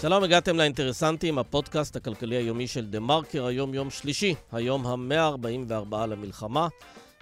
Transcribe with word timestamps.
שלום, 0.00 0.24
הגעתם 0.24 0.56
לאינטרסנטים, 0.56 1.38
הפודקאסט 1.38 1.96
הכלכלי 1.96 2.36
היומי 2.36 2.66
של 2.66 2.86
TheMarker, 2.86 3.46
היום 3.46 3.74
יום 3.74 3.90
שלישי, 3.90 4.34
היום 4.52 4.86
ה-144 4.86 5.96
למלחמה. 6.06 6.68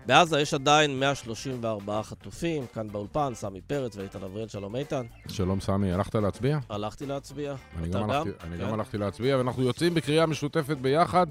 בעזה 0.07 0.41
יש 0.41 0.55
עדיין 0.55 1.01
134 1.01 2.03
חטופים, 2.03 2.67
כאן 2.75 2.89
באולפן, 2.89 3.33
סמי 3.35 3.61
פרץ 3.61 3.97
ואיתן 3.97 4.23
אבריאל, 4.23 4.49
שלום 4.49 4.77
איתן. 4.77 5.07
שלום 5.29 5.61
סמי, 5.61 5.93
הלכת 5.93 6.15
להצביע? 6.15 6.59
הלכתי 6.69 7.07
להצביע. 7.07 7.55
אני, 7.79 7.89
גם, 7.89 8.11
הלכתי, 8.11 8.31
אני 8.43 8.57
כן. 8.59 8.63
גם 8.63 8.75
הלכתי 8.75 8.99
להצביע, 8.99 9.37
ואנחנו 9.37 9.63
יוצאים 9.63 9.95
בקריאה 9.95 10.27
משותפת 10.27 10.77
ביחד. 10.77 11.27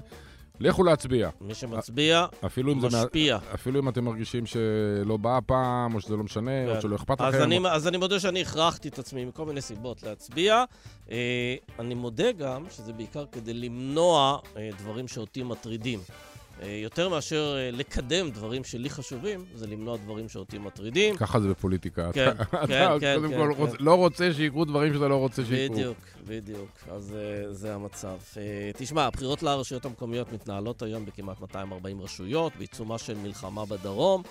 לכו 0.60 0.84
להצביע. 0.84 1.30
מי 1.40 1.54
שמצביע, 1.54 2.26
אפילו 2.46 2.74
משפיע. 2.74 3.38
מה, 3.38 3.54
אפילו 3.54 3.80
אם 3.80 3.88
אתם 3.88 4.04
מרגישים 4.04 4.46
שלא 4.46 5.16
בא 5.16 5.36
הפעם, 5.36 5.94
או 5.94 6.00
שזה 6.00 6.16
לא 6.16 6.22
משנה, 6.22 6.50
כן. 6.50 6.76
או 6.76 6.80
שלא 6.80 6.96
אכפת 6.96 7.20
אז 7.20 7.34
לכם. 7.34 7.42
אני, 7.42 7.58
או... 7.58 7.66
אז 7.66 7.88
אני 7.88 7.96
מודה 7.96 8.20
שאני 8.20 8.40
הכרחתי 8.42 8.88
את 8.88 8.98
עצמי 8.98 9.24
מכל 9.24 9.44
מיני 9.44 9.60
סיבות 9.60 10.02
להצביע. 10.02 10.64
אה, 11.10 11.54
אני 11.78 11.94
מודה 11.94 12.32
גם 12.32 12.64
שזה 12.70 12.92
בעיקר 12.92 13.24
כדי 13.32 13.54
למנוע 13.54 14.38
אה, 14.56 14.70
דברים 14.78 15.08
שאותי 15.08 15.42
מטרידים. 15.42 16.00
אה, 16.62 16.68
יותר 16.82 17.08
מאשר 17.08 17.56
אה, 17.58 17.70
לקדם 17.70 18.30
דברים 18.30 18.64
שלי 18.64 18.90
חשובים, 18.90 19.44
זה 19.54 19.66
למנוע 19.66 19.96
דברים 19.96 20.28
שאותי 20.28 20.58
מטרידים. 20.58 21.16
ככה 21.16 21.40
זה 21.40 21.48
בפוליטיקה. 21.48 22.12
כן, 22.12 22.28
אתה, 22.30 22.66
כן, 22.66 22.86
אתה 22.86 23.00
כן. 23.00 23.14
קודם 23.16 23.30
כן, 23.30 23.36
כל 23.36 23.54
כן. 23.54 23.60
רוצ, 23.60 23.70
לא 23.78 23.94
רוצה 23.94 24.32
שיקרו 24.32 24.64
דברים 24.64 24.94
שאתה 24.94 25.08
לא 25.08 25.16
רוצה 25.16 25.42
שיקרו. 25.44 25.74
בדיוק, 25.74 25.98
בדיוק. 26.26 26.70
אז 26.90 27.14
uh, 27.16 27.52
זה 27.52 27.74
המצב. 27.74 28.16
תשמע, 28.76 29.04
הבחירות 29.04 29.42
לרשויות 29.42 29.84
המקומיות 29.84 30.32
מתנהלות 30.32 30.82
היום 30.82 31.06
בכמעט 31.06 31.40
240 31.40 32.00
רשויות, 32.02 32.52
בעיצומה 32.58 32.98
של 32.98 33.14
מלחמה 33.14 33.64
בדרום, 33.66 34.22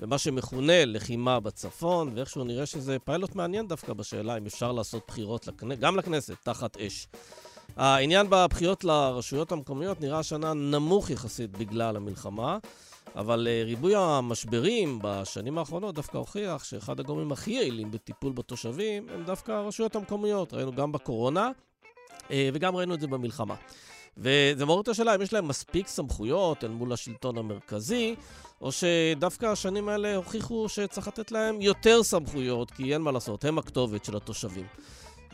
ומה 0.00 0.18
שמכונה 0.18 0.84
לחימה 0.84 1.40
בצפון, 1.40 2.10
ואיכשהו 2.14 2.44
נראה 2.44 2.66
שזה 2.66 2.98
פיילוט 2.98 3.34
מעניין 3.34 3.68
דווקא 3.68 3.92
בשאלה 3.92 4.36
אם 4.36 4.46
אפשר 4.46 4.72
לעשות 4.72 5.02
בחירות 5.08 5.46
לכנ... 5.46 5.74
גם 5.74 5.96
לכנסת, 5.96 6.36
תחת 6.42 6.76
אש. 6.76 7.08
העניין 7.78 8.26
בבחירות 8.30 8.84
לרשויות 8.84 9.52
המקומיות 9.52 10.00
נראה 10.00 10.18
השנה 10.18 10.54
נמוך 10.54 11.10
יחסית 11.10 11.50
בגלל 11.50 11.96
המלחמה, 11.96 12.58
אבל 13.16 13.48
uh, 13.50 13.66
ריבוי 13.66 13.94
המשברים 13.96 14.98
בשנים 15.02 15.58
האחרונות 15.58 15.94
דווקא 15.94 16.16
הוכיח 16.16 16.64
שאחד 16.64 17.00
הגורמים 17.00 17.32
הכי 17.32 17.50
יעילים 17.50 17.90
בטיפול 17.90 18.32
בתושבים 18.32 19.06
הם 19.14 19.24
דווקא 19.24 19.52
הרשויות 19.52 19.96
המקומיות. 19.96 20.54
ראינו 20.54 20.72
גם 20.72 20.92
בקורונה 20.92 21.50
uh, 22.28 22.30
וגם 22.52 22.76
ראינו 22.76 22.94
את 22.94 23.00
זה 23.00 23.06
במלחמה. 23.06 23.54
וזה 24.16 24.64
מעורר 24.66 24.82
את 24.82 24.88
השאלה 24.88 25.14
אם 25.14 25.22
יש 25.22 25.32
להם 25.32 25.48
מספיק 25.48 25.88
סמכויות 25.88 26.64
אל 26.64 26.68
מול 26.68 26.92
השלטון 26.92 27.38
המרכזי, 27.38 28.14
או 28.60 28.70
שדווקא 28.72 29.46
השנים 29.46 29.88
האלה 29.88 30.16
הוכיחו 30.16 30.68
שצריך 30.68 31.08
לתת 31.08 31.32
להם 31.32 31.60
יותר 31.60 32.02
סמכויות, 32.02 32.70
כי 32.70 32.92
אין 32.92 33.02
מה 33.02 33.12
לעשות, 33.12 33.44
הם 33.44 33.58
הכתובת 33.58 34.04
של 34.04 34.16
התושבים. 34.16 34.66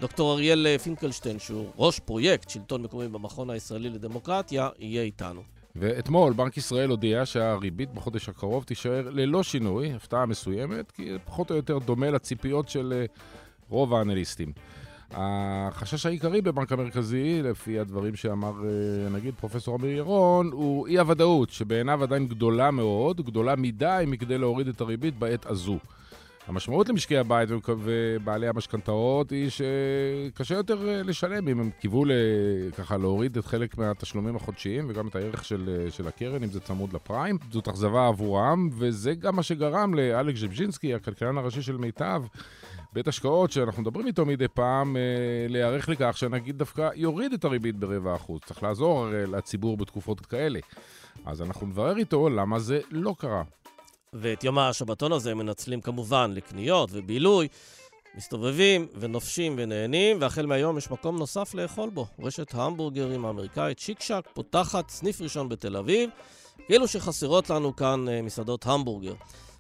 דוקטור 0.01 0.33
אריאל 0.33 0.79
פינקלשטיין, 0.79 1.39
שהוא 1.39 1.67
ראש 1.79 1.99
פרויקט 1.99 2.51
שלטון 2.51 2.83
מקומי 2.83 3.09
במכון 3.09 3.51
הישראלי 3.51 3.91
לדמוקרטיה, 3.91 4.69
יהיה 4.79 5.03
איתנו. 5.03 5.43
ואתמול 5.77 6.33
בנק 6.33 6.57
ישראל 6.57 6.91
הודיע 6.91 7.27
שהריבית 7.27 7.95
בחודש 7.95 8.29
הקרוב 8.29 8.65
תישאר 8.65 9.11
ללא 9.11 9.43
שינוי, 9.43 9.93
הפתעה 9.93 10.27
מסוימת, 10.27 10.91
כי 10.91 11.11
פחות 11.25 11.51
או 11.51 11.57
יותר 11.57 11.79
דומה 11.79 12.11
לציפיות 12.11 12.69
של 12.69 13.05
רוב 13.69 13.95
האנליסטים. 13.95 14.53
החשש 15.11 16.07
העיקרי 16.07 16.41
בבנק 16.41 16.73
המרכזי, 16.73 17.43
לפי 17.43 17.79
הדברים 17.79 18.17
שאמר 18.17 18.53
נגיד 19.11 19.35
פרופסור 19.41 19.77
אמיר 19.77 19.91
ירון, 19.91 20.51
הוא 20.53 20.87
אי 20.87 20.99
הוודאות, 20.99 21.51
שבעיניו 21.51 22.03
עדיין 22.03 22.27
גדולה 22.27 22.71
מאוד, 22.71 23.21
גדולה 23.21 23.57
מדי 23.57 24.05
מכדי 24.07 24.39
להוריד 24.39 24.69
את 24.69 24.81
הריבית 24.81 25.19
בעת 25.19 25.47
הזו. 25.47 25.79
המשמעות 26.47 26.89
למשקי 26.89 27.17
הבית 27.17 27.49
ובעלי 27.67 28.49
המשכנתאות 28.49 29.31
היא 29.31 29.51
שקשה 29.51 30.55
יותר 30.55 31.03
לשלם 31.05 31.49
אם 31.49 31.61
הם 31.61 31.71
קיוו 31.81 32.05
ככה 32.77 32.97
להוריד 32.97 33.37
את 33.37 33.45
חלק 33.45 33.79
מהתשלומים 33.79 34.37
החודשיים 34.37 34.87
וגם 34.89 35.09
את 35.09 35.17
הערך 35.17 35.45
של, 35.45 35.87
של 35.91 36.09
הקרן, 36.09 36.43
אם 36.43 36.49
זה 36.49 36.61
צמוד 36.61 36.93
לפריים. 36.93 37.39
זאת 37.51 37.69
אכזבה 37.69 38.09
עבורם, 38.09 38.69
וזה 38.73 39.15
גם 39.15 39.37
מה 39.37 39.43
שגרם 39.43 39.95
לאלכס 39.95 40.41
ז'בז'ינסקי, 40.41 40.95
הכלכלן 40.95 41.39
הראשי 41.39 41.63
של 41.63 41.77
מיטב, 41.77 42.23
בית 42.93 43.09
השקעות, 43.09 43.51
שאנחנו 43.53 43.83
מדברים 43.83 44.07
איתו 44.07 44.27
מדי 44.27 44.49
פעם, 44.49 44.97
להיערך 45.49 45.89
לכך 45.89 46.17
שנגיד 46.17 46.59
דווקא 46.59 46.91
יוריד 46.95 47.33
את 47.33 47.45
הריבית 47.45 47.77
ברבע 47.77 48.15
אחוז. 48.15 48.41
צריך 48.45 48.63
לעזור 48.63 49.07
לציבור 49.11 49.77
בתקופות 49.77 50.27
כאלה. 50.27 50.59
אז 51.25 51.43
אנחנו 51.43 51.67
נברר 51.67 51.97
איתו 51.97 52.29
למה 52.29 52.59
זה 52.59 52.81
לא 52.91 53.15
קרה. 53.19 53.43
ואת 54.15 54.45
יום 54.45 54.59
השבתון 54.59 55.13
הזה 55.13 55.31
הם 55.31 55.39
מנצלים 55.39 55.81
כמובן 55.81 56.31
לקניות 56.35 56.91
ובילוי, 56.93 57.49
מסתובבים 58.17 58.87
ונופשים 59.01 59.55
ונהנים, 59.59 60.17
והחל 60.21 60.47
מהיום 60.47 60.79
יש 60.79 60.91
מקום 60.91 61.19
נוסף 61.19 61.55
לאכול 61.55 61.91
בו. 61.91 62.07
רשת 62.19 62.55
ההמבורגרים 62.55 63.25
האמריקאית 63.25 63.79
שיק 63.79 64.01
שק 64.01 64.29
פותחת 64.35 64.91
סניף 64.91 65.21
ראשון 65.21 65.49
בתל 65.49 65.77
אביב, 65.77 66.11
כאילו 66.67 66.89
שחסרות 66.89 67.51
לנו 67.51 67.77
כאן 67.77 68.05
מסעדות 68.23 68.67
המבורגר. 68.67 69.15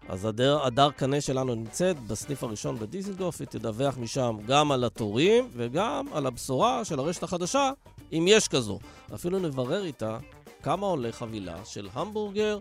אז 0.09 0.25
הדר, 0.25 0.64
הדר 0.66 0.91
קנה 0.91 1.20
שלנו 1.20 1.54
נמצאת 1.54 2.00
בסניף 2.00 2.44
הראשון 2.44 2.78
בדיזלגוף, 2.78 3.41
היא 3.41 3.48
תדווח 3.48 3.98
משם 3.98 4.37
גם 4.47 4.72
על 4.72 4.84
התורים 4.84 5.50
וגם 5.53 6.06
על 6.12 6.26
הבשורה 6.26 6.84
של 6.84 6.98
הרשת 6.98 7.22
החדשה, 7.22 7.70
אם 8.12 8.25
יש 8.28 8.48
כזו. 8.48 8.78
אפילו 9.14 9.38
נברר 9.38 9.84
איתה 9.84 10.19
כמה 10.62 10.87
עולה 10.87 11.12
חבילה 11.12 11.64
של 11.64 11.88
המבורגר, 11.93 12.59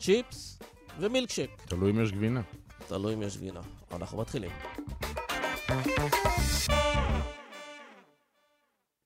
צ'יפס 0.00 0.58
ומילקשק. 1.00 1.50
תלוי 1.68 1.90
אם 1.90 2.02
יש 2.02 2.12
גבינה. 2.12 2.40
תלוי 2.88 3.14
אם 3.14 3.22
יש 3.22 3.36
גבינה. 3.36 3.60
אנחנו 3.92 4.18
מתחילים. 4.18 4.50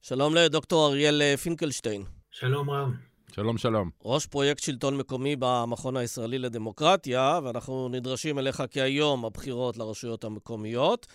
שלום 0.03 0.35
לדוקטור 0.35 0.87
אריאל 0.87 1.37
פינקלשטיין. 1.37 2.05
שלום 2.31 2.71
רב. 2.71 2.89
שלום, 3.35 3.59
שלום. 3.59 3.91
ראש 4.05 4.27
פרויקט 4.27 4.63
שלטון 4.63 4.97
מקומי 4.97 5.37
במכון 5.39 5.97
הישראלי 5.97 6.39
לדמוקרטיה, 6.39 7.41
ואנחנו 7.45 7.89
נדרשים 7.89 8.39
אליך 8.39 8.63
כי 8.71 8.81
היום 8.81 9.25
הבחירות 9.25 9.77
לרשויות 9.77 10.25
המקומיות. 10.25 11.07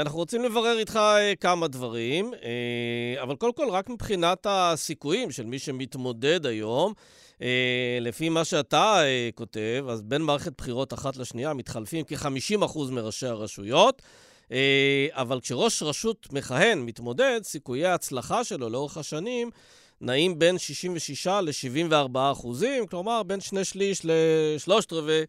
אנחנו 0.00 0.18
רוצים 0.18 0.44
לברר 0.44 0.78
איתך 0.78 1.00
כמה 1.40 1.68
דברים, 1.68 2.32
אבל 3.22 3.36
קודם 3.36 3.52
כל, 3.52 3.68
רק 3.70 3.88
מבחינת 3.88 4.46
הסיכויים 4.50 5.30
של 5.30 5.46
מי 5.46 5.58
שמתמודד 5.58 6.46
היום, 6.46 6.92
לפי 8.00 8.28
מה 8.28 8.44
שאתה 8.44 9.00
כותב, 9.34 9.86
אז 9.88 10.02
בין 10.02 10.22
מערכת 10.22 10.52
בחירות 10.58 10.94
אחת 10.94 11.16
לשנייה 11.16 11.54
מתחלפים 11.54 12.04
כ-50% 12.08 12.78
מראשי 12.90 13.26
הרשויות, 13.26 14.02
אבל 15.10 15.40
כשראש 15.40 15.82
רשות 15.82 16.32
מכהן, 16.32 16.78
מתמודד, 16.78 17.40
סיכויי 17.42 17.86
ההצלחה 17.86 18.44
שלו 18.44 18.68
לאורך 18.68 18.96
השנים 18.96 19.50
נעים 20.00 20.38
בין 20.38 20.58
66 20.58 21.26
ל-74 21.26 22.18
אחוזים, 22.32 22.86
כלומר 22.86 23.22
בין 23.22 23.40
שני 23.40 23.64
שליש 23.64 24.00
לשלושת 24.04 24.92
רבעי 24.92 25.24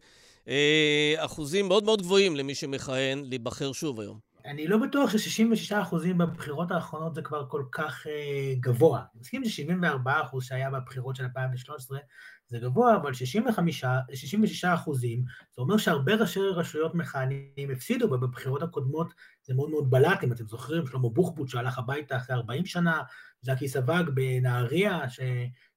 אחוזים 1.16 1.68
מאוד 1.68 1.84
מאוד 1.84 2.02
גבוהים 2.02 2.36
למי 2.36 2.54
שמכהן 2.54 3.24
להיבחר 3.24 3.72
שוב 3.72 4.00
היום. 4.00 4.27
אני 4.48 4.66
לא 4.66 4.78
בטוח 4.78 5.10
ש-66 5.10 5.82
אחוזים 5.82 6.18
בבחירות 6.18 6.70
האחרונות 6.70 7.14
זה 7.14 7.22
כבר 7.22 7.46
כל 7.48 7.64
כך 7.72 8.06
אה, 8.06 8.54
גבוה. 8.60 9.02
מסכים 9.14 9.44
ש-74 9.44 10.10
אחוז 10.22 10.44
שהיה 10.44 10.70
בבחירות 10.70 11.16
של 11.16 11.22
2013 11.22 11.98
זה 12.46 12.58
גבוה, 12.58 12.96
אבל 12.96 13.14
65, 13.14 13.84
66 14.14 14.64
אחוזים, 14.64 15.24
זה 15.56 15.62
אומר 15.62 15.76
שהרבה 15.76 16.14
ראשי 16.14 16.40
רשויות 16.40 16.94
מכהנים 16.94 17.70
הפסידו, 17.72 18.06
ובבחירות 18.06 18.62
הקודמות 18.62 19.14
זה 19.42 19.54
מאוד 19.54 19.70
מאוד 19.70 19.90
בלט, 19.90 20.24
אם 20.24 20.32
אתם 20.32 20.46
זוכרים, 20.46 20.86
שלמה 20.86 21.08
בוחבוט 21.08 21.48
שהלך 21.48 21.78
הביתה 21.78 22.16
אחרי 22.16 22.36
40 22.36 22.66
שנה, 22.66 23.02
ז'קי 23.42 23.68
סבג 23.68 24.02
בנהריה, 24.14 25.10
ש... 25.10 25.20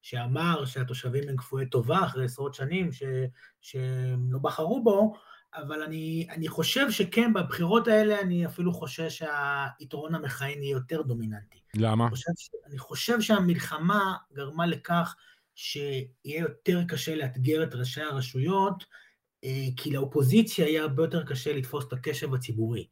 שאמר 0.01 0.65
שהתושבים 0.65 1.29
הם 1.29 1.37
כפויי 1.37 1.65
טובה 1.65 2.05
אחרי 2.05 2.25
עשרות 2.25 2.53
שנים, 2.53 2.91
ש... 2.91 3.03
שהם 3.61 4.33
לא 4.33 4.39
בחרו 4.39 4.83
בו, 4.83 5.13
אבל 5.55 5.83
אני, 5.83 6.27
אני 6.29 6.47
חושב 6.47 6.91
שכן, 6.91 7.33
בבחירות 7.33 7.87
האלה 7.87 8.21
אני 8.21 8.45
אפילו 8.45 8.73
חושש 8.73 9.23
שהיתרון 9.23 10.15
המכהן 10.15 10.63
יהיה 10.63 10.71
יותר 10.71 11.01
דומיננטי. 11.01 11.59
למה? 11.75 12.07
אני 12.07 12.11
חושב, 12.11 12.31
אני 12.65 12.77
חושב 12.77 13.21
שהמלחמה 13.21 14.15
גרמה 14.33 14.65
לכך 14.65 15.15
שיהיה 15.55 16.39
יותר 16.39 16.83
קשה 16.87 17.15
לאתגר 17.15 17.63
את 17.63 17.75
ראשי 17.75 18.01
הרשויות, 18.01 18.83
כי 19.77 19.91
לאופוזיציה 19.91 20.67
יהיה 20.67 20.81
הרבה 20.81 21.03
יותר 21.03 21.23
קשה 21.23 21.53
לתפוס 21.53 21.85
את 21.87 21.93
הקשב 21.93 22.33
הציבורי. 22.33 22.87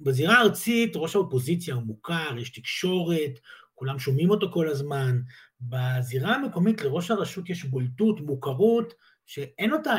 בזירה 0.00 0.38
הארצית 0.38 0.92
ראש 0.96 1.14
האופוזיציה 1.14 1.74
הוא 1.74 1.82
מוכר, 1.82 2.38
יש 2.38 2.50
תקשורת, 2.50 3.40
כולם 3.74 3.98
שומעים 3.98 4.30
אותו 4.30 4.52
כל 4.52 4.68
הזמן. 4.68 5.20
בזירה 5.60 6.34
המקומית 6.34 6.82
לראש 6.82 7.10
הרשות 7.10 7.50
יש 7.50 7.64
בולטות, 7.64 8.20
מוכרות, 8.20 8.94
שאין 9.26 9.72
אותה 9.72 9.94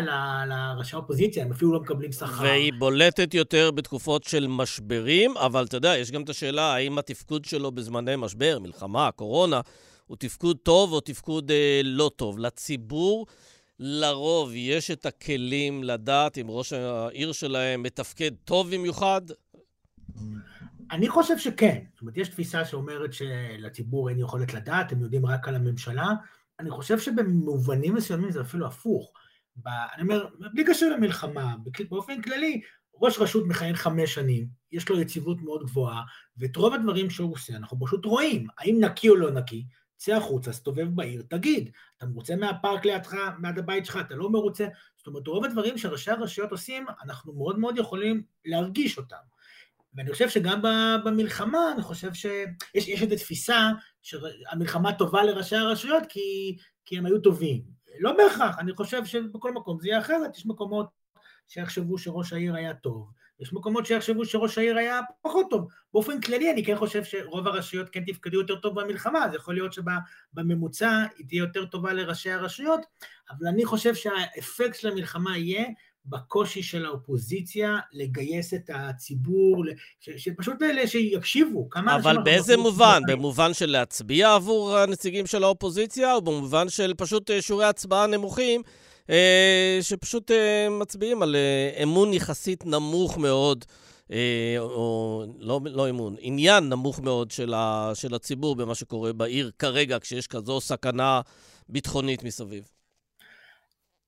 לראשי 0.47 0.95
האופוזיציה, 0.95 1.44
הם 1.44 1.51
אפילו 1.51 1.74
לא 1.74 1.79
מקבלים 1.79 2.12
שכר. 2.12 2.41
והיא 2.41 2.74
בולטת 2.79 3.33
יותר 3.33 3.71
בתקופות 3.71 4.24
של 4.24 4.47
משברים, 4.47 5.38
אבל 5.38 5.65
אתה 5.65 5.77
יודע, 5.77 5.97
יש 5.97 6.12
גם 6.12 6.24
את 6.24 6.29
השאלה 6.29 6.74
האם 6.74 6.97
התפקוד 6.97 7.45
שלו 7.45 7.71
בזמני 7.71 8.13
משבר, 8.18 8.59
מלחמה, 8.59 9.12
קורונה, 9.12 9.62
הוא 10.06 10.18
תפקוד 10.18 10.57
טוב 10.63 10.91
או 10.91 11.01
תפקוד 11.01 11.51
אה, 11.51 11.81
לא 11.83 12.12
טוב. 12.15 12.39
לציבור 12.39 13.25
לרוב 13.79 14.51
יש 14.53 14.91
את 14.91 15.06
הכלים 15.06 15.83
לדעת 15.83 16.38
אם 16.38 16.45
ראש 16.50 16.73
העיר 16.73 17.31
שלהם 17.31 17.83
מתפקד 17.83 18.31
טוב 18.45 18.75
במיוחד? 18.75 19.21
אני 20.91 21.09
חושב 21.09 21.38
שכן. 21.38 21.80
זאת 21.94 22.01
אומרת, 22.01 22.18
יש 22.18 22.30
תפיסה 22.30 22.65
שאומרת 22.65 23.13
שלציבור 23.13 24.09
אין 24.09 24.19
יכולת 24.19 24.53
לדעת, 24.53 24.91
הם 24.91 25.01
יודעים 25.01 25.25
רק 25.25 25.47
על 25.47 25.56
הממשלה. 25.56 26.07
אני 26.59 26.69
חושב 26.69 27.00
שבמובנים 27.00 27.95
מסוימים 27.95 28.31
זה 28.31 28.41
אפילו 28.41 28.68
הפוך. 28.68 29.12
ב, 29.63 29.68
אני 29.68 30.01
אומר, 30.01 30.27
בלי 30.54 30.63
קשר 30.65 30.89
למלחמה, 30.89 31.56
באופן 31.89 32.21
כללי, 32.21 32.62
ראש 33.01 33.19
רשות 33.19 33.48
מכהן 33.48 33.75
חמש 33.75 34.13
שנים, 34.13 34.48
יש 34.71 34.89
לו 34.89 35.01
יציבות 35.01 35.42
מאוד 35.42 35.63
גבוהה, 35.63 36.01
ואת 36.38 36.56
רוב 36.56 36.74
הדברים 36.74 37.09
שהוא 37.09 37.33
עושה 37.33 37.56
אנחנו 37.56 37.77
פשוט 37.86 38.06
רואים, 38.06 38.48
האם 38.57 38.77
נקי 38.80 39.09
או 39.09 39.15
לא 39.15 39.31
נקי, 39.31 39.65
צא 39.98 40.15
החוצה, 40.15 40.54
סתובב 40.54 40.88
בעיר, 40.95 41.24
תגיד, 41.30 41.71
אתה 41.98 42.06
מרוצה 42.06 42.36
מהפארק 42.36 42.86
לידך, 42.86 43.15
מעד 43.39 43.59
הבית 43.59 43.86
שלך, 43.86 44.00
אתה 44.01 44.15
לא 44.15 44.30
מרוצה? 44.30 44.68
זאת 44.98 45.07
אומרת, 45.07 45.27
רוב 45.27 45.45
הדברים 45.45 45.77
שראשי 45.77 46.12
הרשויות 46.12 46.51
עושים, 46.51 46.86
אנחנו 47.04 47.33
מאוד 47.33 47.59
מאוד 47.59 47.77
יכולים 47.77 48.24
להרגיש 48.45 48.98
אותם. 48.98 49.15
ואני 49.95 50.12
חושב 50.12 50.30
שגם 50.30 50.62
במלחמה, 51.06 51.71
אני 51.74 51.81
חושב 51.81 52.13
שיש 52.13 53.01
איזו 53.01 53.15
תפיסה 53.15 53.69
שהמלחמה 54.01 54.94
טובה 54.94 55.24
לראשי 55.24 55.56
הרשויות 55.56 56.04
כי, 56.09 56.57
כי 56.86 56.98
הם 56.98 57.06
היו 57.06 57.19
טובים. 57.19 57.76
לא 57.99 58.17
בהכרח, 58.17 58.59
אני 58.59 58.73
חושב 58.73 59.05
שבכל 59.05 59.53
מקום 59.53 59.79
זה 59.79 59.88
יהיה 59.88 59.99
אחרת, 59.99 60.38
יש 60.38 60.45
מקומות 60.45 60.88
שיחשבו 61.47 61.97
שראש 61.97 62.33
העיר 62.33 62.55
היה 62.55 62.73
טוב, 62.73 63.11
יש 63.39 63.53
מקומות 63.53 63.85
שיחשבו 63.85 64.25
שראש 64.25 64.57
העיר 64.57 64.77
היה 64.77 64.99
פחות 65.21 65.45
טוב. 65.49 65.67
באופן 65.94 66.21
כללי 66.21 66.51
אני 66.51 66.65
כן 66.65 66.75
חושב 66.75 67.03
שרוב 67.03 67.47
הרשויות 67.47 67.89
כן 67.89 68.03
תפקדו 68.05 68.39
יותר 68.39 68.55
טוב 68.55 68.81
במלחמה, 68.81 69.25
אז 69.25 69.33
יכול 69.33 69.53
להיות 69.53 69.73
שבממוצע 69.73 71.03
היא 71.17 71.27
תהיה 71.27 71.39
יותר 71.39 71.65
טובה 71.65 71.94
לראשי 71.94 72.31
הרשויות, 72.31 72.85
אבל 73.29 73.47
אני 73.47 73.65
חושב 73.65 73.95
שהאפקט 73.95 74.75
של 74.75 74.88
המלחמה 74.88 75.38
יהיה 75.38 75.65
בקושי 76.07 76.63
של 76.63 76.86
האופוזיציה 76.86 77.77
לגייס 77.94 78.54
את 78.54 78.69
הציבור, 78.74 79.65
ש, 80.00 80.09
שפשוט 80.18 80.62
אלה 80.62 80.88
שיקשיבו, 80.88 81.69
כמה. 81.69 81.95
אבל 81.95 82.18
באיזה 82.24 82.57
מובן? 82.57 83.01
במובן 83.07 83.54
של 83.54 83.69
להצביע 83.69 84.33
עבור 84.33 84.77
הנציגים 84.77 85.25
של 85.25 85.44
האופוזיציה, 85.44 86.13
או 86.13 86.21
במובן 86.21 86.69
של 86.69 86.94
פשוט 86.98 87.31
אה, 87.31 87.42
שיעורי 87.42 87.65
הצבעה 87.65 88.07
נמוכים, 88.07 88.62
אה, 89.09 89.80
שפשוט 89.81 90.31
אה, 90.31 90.69
מצביעים 90.69 91.21
על 91.21 91.36
אמון 91.83 92.13
יחסית 92.13 92.65
נמוך 92.65 93.18
מאוד, 93.18 93.65
או 94.57 95.24
לא, 95.39 95.62
לא 95.65 95.89
אמון, 95.89 96.15
עניין 96.19 96.69
נמוך 96.69 97.00
מאוד 97.00 97.31
של, 97.31 97.54
ה, 97.54 97.92
של 97.94 98.15
הציבור 98.15 98.56
במה 98.56 98.75
שקורה 98.75 99.13
בעיר 99.13 99.51
כרגע, 99.59 100.00
כשיש 100.00 100.27
כזו 100.27 100.62
סכנה 100.62 101.21
ביטחונית 101.69 102.24
מסביב. 102.24 102.76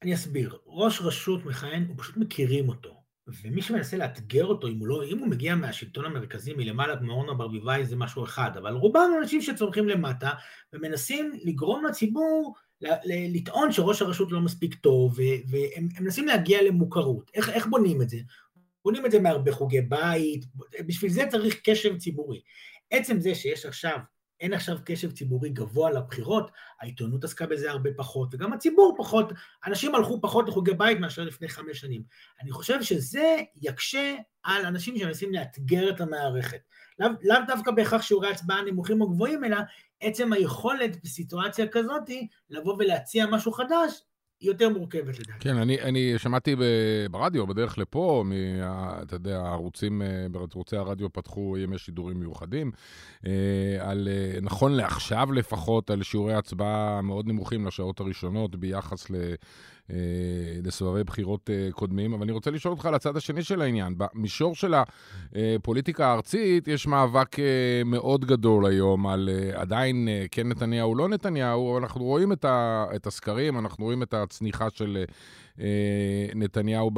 אני 0.04 0.13
אסביר. 0.13 0.57
ראש 0.66 1.01
רשות 1.01 1.46
מכהן, 1.46 1.86
הוא 1.88 1.96
פשוט 1.98 2.18
מכירים 2.18 2.69
אותו. 2.69 3.00
ומי 3.44 3.62
שמנסה 3.62 3.98
לאתגר 3.98 4.46
אותו, 4.46 4.68
אם 4.68 4.80
הוא 4.80 4.88
לא, 4.88 5.04
אם 5.04 5.18
הוא 5.18 5.28
מגיע 5.28 5.56
מהשלטון 5.56 6.06
המרכזי 6.06 6.54
מלמעלה 6.54 6.98
כמו 6.98 7.13
אורנה 7.13 7.34
ברביבאי 7.34 7.86
זה 7.86 7.96
משהו 7.96 8.24
אחד, 8.24 8.57
אבל 8.57 8.74
רובם 8.74 9.10
אנשים 9.19 9.42
שצומחים 9.42 9.90
למטה 9.90 10.30
ומנסים 10.74 11.31
לגרום 11.44 11.86
לציבור 11.86 12.56
לטעון 13.06 13.72
שראש 13.72 14.01
הרשות 14.01 14.31
לא 14.31 14.42
מספיק 14.42 14.75
טוב, 14.75 15.19
והם 15.48 15.88
מנסים 16.00 16.28
להגיע 16.28 16.63
למוכרות. 16.63 17.31
איך, 17.34 17.50
איך 17.50 17.68
בונים 17.68 18.01
את 18.01 18.10
זה? 18.10 18.18
בונים 18.86 19.06
את 19.06 19.12
זה 19.12 19.19
מהרבה 19.19 19.51
חוגי 19.51 19.81
בית, 19.81 20.46
בשביל 20.88 21.12
זה 21.12 21.24
צריך 21.31 21.60
קשב 21.63 21.98
ציבורי. 21.98 22.42
עצם 22.92 23.19
זה 23.19 23.36
שיש 23.36 23.66
עכשיו 23.66 23.98
אין 24.41 24.53
עכשיו 24.53 24.77
קשב 24.86 25.12
ציבורי 25.12 25.50
גבוה 25.50 25.91
לבחירות, 25.91 26.51
העיתונות 26.81 27.24
עסקה 27.24 27.45
בזה 27.45 27.71
הרבה 27.71 27.89
פחות, 27.97 28.33
וגם 28.33 28.53
הציבור 28.53 28.95
פחות, 28.97 29.31
אנשים 29.65 29.95
הלכו 29.95 30.21
פחות 30.21 30.47
לחוגי 30.47 30.74
בית 30.74 31.00
מאשר 31.00 31.24
לפני 31.24 31.50
חמש 31.50 31.80
שנים. 31.80 32.03
אני 32.41 32.51
חושב 32.51 32.83
שזה 32.83 33.38
יקשה 33.62 34.15
על 34.44 34.65
אנשים 34.65 34.97
שמנסים 34.97 35.33
לאתגר 35.33 35.89
את 35.89 36.01
המערכת. 36.01 36.59
לאו 37.00 37.09
לא 37.21 37.36
דווקא 37.47 37.71
בהכרח 37.71 38.01
שיעורי 38.01 38.31
הצבעה 38.31 38.62
נמוכים 38.62 39.01
או 39.01 39.09
גבוהים, 39.09 39.44
אלא 39.44 39.57
עצם 40.00 40.33
היכולת 40.33 41.03
בסיטואציה 41.03 41.68
כזאת 41.68 42.09
לבוא 42.50 42.75
ולהציע 42.80 43.25
משהו 43.25 43.51
חדש, 43.51 44.01
יותר 44.41 44.69
מורכבת 44.69 45.19
לדעתי. 45.19 45.39
כן, 45.39 45.57
אני, 45.57 45.81
אני 45.81 46.13
שמעתי 46.18 46.56
ברדיו, 47.12 47.47
בדרך 47.47 47.77
לפה, 47.77 48.24
מה, 48.25 49.00
אתה 49.01 49.15
יודע, 49.15 49.39
הערוצים, 49.39 50.01
אה, 50.01 50.27
ערוצי 50.53 50.77
הרדיו 50.77 51.13
פתחו 51.13 51.57
ימי 51.57 51.77
שידורים 51.77 52.19
מיוחדים, 52.19 52.71
אה, 53.25 53.31
על, 53.80 54.07
אה, 54.12 54.39
נכון 54.41 54.71
לעכשיו 54.71 55.31
לפחות, 55.31 55.89
על 55.89 56.03
שיעורי 56.03 56.33
הצבעה 56.33 57.01
מאוד 57.01 57.27
נמוכים 57.27 57.68
לשעות 57.68 58.00
הראשונות 58.00 58.56
ביחס 58.56 59.09
ל... 59.09 59.15
לסבבי 60.63 61.03
בחירות 61.03 61.50
קודמים, 61.71 62.13
אבל 62.13 62.24
אני 62.24 62.31
רוצה 62.31 62.51
לשאול 62.51 62.74
אותך 62.74 62.86
על 62.86 62.95
הצד 62.95 63.18
השני 63.18 63.44
של 63.44 63.62
העניין. 63.62 63.95
במישור 63.97 64.56
של 64.56 64.74
הפוליטיקה 65.36 66.07
הארצית 66.07 66.68
יש 66.68 66.88
מאבק 66.88 67.36
מאוד 67.86 68.25
גדול 68.25 68.65
היום 68.65 69.07
על 69.07 69.30
עדיין 69.53 70.07
כן 70.31 70.47
נתניהו, 70.47 70.95
לא 70.95 71.09
נתניהו, 71.09 71.71
אבל 71.71 71.81
אנחנו 71.81 72.03
רואים 72.03 72.31
את 72.95 73.07
הסקרים, 73.07 73.59
אנחנו 73.59 73.86
רואים 73.86 74.03
את 74.03 74.13
הצניחה 74.13 74.69
של 74.69 75.03
אה, 75.59 76.25
נתניהו 76.36 76.91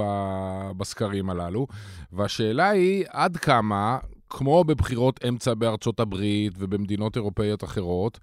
בסקרים 0.78 1.30
הללו. 1.30 1.68
והשאלה 2.14 2.70
היא 2.70 3.06
עד 3.10 3.38
כמה, 3.38 3.98
כמו 4.30 4.64
בבחירות 4.64 5.20
אמצע 5.28 5.54
בארצות 5.54 6.00
הברית 6.00 6.54
ובמדינות 6.58 7.16
אירופאיות 7.16 7.64
אחרות, 7.64 8.20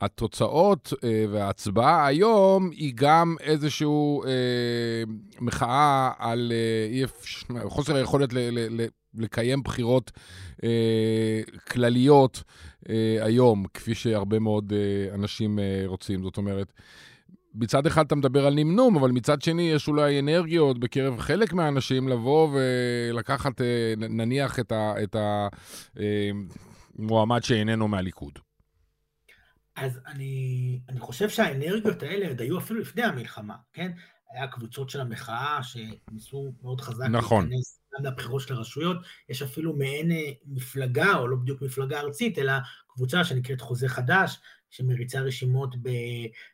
התוצאות 0.00 0.92
אה, 1.04 1.24
וההצבעה 1.30 2.06
היום 2.06 2.70
היא 2.70 2.92
גם 2.96 3.36
איזושהי 3.40 3.86
אה, 4.26 5.02
מחאה 5.40 6.10
על 6.18 6.52
אה, 6.52 6.88
אי, 6.90 7.04
חוסר 7.68 7.96
היכולת 7.96 8.32
ל, 8.32 8.38
ל, 8.38 8.82
ל, 8.82 8.86
לקיים 9.14 9.62
בחירות 9.62 10.10
אה, 10.64 11.40
כלליות 11.70 12.42
אה, 12.88 13.18
היום, 13.20 13.64
כפי 13.74 13.94
שהרבה 13.94 14.38
מאוד 14.38 14.72
אה, 14.72 15.14
אנשים 15.14 15.58
אה, 15.58 15.82
רוצים. 15.86 16.22
זאת 16.22 16.36
אומרת, 16.36 16.72
מצד 17.54 17.86
אחד 17.86 18.06
אתה 18.06 18.14
מדבר 18.14 18.46
על 18.46 18.54
נמנום, 18.54 18.96
אבל 18.96 19.10
מצד 19.10 19.42
שני 19.42 19.62
יש 19.62 19.88
אולי 19.88 20.18
אנרגיות 20.18 20.78
בקרב 20.78 21.18
חלק 21.18 21.52
מהאנשים 21.52 22.08
לבוא 22.08 22.48
ולקחת, 22.52 23.60
אה, 23.60 23.94
נניח, 23.96 24.58
את 24.72 25.16
המועמד 26.98 27.40
אה, 27.42 27.46
שאיננו 27.46 27.88
מהליכוד. 27.88 28.45
אז 29.76 30.00
אני, 30.06 30.80
אני 30.88 31.00
חושב 31.00 31.28
שהאנרגיות 31.28 32.02
האלה 32.02 32.28
עוד 32.28 32.40
היו 32.40 32.58
אפילו 32.58 32.80
לפני 32.80 33.02
המלחמה, 33.02 33.56
כן? 33.72 33.92
היה 34.30 34.46
קבוצות 34.46 34.90
של 34.90 35.00
המחאה 35.00 35.60
שניסו 35.62 36.52
מאוד 36.62 36.80
חזק 36.80 37.06
נכון. 37.10 37.48
להיכנס 37.48 37.80
גם 37.98 38.04
לבחירות 38.04 38.40
של 38.40 38.54
הרשויות, 38.54 38.96
יש 39.28 39.42
אפילו 39.42 39.76
מעין 39.76 40.10
אה, 40.10 40.30
מפלגה, 40.46 41.14
או 41.14 41.28
לא 41.28 41.36
בדיוק 41.36 41.62
מפלגה 41.62 42.00
ארצית, 42.00 42.38
אלא 42.38 42.52
קבוצה 42.88 43.24
שנקראת 43.24 43.60
חוזה 43.60 43.88
חדש, 43.88 44.38
שמריצה 44.70 45.20
רשימות 45.20 45.76
ב, 45.82 45.90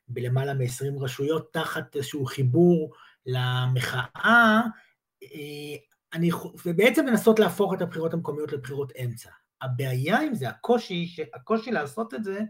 בלמעלה 0.09 0.55
מ-20 0.55 1.01
רשויות 1.03 1.53
תחת 1.53 1.97
איזשהו 1.97 2.27
חיבור 2.27 2.93
למחאה, 3.27 4.61
אה, 5.23 5.77
אני, 6.15 6.31
ובעצם 6.67 7.07
לנסות 7.07 7.39
להפוך 7.39 7.75
את 7.75 7.83
הבחירות 7.83 8.15
המקומיות 8.15 8.53
לבחירות 8.53 8.93
אמצע. 9.05 9.31
הבעיה 9.63 10.21
עם 10.21 10.35
זה, 10.35 10.49
הקושי, 10.49 11.17
הקושי 11.35 11.71
לעשות 11.71 12.15
את 12.15 12.25
זה, 12.25 12.41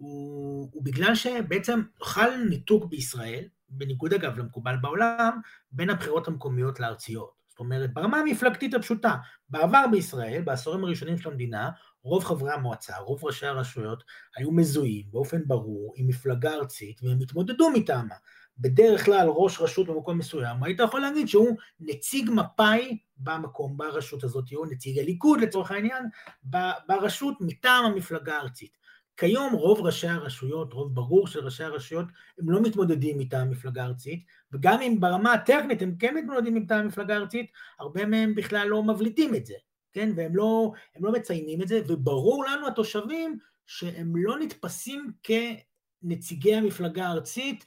הוא, 0.00 0.68
הוא 0.72 0.84
בגלל 0.84 1.14
שבעצם 1.14 1.82
חל 2.02 2.36
ניתוק 2.48 2.84
בישראל, 2.84 3.44
בניגוד 3.68 4.12
אגב 4.14 4.38
למקובל 4.38 4.76
בעולם, 4.76 5.40
בין 5.72 5.90
הבחירות 5.90 6.28
המקומיות 6.28 6.80
לארציות. 6.80 7.30
זאת 7.48 7.58
אומרת, 7.58 7.94
ברמה 7.94 8.18
המפלגתית 8.18 8.74
הפשוטה, 8.74 9.16
בעבר 9.48 9.84
בישראל, 9.90 10.42
בעשורים 10.42 10.84
הראשונים 10.84 11.18
של 11.18 11.30
המדינה, 11.30 11.70
רוב 12.02 12.24
חברי 12.24 12.52
המועצה, 12.52 12.98
רוב 12.98 13.24
ראשי 13.24 13.46
הרשויות, 13.46 14.04
היו 14.36 14.50
מזוהים 14.50 15.06
באופן 15.10 15.40
ברור 15.46 15.94
עם 15.96 16.06
מפלגה 16.06 16.52
ארצית 16.52 17.00
והם 17.02 17.18
התמודדו 17.20 17.70
מטעמה. 17.70 18.14
בדרך 18.58 19.04
כלל 19.04 19.28
ראש 19.28 19.60
רשות 19.60 19.86
במקום 19.86 20.18
מסוים, 20.18 20.62
היית 20.62 20.80
יכול 20.80 21.00
להגיד 21.00 21.28
שהוא 21.28 21.56
נציג 21.80 22.30
מפא"י 22.30 22.98
במקום, 23.16 23.76
ברשות 23.76 24.24
הזאת, 24.24 24.44
הוא 24.52 24.66
נציג 24.70 24.98
הליכוד 24.98 25.40
לצורך 25.40 25.70
העניין, 25.70 26.04
ברשות 26.88 27.34
מטעם 27.40 27.84
המפלגה 27.84 28.36
הארצית. 28.36 28.79
כיום 29.20 29.52
רוב 29.52 29.80
ראשי 29.80 30.08
הרשויות, 30.08 30.72
רוב 30.72 30.94
ברור 30.94 31.26
של 31.26 31.44
ראשי 31.44 31.64
הרשויות, 31.64 32.06
הם 32.38 32.50
לא 32.50 32.62
מתמודדים 32.62 33.18
מטעם 33.18 33.50
מפלגה 33.50 33.84
ארצית, 33.84 34.24
וגם 34.52 34.80
אם 34.80 34.96
ברמה 35.00 35.32
הטכנית 35.32 35.82
הם 35.82 35.94
כן 35.98 36.14
מתמודדים 36.14 36.54
מטעם 36.54 36.86
מפלגה 36.86 37.16
ארצית, 37.16 37.50
הרבה 37.78 38.06
מהם 38.06 38.34
בכלל 38.34 38.68
לא 38.68 38.82
מבליטים 38.82 39.34
את 39.34 39.46
זה. 39.46 39.54
כן? 39.92 40.12
והם 40.16 40.36
לא, 40.36 40.72
לא 41.00 41.12
מציינים 41.12 41.62
את 41.62 41.68
זה, 41.68 41.80
וברור 41.86 42.44
לנו 42.44 42.66
התושבים 42.66 43.38
שהם 43.66 44.12
לא 44.16 44.38
נתפסים 44.38 45.12
כנציגי 45.22 46.54
המפלגה 46.54 47.06
הארצית 47.06 47.64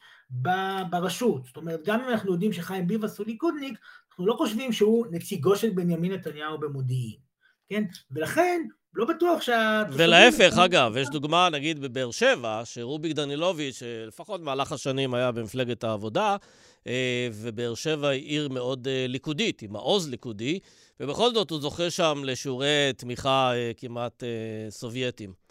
ברשות. 0.90 1.46
זאת 1.46 1.58
אומרת, 1.58 1.86
גם 1.86 2.02
אם 2.02 2.10
אנחנו 2.10 2.32
יודעים 2.32 2.54
שחיים 2.54 2.88
ביבס 2.88 3.18
הוא 3.18 3.28
ליכודניק, 3.28 3.80
אנחנו 4.10 4.28
לא 4.28 4.34
חושבים 4.34 4.72
שהוא 4.72 5.06
נציגו 5.12 5.56
של 5.56 5.70
בנימין 5.70 6.12
נתניהו 6.12 6.60
במודיעין. 6.60 7.20
כן? 7.70 7.84
ולכן, 8.12 8.68
לא 8.96 9.06
בטוח 9.06 9.42
שה... 9.42 9.84
ולהפך, 9.92 10.58
אגב, 10.58 10.98
יש 10.98 11.10
דוגמה, 11.10 11.50
נגיד, 11.50 11.80
בבאר 11.80 12.12
שבע, 12.12 12.62
שרוביק 12.66 13.16
דנילוביץ', 13.16 13.76
שלפחות 13.76 14.42
במהלך 14.42 14.72
השנים 14.72 15.14
היה 15.14 15.32
במפלגת 15.32 15.84
העבודה, 15.84 16.36
אה, 16.88 17.28
ובאר 17.34 17.76
שבע 17.76 18.08
היא 18.08 18.24
עיר 18.24 18.50
מאוד 18.50 18.88
אה, 18.88 19.06
ליכודית, 19.10 19.62
עם 19.62 19.74
מעוז 19.74 20.10
ליכודי, 20.10 20.60
ובכל 21.00 21.34
זאת 21.34 21.50
הוא 21.50 21.60
זוכה 21.60 21.90
שם 21.90 22.22
לשיעורי 22.26 22.92
תמיכה 22.98 23.52
אה, 23.56 23.72
כמעט 23.78 24.24
סובייטיים. 24.70 25.43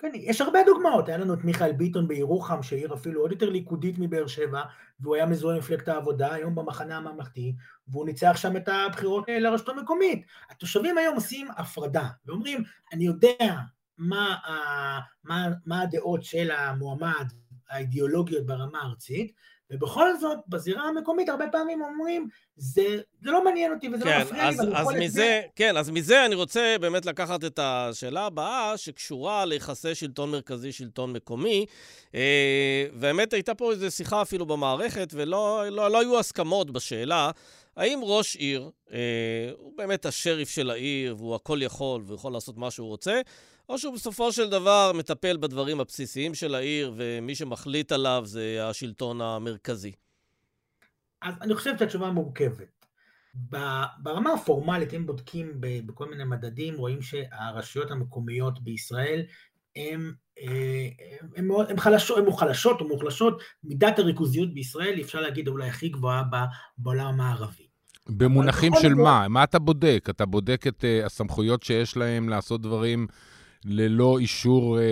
כן, 0.00 0.10
יש 0.14 0.40
הרבה 0.40 0.58
דוגמאות, 0.66 1.08
היה 1.08 1.18
לנו 1.18 1.34
את 1.34 1.44
מיכאל 1.44 1.72
ביטון 1.72 2.08
בירוחם, 2.08 2.62
שעיר 2.62 2.94
אפילו 2.94 3.20
עוד 3.20 3.32
יותר 3.32 3.50
ליכודית 3.50 3.94
מבאר 3.98 4.26
שבע, 4.26 4.62
והוא 5.00 5.14
היה 5.14 5.26
מזוהה 5.26 5.58
מפלגת 5.58 5.88
העבודה, 5.88 6.34
היום 6.34 6.54
במחנה 6.54 6.96
הממלכתי, 6.96 7.54
והוא 7.88 8.06
ניצח 8.06 8.36
שם 8.36 8.56
את 8.56 8.68
הבחירות 8.68 9.24
לרשות 9.28 9.68
המקומית. 9.68 10.26
התושבים 10.50 10.98
היום 10.98 11.14
עושים 11.14 11.48
הפרדה, 11.56 12.08
ואומרים, 12.26 12.62
אני 12.92 13.04
יודע 13.04 13.56
מה, 13.98 14.36
מה, 15.24 15.48
מה 15.66 15.80
הדעות 15.80 16.22
של 16.22 16.50
המועמד, 16.50 17.32
האידיאולוגיות 17.70 18.46
ברמה 18.46 18.78
הארצית, 18.82 19.32
ובכל 19.70 20.16
זאת, 20.16 20.38
בזירה 20.48 20.82
המקומית 20.82 21.28
הרבה 21.28 21.44
פעמים 21.52 21.82
אומרים, 21.82 22.28
זה, 22.56 23.00
זה 23.20 23.30
לא 23.30 23.44
מעניין 23.44 23.72
אותי 23.72 23.88
וזה 23.88 24.04
לא 24.04 24.10
כן, 24.10 24.18
לא 24.18 24.24
מפריע 24.24 24.50
לי, 24.50 24.56
ואני 24.58 24.80
יכול 24.80 25.02
את 25.04 25.10
זה... 25.10 25.42
כן, 25.56 25.76
אז 25.76 25.90
מזה 25.90 26.26
אני 26.26 26.34
רוצה 26.34 26.76
באמת 26.80 27.06
לקחת 27.06 27.44
את 27.44 27.58
השאלה 27.62 28.26
הבאה, 28.26 28.76
שקשורה 28.76 29.44
ליחסי 29.44 29.94
שלטון 29.94 30.30
מרכזי, 30.30 30.72
שלטון 30.72 31.12
מקומי. 31.12 31.66
אה, 32.14 32.86
והאמת, 32.94 33.32
הייתה 33.32 33.54
פה 33.54 33.72
איזו 33.72 33.90
שיחה 33.90 34.22
אפילו 34.22 34.46
במערכת, 34.46 35.08
ולא 35.12 35.64
לא, 35.70 35.90
לא 35.90 36.00
היו 36.00 36.18
הסכמות 36.18 36.70
בשאלה. 36.70 37.30
האם 37.76 38.00
ראש 38.02 38.36
עיר, 38.36 38.70
אה, 38.92 38.98
הוא 39.58 39.72
באמת 39.76 40.06
השריף 40.06 40.48
של 40.48 40.70
העיר, 40.70 41.16
והוא 41.18 41.34
הכל 41.34 41.58
יכול, 41.62 42.02
והוא 42.04 42.14
יכול 42.16 42.32
לעשות 42.32 42.56
מה 42.56 42.70
שהוא 42.70 42.88
רוצה, 42.88 43.20
או 43.68 43.78
שהוא 43.78 43.94
בסופו 43.94 44.32
של 44.32 44.50
דבר 44.50 44.92
מטפל 44.94 45.36
בדברים 45.36 45.80
הבסיסיים 45.80 46.34
של 46.34 46.54
העיר, 46.54 46.94
ומי 46.96 47.34
שמחליט 47.34 47.92
עליו 47.92 48.22
זה 48.24 48.68
השלטון 48.68 49.20
המרכזי? 49.20 49.92
אז 51.22 51.34
אני 51.40 51.54
חושב 51.54 51.78
שהתשובה 51.78 52.10
מורכבת. 52.10 52.84
ברמה 53.98 54.32
הפורמלית, 54.32 54.94
אם 54.94 55.06
בודקים 55.06 55.52
בכל 55.60 56.10
מיני 56.10 56.24
מדדים, 56.24 56.76
רואים 56.76 57.02
שהרשויות 57.02 57.90
המקומיות 57.90 58.60
בישראל 58.60 59.22
הן 59.76 60.12
חלשות, 61.78 62.18
חלשות 62.38 62.80
או 62.80 62.88
מוחלשות, 62.88 63.42
מידת 63.64 63.98
הריכוזיות 63.98 64.54
בישראל, 64.54 65.00
אפשר 65.00 65.20
להגיד 65.20 65.48
אולי 65.48 65.68
הכי 65.68 65.88
גבוהה 65.88 66.22
בעולם 66.78 67.06
המערבי. 67.06 67.68
במונחים 68.08 68.72
של 68.80 68.94
מה? 68.94 69.28
מה 69.28 69.44
אתה 69.44 69.58
בודק? 69.58 70.06
אתה 70.10 70.26
בודק 70.26 70.66
את 70.66 70.84
uh, 70.84 71.06
הסמכויות 71.06 71.62
שיש 71.62 71.96
להם 71.96 72.28
לעשות 72.28 72.62
דברים 72.62 73.06
ללא 73.64 74.18
אישור 74.18 74.78
אה, 74.78 74.84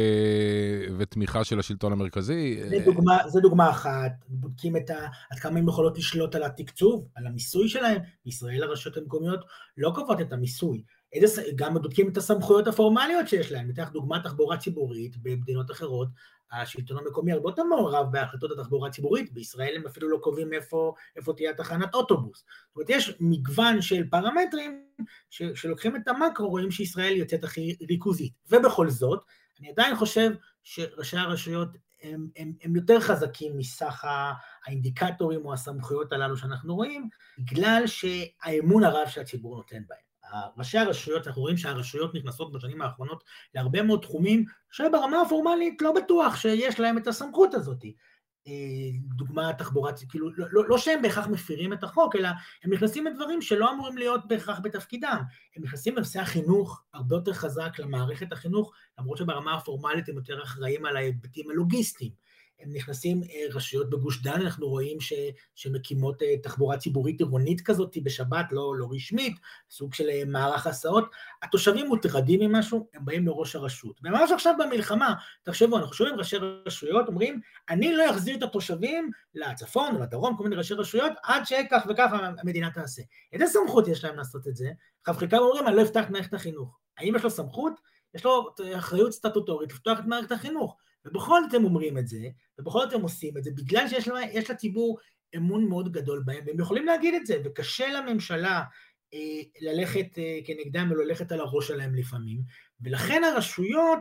ותמיכה 0.99 1.45
של 1.45 1.59
השלטון 1.59 1.93
המרכזי. 1.93 2.61
זה 2.69 2.79
דוגמה, 2.85 3.19
זה 3.29 3.41
דוגמה 3.41 3.71
אחת, 3.71 4.13
בודקים 4.29 4.77
את 4.77 4.91
ה, 4.91 5.07
עד 5.31 5.39
כמה 5.39 5.59
הן 5.59 5.69
יכולות 5.69 5.99
לשלוט 5.99 6.35
על 6.35 6.43
התקצוב, 6.43 7.09
על 7.15 7.27
המיסוי 7.27 7.69
שלהם. 7.69 7.99
בישראל 8.25 8.63
הרשויות 8.63 8.97
המקומיות 8.97 9.41
לא 9.77 9.93
קובעות 9.95 10.21
את 10.21 10.33
המיסוי. 10.33 10.83
איזה, 11.13 11.43
גם 11.57 11.75
בודקים 11.75 12.09
את 12.09 12.17
הסמכויות 12.17 12.67
הפורמליות 12.67 13.29
שיש 13.29 13.53
להם. 13.53 13.67
ניתן 13.67 13.85
דוגמת 13.93 14.23
תחבורה 14.25 14.57
ציבורית 14.57 15.17
במדינות 15.17 15.71
אחרות, 15.71 16.09
השלטון 16.53 16.99
המקומי 16.99 17.33
הרבה 17.33 17.51
יותר 17.51 17.65
מעורב 17.65 18.07
בהחלטות 18.13 18.51
התחבורה 18.51 18.89
הציבורית, 18.89 19.33
בישראל 19.33 19.77
הם 19.77 19.87
אפילו 19.87 20.09
לא 20.09 20.19
קובעים 20.23 20.53
איפה, 20.53 20.95
איפה 21.17 21.33
תהיה 21.33 21.55
תחנת 21.55 21.95
אוטובוס. 21.95 22.39
זאת 22.39 22.77
אומרת, 22.77 22.91
יש 22.91 23.17
מגוון 23.21 23.83
של 23.83 24.11
פרמטרים 24.11 24.83
ש, 25.31 25.43
שלוקחים 25.55 25.97
את 25.97 26.09
המקרו, 26.09 26.49
רואים 26.49 26.71
שישראל 26.71 27.17
יוצאת 27.17 27.45
הכי 27.45 27.77
ריכוזית. 27.89 28.33
ובכל 28.51 28.91
זאת, 28.91 29.21
אני 29.61 29.71
עדיין 29.71 29.97
חושב 29.97 30.31
שראשי 30.63 31.17
הרשויות 31.17 31.69
הם, 32.03 32.29
הם, 32.37 32.53
הם 32.63 32.77
יותר 32.77 33.01
חזקים 33.01 33.57
מסך 33.57 34.05
האינדיקטורים 34.67 35.47
או 35.47 35.53
הסמכויות 35.53 36.13
הללו 36.13 36.37
שאנחנו 36.37 36.75
רואים, 36.75 37.09
בגלל 37.39 37.83
שהאמון 37.87 38.85
הרב 38.85 39.09
שהציבור 39.09 39.57
נותן 39.57 39.83
בהם. 39.89 40.06
ראשי 40.57 40.79
הרשויות, 40.79 41.27
אנחנו 41.27 41.43
רואים 41.43 41.57
שהרשויות 41.57 42.15
נכנסות 42.15 42.53
בשנים 42.53 42.83
האחרונות 42.83 43.25
להרבה 43.55 43.83
מאוד 43.83 44.01
תחומים 44.01 44.45
שברמה 44.71 45.21
הפורמלית 45.21 45.83
לא 45.83 45.93
בטוח 45.93 46.37
שיש 46.37 46.81
להם 46.81 46.99
את 46.99 47.07
הסמכות 47.07 47.55
הזאת. 47.55 47.85
אה, 48.49 48.53
דוגמה 49.17 49.53
תחבורה, 49.53 49.93
כאילו, 50.09 50.31
לא, 50.37 50.47
לא, 50.51 50.69
לא 50.69 50.79
שהם 50.79 51.03
בהכרח 51.03 51.27
מפירים 51.27 51.73
את 51.73 51.85
החוק, 51.85 52.17
אלא 52.17 52.29
הם 52.65 52.73
נכנסים 52.73 53.07
לדברים 53.07 53.43
שלא 53.43 53.73
אמורים 53.73 53.99
להיות 53.99 54.29
בהכרח 54.29 54.61
בתפקידם. 54.63 55.23
הם 55.57 55.63
נכנסים 55.63 55.97
לנושא 55.97 56.21
החינוך 56.21 56.83
הרבה 56.95 57.17
יותר 57.17 57.33
חזק 57.33 57.79
למערכת 57.79 58.33
החינוך, 58.33 58.73
למרות 58.99 59.19
שברמה 59.19 59.55
הפורמלית 59.55 60.09
הם 60.09 60.17
יותר 60.17 60.43
אחראים 60.43 60.87
על 60.87 60.97
ההיבטים 60.97 61.51
הלוגיסטיים. 61.51 62.26
הם 62.61 62.73
נכנסים, 62.73 63.23
אה, 63.23 63.55
רשויות 63.55 63.91
בגוש 63.91 64.23
דן, 64.23 64.41
אנחנו 64.41 64.69
רואים 64.69 65.01
ש, 65.01 65.13
שמקימות 65.55 66.23
אה, 66.23 66.39
תחבורה 66.43 66.79
ציבורית 66.79 67.21
עירונית 67.21 67.61
כזאת 67.61 67.97
בשבת, 68.03 68.47
לא, 68.53 68.75
לא 68.79 68.89
רשמית, 68.91 69.37
סוג 69.71 69.95
של 69.95 70.09
אה, 70.09 70.23
מערך 70.27 70.67
הסעות. 70.67 71.11
התושבים 71.43 71.87
מוטרדים 71.89 72.41
ממשהו, 72.41 72.89
הם 72.95 73.05
באים 73.05 73.27
לראש 73.27 73.57
הרשות. 73.57 74.01
וממש 74.05 74.33
עכשיו 74.33 74.55
במלחמה, 74.59 75.15
תחשבו, 75.43 75.79
אנחנו 75.79 75.95
שומעים 75.95 76.17
ראשי 76.17 76.37
רשויות 76.67 77.09
אומרים, 77.09 77.41
אני 77.71 77.93
לא 77.93 78.11
אחזיר 78.11 78.37
את 78.37 78.43
התושבים 78.43 79.11
לצפון 79.35 79.97
או 79.97 80.01
לדרום, 80.01 80.37
כל 80.37 80.45
מיני 80.45 80.57
ראשי 80.57 80.75
רשויות, 80.75 81.13
עד 81.23 81.43
שכך 81.45 81.87
וכך 81.89 82.11
המדינה 82.39 82.71
תעשה. 82.71 83.03
איזה 83.33 83.47
סמכות 83.47 83.89
יש 83.89 84.05
להם 84.05 84.17
לעשות 84.17 84.49
את 84.49 84.57
זה? 84.57 84.71
חלקם 85.07 85.37
אומרים, 85.37 85.67
אני 85.67 85.77
לא 85.77 85.83
אפתח 85.83 86.05
את 86.05 86.11
מערכת 86.11 86.35
החינוך. 86.35 86.79
האם 86.99 87.17
יש 87.17 87.25
לו 87.25 87.31
סמכות? 87.31 87.73
יש 88.15 88.25
לו 88.25 88.51
אחריות 88.79 89.13
סטטוטורית 89.13 89.73
לפתוח 89.73 89.99
את 89.99 90.05
מערכת 90.05 90.33
החינוך. 90.33 90.77
ובכל 91.07 91.43
זאת 91.45 91.55
הם 91.55 91.65
אומרים 91.65 91.99
את 91.99 92.09
זה, 92.09 92.29
ובכל 92.59 92.81
זאת 92.81 92.93
הם 92.93 93.03
עושים 93.03 93.37
את 93.39 93.45
זה, 93.45 93.51
בגלל 93.51 93.89
שיש 93.89 94.51
לציבור 94.51 94.99
אמון 95.37 95.69
מאוד 95.69 95.93
גדול 95.93 96.23
בהם, 96.27 96.45
והם 96.47 96.61
יכולים 96.61 96.87
להגיד 96.87 97.15
את 97.15 97.27
זה, 97.27 97.37
וקשה 97.45 97.93
לממשלה 97.93 98.63
אה, 99.15 99.43
ללכת 99.61 100.19
אה, 100.19 100.39
כנגדם 100.45 100.91
וללכת 100.91 101.33
על 101.33 101.41
הראש 101.41 101.69
שלהם 101.69 101.95
לפעמים, 101.95 102.41
ולכן 102.81 103.25
הרשויות, 103.25 103.99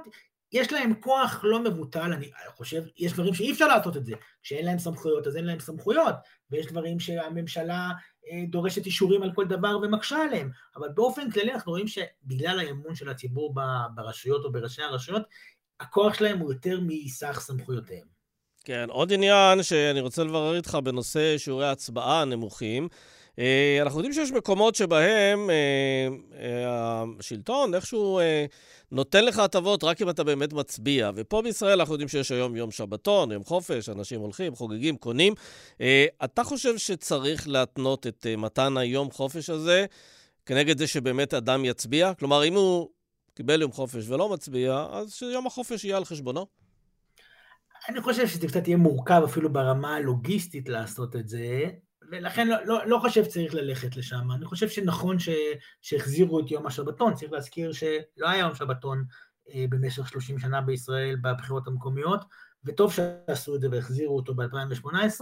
יש 0.51 0.73
להם 0.73 0.93
כוח 0.99 1.41
לא 1.43 1.63
מבוטל, 1.63 2.13
אני 2.13 2.31
חושב, 2.55 2.83
יש 2.97 3.13
דברים 3.13 3.33
שאי 3.33 3.51
אפשר 3.51 3.67
לעשות 3.67 3.97
את 3.97 4.05
זה, 4.05 4.13
כשאין 4.43 4.65
להם 4.65 4.79
סמכויות 4.79 5.27
אז 5.27 5.37
אין 5.37 5.45
להם 5.45 5.59
סמכויות, 5.59 6.15
ויש 6.51 6.65
דברים 6.65 6.99
שהממשלה 6.99 7.91
אה, 8.31 8.43
דורשת 8.49 8.85
אישורים 8.85 9.23
על 9.23 9.31
כל 9.35 9.45
דבר 9.45 9.77
ומקשה 9.81 10.17
עליהם, 10.17 10.49
אבל 10.75 10.89
באופן 10.89 11.31
כללי 11.31 11.53
אנחנו 11.53 11.71
רואים 11.71 11.87
שבגלל 11.87 12.59
האמון 12.59 12.95
של 12.95 13.09
הציבור 13.09 13.55
ברשויות 13.95 14.45
או 14.45 14.51
בראשי 14.51 14.81
הרשויות, 14.81 15.23
הכוח 15.79 16.13
שלהם 16.13 16.39
הוא 16.39 16.53
יותר 16.53 16.79
מסך 16.81 17.39
סמכויותיהם. 17.39 18.15
כן, 18.65 18.85
עוד 18.89 19.13
עניין 19.13 19.63
שאני 19.63 19.99
רוצה 19.99 20.23
לברר 20.23 20.55
איתך 20.55 20.77
בנושא 20.83 21.37
שיעורי 21.37 21.67
ההצבעה 21.67 22.21
הנמוכים. 22.21 22.87
אה, 23.39 23.79
אנחנו 23.81 23.99
יודעים 23.99 24.13
שיש 24.13 24.31
מקומות 24.31 24.75
שבהם 24.75 25.49
אה, 25.49 26.07
אה, 26.39 27.03
השלטון 27.19 27.75
איכשהו 27.75 28.19
נותן 28.91 29.25
לך 29.25 29.39
הטבות 29.39 29.83
רק 29.83 30.01
אם 30.01 30.09
אתה 30.09 30.23
באמת 30.23 30.53
מצביע. 30.53 31.11
ופה 31.15 31.41
בישראל 31.41 31.79
אנחנו 31.79 31.93
יודעים 31.93 32.07
שיש 32.07 32.31
היום 32.31 32.55
יום 32.55 32.71
שבתון, 32.71 33.31
יום 33.31 33.43
חופש, 33.43 33.89
אנשים 33.89 34.19
הולכים, 34.19 34.55
חוגגים, 34.55 34.97
קונים. 34.97 35.33
אתה 36.23 36.43
חושב 36.43 36.77
שצריך 36.77 37.47
להתנות 37.47 38.07
את 38.07 38.27
מתן 38.37 38.77
היום 38.77 39.11
חופש 39.11 39.49
הזה 39.49 39.85
כנגד 40.45 40.77
זה 40.77 40.87
שבאמת 40.87 41.33
אדם 41.33 41.65
יצביע? 41.65 42.13
כלומר, 42.13 42.45
אם 42.45 42.53
הוא 42.53 42.89
קיבל 43.35 43.61
יום 43.61 43.71
חופש 43.71 44.09
ולא 44.09 44.33
מצביע, 44.33 44.87
אז 44.91 45.13
שיום 45.13 45.47
החופש 45.47 45.83
יהיה 45.83 45.97
על 45.97 46.05
חשבונו. 46.05 46.45
אני 47.89 48.01
חושב 48.01 48.27
שזה 48.27 48.47
קצת 48.47 48.67
יהיה 48.67 48.77
מורכב 48.77 49.21
אפילו 49.25 49.53
ברמה 49.53 49.95
הלוגיסטית 49.95 50.69
לעשות 50.69 51.15
את 51.15 51.27
זה, 51.27 51.65
ולכן 52.11 52.47
לא, 52.47 52.55
לא, 52.65 52.87
לא 52.87 52.99
חושב 53.01 53.23
שצריך 53.23 53.53
ללכת 53.53 53.97
לשם. 53.97 54.31
אני 54.35 54.45
חושב 54.45 54.69
שנכון 54.69 55.19
ש, 55.19 55.29
שהחזירו 55.81 56.39
את 56.39 56.51
יום 56.51 56.67
השבתון, 56.67 57.13
צריך 57.13 57.31
להזכיר 57.31 57.71
שלא 57.71 58.29
היה 58.29 58.39
יום 58.39 58.55
שבתון 58.55 59.03
אה, 59.53 59.65
במשך 59.69 60.07
30 60.07 60.39
שנה 60.39 60.61
בישראל 60.61 61.15
בבחירות 61.21 61.67
המקומיות, 61.67 62.25
וטוב 62.65 62.93
שעשו 62.93 63.55
את 63.55 63.61
זה 63.61 63.67
והחזירו 63.71 64.15
אותו 64.15 64.33
ב-2018. 64.35 65.21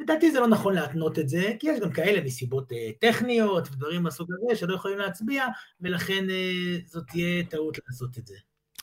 לדעתי 0.00 0.30
זה 0.30 0.40
לא 0.40 0.46
נכון 0.46 0.74
להתנות 0.74 1.18
את 1.18 1.28
זה, 1.28 1.52
כי 1.58 1.70
יש 1.70 1.80
גם 1.80 1.92
כאלה 1.92 2.24
מסיבות 2.24 2.72
אה, 2.72 2.90
טכניות 3.00 3.68
ודברים 3.72 4.02
מהסוג 4.02 4.28
הזה 4.32 4.56
שלא 4.56 4.74
יכולים 4.74 4.98
להצביע, 4.98 5.46
ולכן 5.80 6.30
אה, 6.30 6.78
זאת 6.86 7.04
תהיה 7.06 7.44
טעות 7.44 7.78
לעשות 7.86 8.18
את 8.18 8.26
זה. 8.26 8.34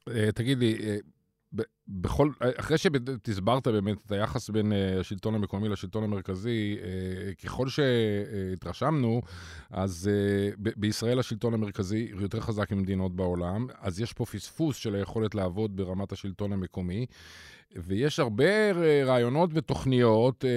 אה, 0.10 0.32
תגיד 0.32 0.58
לי, 0.58 1.00
בכל, 1.88 2.30
אחרי 2.60 2.78
שתסברת 2.78 3.68
באמת 3.68 3.98
את 4.06 4.12
היחס 4.12 4.50
בין 4.50 4.74
השלטון 5.00 5.36
המקומי 5.36 5.70
לשלטון 5.70 6.04
המרכזי, 6.04 6.78
ככל 7.44 7.68
שהתרשמנו, 7.70 9.22
אז 9.70 10.10
בישראל 10.58 11.20
השלטון 11.20 11.54
המרכזי 11.54 12.08
יותר 12.12 12.40
חזק 12.40 12.72
ממדינות 12.72 13.16
בעולם, 13.16 13.68
אז 13.80 14.00
יש 14.00 14.14
פה 14.14 14.26
פספוס 14.26 14.78
של 14.78 14.96
היכולת 14.96 15.36
לעבוד 15.36 15.76
ברמת 15.76 16.12
השלטון 16.12 16.54
המקומי. 16.54 17.06
ויש 17.76 18.20
הרבה 18.20 18.72
רעיונות 19.06 19.50
ותוכניות 19.54 20.46
אה, 20.46 20.50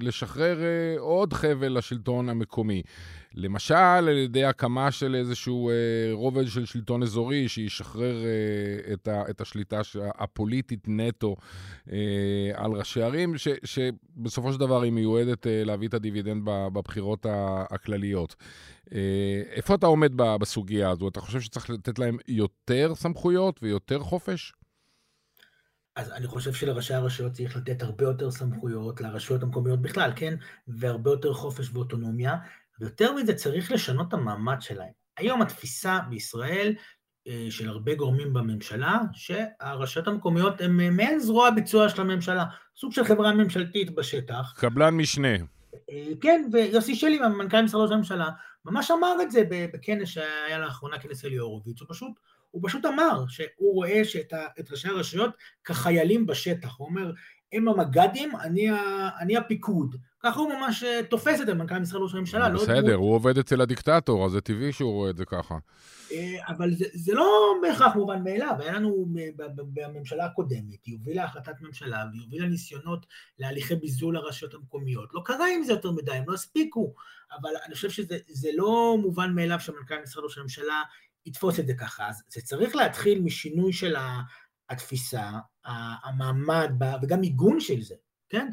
לשחרר 0.00 0.62
אה, 0.62 0.94
עוד 0.98 1.32
חבל 1.32 1.78
לשלטון 1.78 2.28
המקומי. 2.28 2.82
למשל, 3.36 3.74
על 3.74 4.18
ידי 4.18 4.44
הקמה 4.44 4.90
של 4.90 5.14
איזשהו 5.14 5.70
אה, 5.70 5.74
רובד 6.12 6.46
של 6.46 6.64
שלטון 6.64 7.02
אזורי 7.02 7.48
שישחרר 7.48 8.24
אה, 8.24 8.92
את, 8.92 9.08
ה, 9.08 9.22
את 9.30 9.40
השליטה 9.40 9.80
הפוליטית 10.18 10.84
נטו 10.88 11.36
אה, 11.92 12.50
על 12.54 12.72
ראשי 12.72 13.02
ערים, 13.02 13.38
ש, 13.38 13.48
שבסופו 13.64 14.52
של 14.52 14.60
דבר 14.60 14.82
היא 14.82 14.92
מיועדת 14.92 15.46
אה, 15.46 15.64
להביא 15.64 15.88
את 15.88 15.94
הדיבידנד 15.94 16.42
בבחירות 16.44 17.26
הכלליות. 17.70 18.36
אה, 18.92 19.42
איפה 19.50 19.74
אתה 19.74 19.86
עומד 19.86 20.12
בסוגיה 20.16 20.90
הזו? 20.90 21.08
אתה 21.08 21.20
חושב 21.20 21.40
שצריך 21.40 21.70
לתת 21.70 21.98
להם 21.98 22.18
יותר 22.28 22.94
סמכויות 22.94 23.62
ויותר 23.62 24.00
חופש? 24.00 24.52
אז 25.96 26.12
אני 26.12 26.26
חושב 26.26 26.52
שלראשי 26.52 26.94
הרשויות 26.94 27.32
צריך 27.32 27.56
לתת 27.56 27.82
הרבה 27.82 28.04
יותר 28.04 28.30
סמכויות, 28.30 29.00
לרשויות 29.00 29.42
המקומיות 29.42 29.82
בכלל, 29.82 30.12
כן? 30.16 30.34
והרבה 30.68 31.10
יותר 31.10 31.32
חופש 31.32 31.70
ואוטונומיה. 31.72 32.36
ויותר 32.80 33.12
מזה, 33.12 33.34
צריך 33.34 33.72
לשנות 33.72 34.08
את 34.08 34.12
המעמד 34.12 34.56
שלהם. 34.60 34.92
היום 35.16 35.42
התפיסה 35.42 35.98
בישראל 36.10 36.74
אה, 37.28 37.46
של 37.50 37.68
הרבה 37.68 37.94
גורמים 37.94 38.32
בממשלה, 38.32 38.98
שהרשויות 39.12 40.08
המקומיות 40.08 40.60
הן 40.60 40.80
אה, 40.80 40.90
מעין 40.90 41.18
זרוע 41.18 41.50
ביצוע 41.50 41.88
של 41.88 42.00
הממשלה, 42.00 42.44
סוג 42.76 42.92
של 42.92 43.04
חברה 43.04 43.34
ממשלתית 43.34 43.94
בשטח. 43.94 44.54
קבלן 44.56 44.94
משנה. 44.94 45.36
אה, 45.90 46.12
כן, 46.20 46.48
ויוסי 46.52 46.94
שלי, 46.94 47.18
מנכ"ל 47.18 47.62
משרד 47.62 47.80
ראש 47.80 47.90
הממשלה, 47.90 48.28
ממש 48.64 48.90
אמר 48.90 49.16
את 49.22 49.30
זה 49.30 49.42
בכנס 49.48 50.08
שהיה 50.08 50.58
לאחרונה, 50.58 50.98
כנס 50.98 51.24
אלי 51.24 51.36
הורוביץ, 51.36 51.80
הוא 51.80 51.88
פשוט, 51.90 52.12
הוא 52.50 52.62
פשוט 52.68 52.86
אמר 52.86 53.24
שהוא 53.28 53.74
רואה 53.74 54.04
שאת 54.04 54.32
את 54.60 54.70
ראשי 54.70 54.88
הרשויות 54.88 55.30
כחיילים 55.64 56.26
בשטח, 56.26 56.74
הוא 56.78 56.88
אומר, 56.88 57.12
הם 57.52 57.68
המג"דים, 57.68 58.36
אני, 58.36 58.68
אני 59.20 59.36
הפיקוד. 59.36 59.96
ככה 60.20 60.40
הוא 60.40 60.52
ממש 60.52 60.82
אה, 60.82 61.00
תופס 61.10 61.40
את 61.40 61.46
זה, 61.46 61.54
מנכ"ל 61.54 61.78
משרד 61.78 62.02
ראש 62.02 62.14
הממשלה. 62.14 62.48
לא 62.48 62.62
בסדר, 62.62 62.94
הוא 62.94 63.14
עובד 63.14 63.38
אצל 63.38 63.60
הדיקטטור, 63.60 64.26
אז 64.26 64.32
זה 64.32 64.40
טבעי 64.40 64.72
שהוא 64.72 64.92
רואה 64.92 65.10
את 65.10 65.16
זה 65.16 65.24
ככה. 65.24 65.58
אה, 66.12 66.36
אבל 66.48 66.74
זה, 66.74 66.84
זה 66.94 67.14
לא 67.14 67.54
בהכרח 67.62 67.96
מובן 67.96 68.24
מאליו, 68.24 68.54
היה 68.58 68.72
לנו 68.72 69.06
בממשלה 69.56 70.24
הקודמת, 70.24 70.84
היא 70.84 70.94
הובילה 70.94 71.24
החלטת 71.24 71.60
ממשלה 71.60 72.04
והיא 72.10 72.22
הובילה 72.22 72.48
ניסיונות 72.48 73.06
להליכי 73.38 73.76
ביזול 73.76 74.14
לרשויות 74.14 74.54
המקומיות. 74.54 75.08
לא 75.14 75.22
קרה 75.24 75.46
עם 75.54 75.64
זה 75.64 75.72
יותר 75.72 75.90
מדי, 75.90 76.12
הם 76.12 76.24
לא 76.26 76.34
הספיקו, 76.34 76.94
אבל 77.40 77.50
אני 77.66 77.74
חושב 77.74 77.90
שזה 77.90 78.48
לא 78.54 78.96
מובן 79.02 79.34
מאליו 79.34 79.60
שמנכ"ל 79.60 80.02
משרד 80.02 80.24
ראש 80.24 80.38
הממשלה 80.38 80.82
יתפוס 81.26 81.60
את 81.60 81.66
זה 81.66 81.74
ככה. 81.74 82.08
אז 82.08 82.22
זה 82.28 82.40
צריך 82.40 82.76
להתחיל 82.76 83.20
משינוי 83.20 83.72
של 83.72 83.96
התפיסה, 84.70 85.30
המעמד 86.04 86.70
וגם 87.02 87.22
עיגון 87.22 87.60
של 87.60 87.82
זה. 87.82 87.94
כן? 88.28 88.48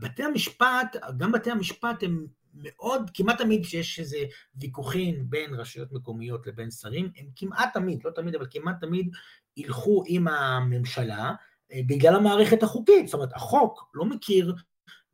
בתי 0.00 0.22
המשפט, 0.22 0.96
גם 1.16 1.32
בתי 1.32 1.50
המשפט 1.50 2.02
הם 2.02 2.26
מאוד, 2.54 3.10
כמעט 3.14 3.38
תמיד 3.38 3.64
כשיש 3.64 4.00
איזה 4.00 4.16
ויכוחים 4.56 5.30
בין 5.30 5.54
רשויות 5.54 5.92
מקומיות 5.92 6.46
לבין 6.46 6.70
שרים, 6.70 7.10
הם 7.16 7.26
כמעט 7.36 7.74
תמיד, 7.74 8.04
לא 8.04 8.10
תמיד, 8.10 8.34
אבל 8.34 8.46
כמעט 8.50 8.80
תמיד 8.80 9.10
ילכו 9.56 10.02
עם 10.06 10.28
הממשלה 10.28 11.32
אה, 11.72 11.80
בגלל 11.86 12.16
המערכת 12.16 12.62
החוקית. 12.62 13.06
זאת 13.06 13.14
אומרת, 13.14 13.32
החוק 13.34 13.90
לא 13.94 14.04
מכיר 14.04 14.54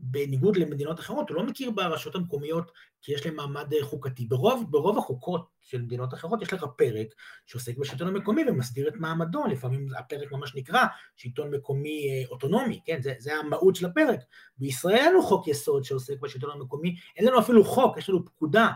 בניגוד 0.03 0.57
למדינות 0.57 1.01
אחרות, 1.01 1.29
הוא 1.29 1.37
לא 1.37 1.43
מכיר 1.43 1.71
ברשויות 1.71 2.17
המקומיות 2.17 2.73
כי 3.03 3.13
יש 3.13 3.27
להם 3.27 3.37
מעמד 3.37 3.73
אה, 3.75 3.85
חוקתי. 3.85 4.27
ברוב, 4.27 4.67
ברוב 4.71 4.99
החוקות 4.99 5.47
של 5.63 5.83
מדינות 5.83 6.15
אחרות 6.15 6.43
יש 6.43 6.53
לך 6.53 6.65
פרק 6.77 7.07
שעוסק 7.47 7.79
בשלטון 7.79 8.09
המקומי 8.09 8.43
ומסדיר 8.49 8.89
את 8.89 8.95
מעמדו, 8.97 9.47
לפעמים 9.47 9.89
הפרק 9.99 10.33
ממש 10.33 10.57
נקרא 10.57 10.85
שלטון 11.17 11.55
מקומי 11.55 12.09
אה, 12.09 12.31
אוטונומי, 12.31 12.81
כן? 12.85 13.03
זה, 13.03 13.15
זה 13.19 13.37
המהות 13.37 13.77
של 13.77 13.87
הפרק. 13.87 14.21
בישראל 14.59 14.97
אין 14.97 15.13
לנו 15.13 15.23
חוק 15.23 15.49
יסוד 15.49 15.85
שעוסק 15.85 16.21
בשלטון 16.21 16.51
המקומי, 16.51 16.97
אין 17.17 17.27
לנו 17.27 17.39
אפילו 17.39 17.65
חוק, 17.65 17.99
יש 17.99 18.09
לנו 18.09 18.25
פקודה. 18.25 18.69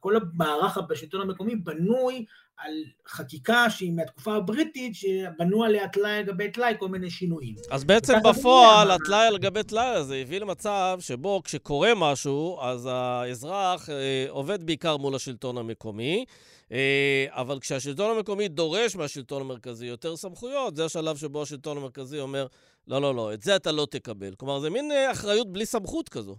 כל 0.00 0.16
המערך 0.16 0.78
בשלטון 0.88 1.20
המקומי 1.20 1.56
בנוי 1.56 2.24
על 2.58 2.72
חקיקה 3.08 3.70
שהיא 3.70 3.92
מהתקופה 3.92 4.34
הבריטית, 4.34 4.94
שבנו 4.94 5.64
עליה 5.64 5.88
טלאי 5.88 6.10
על 6.10 6.24
גבי 6.24 6.50
טלאי 6.50 6.74
כל 6.78 6.88
מיני 6.88 7.10
שינויים. 7.10 7.54
אז 7.70 7.84
בעצם 7.84 8.14
בפועל, 8.24 8.90
הטלאי 8.90 9.26
על 9.26 9.38
גבי 9.38 9.62
טלאי 9.62 9.86
הזה 9.86 10.16
הביא 10.16 10.40
למצב 10.40 10.98
שבו 11.00 11.42
כשקורה 11.44 11.92
משהו, 11.96 12.58
אז 12.60 12.88
האזרח 12.92 13.90
אה, 13.90 14.26
עובד 14.28 14.66
בעיקר 14.66 14.96
מול 14.96 15.14
השלטון 15.14 15.58
המקומי. 15.58 16.24
אה, 16.72 17.26
אבל 17.30 17.60
כשהשלטון 17.60 18.16
המקומי 18.16 18.48
דורש 18.48 18.96
מהשלטון 18.96 19.42
המרכזי 19.42 19.86
יותר 19.86 20.16
סמכויות, 20.16 20.76
זה 20.76 20.84
השלב 20.84 21.16
שבו 21.16 21.42
השלטון 21.42 21.76
המרכזי 21.76 22.20
אומר, 22.20 22.46
לא, 22.88 23.02
לא, 23.02 23.14
לא, 23.14 23.34
את 23.34 23.42
זה 23.42 23.56
אתה 23.56 23.72
לא 23.72 23.86
תקבל. 23.90 24.34
כלומר, 24.34 24.60
זה 24.60 24.70
מין 24.70 24.92
אה, 24.92 25.12
אחריות 25.12 25.52
בלי 25.52 25.66
סמכות 25.66 26.08
כזו. 26.08 26.36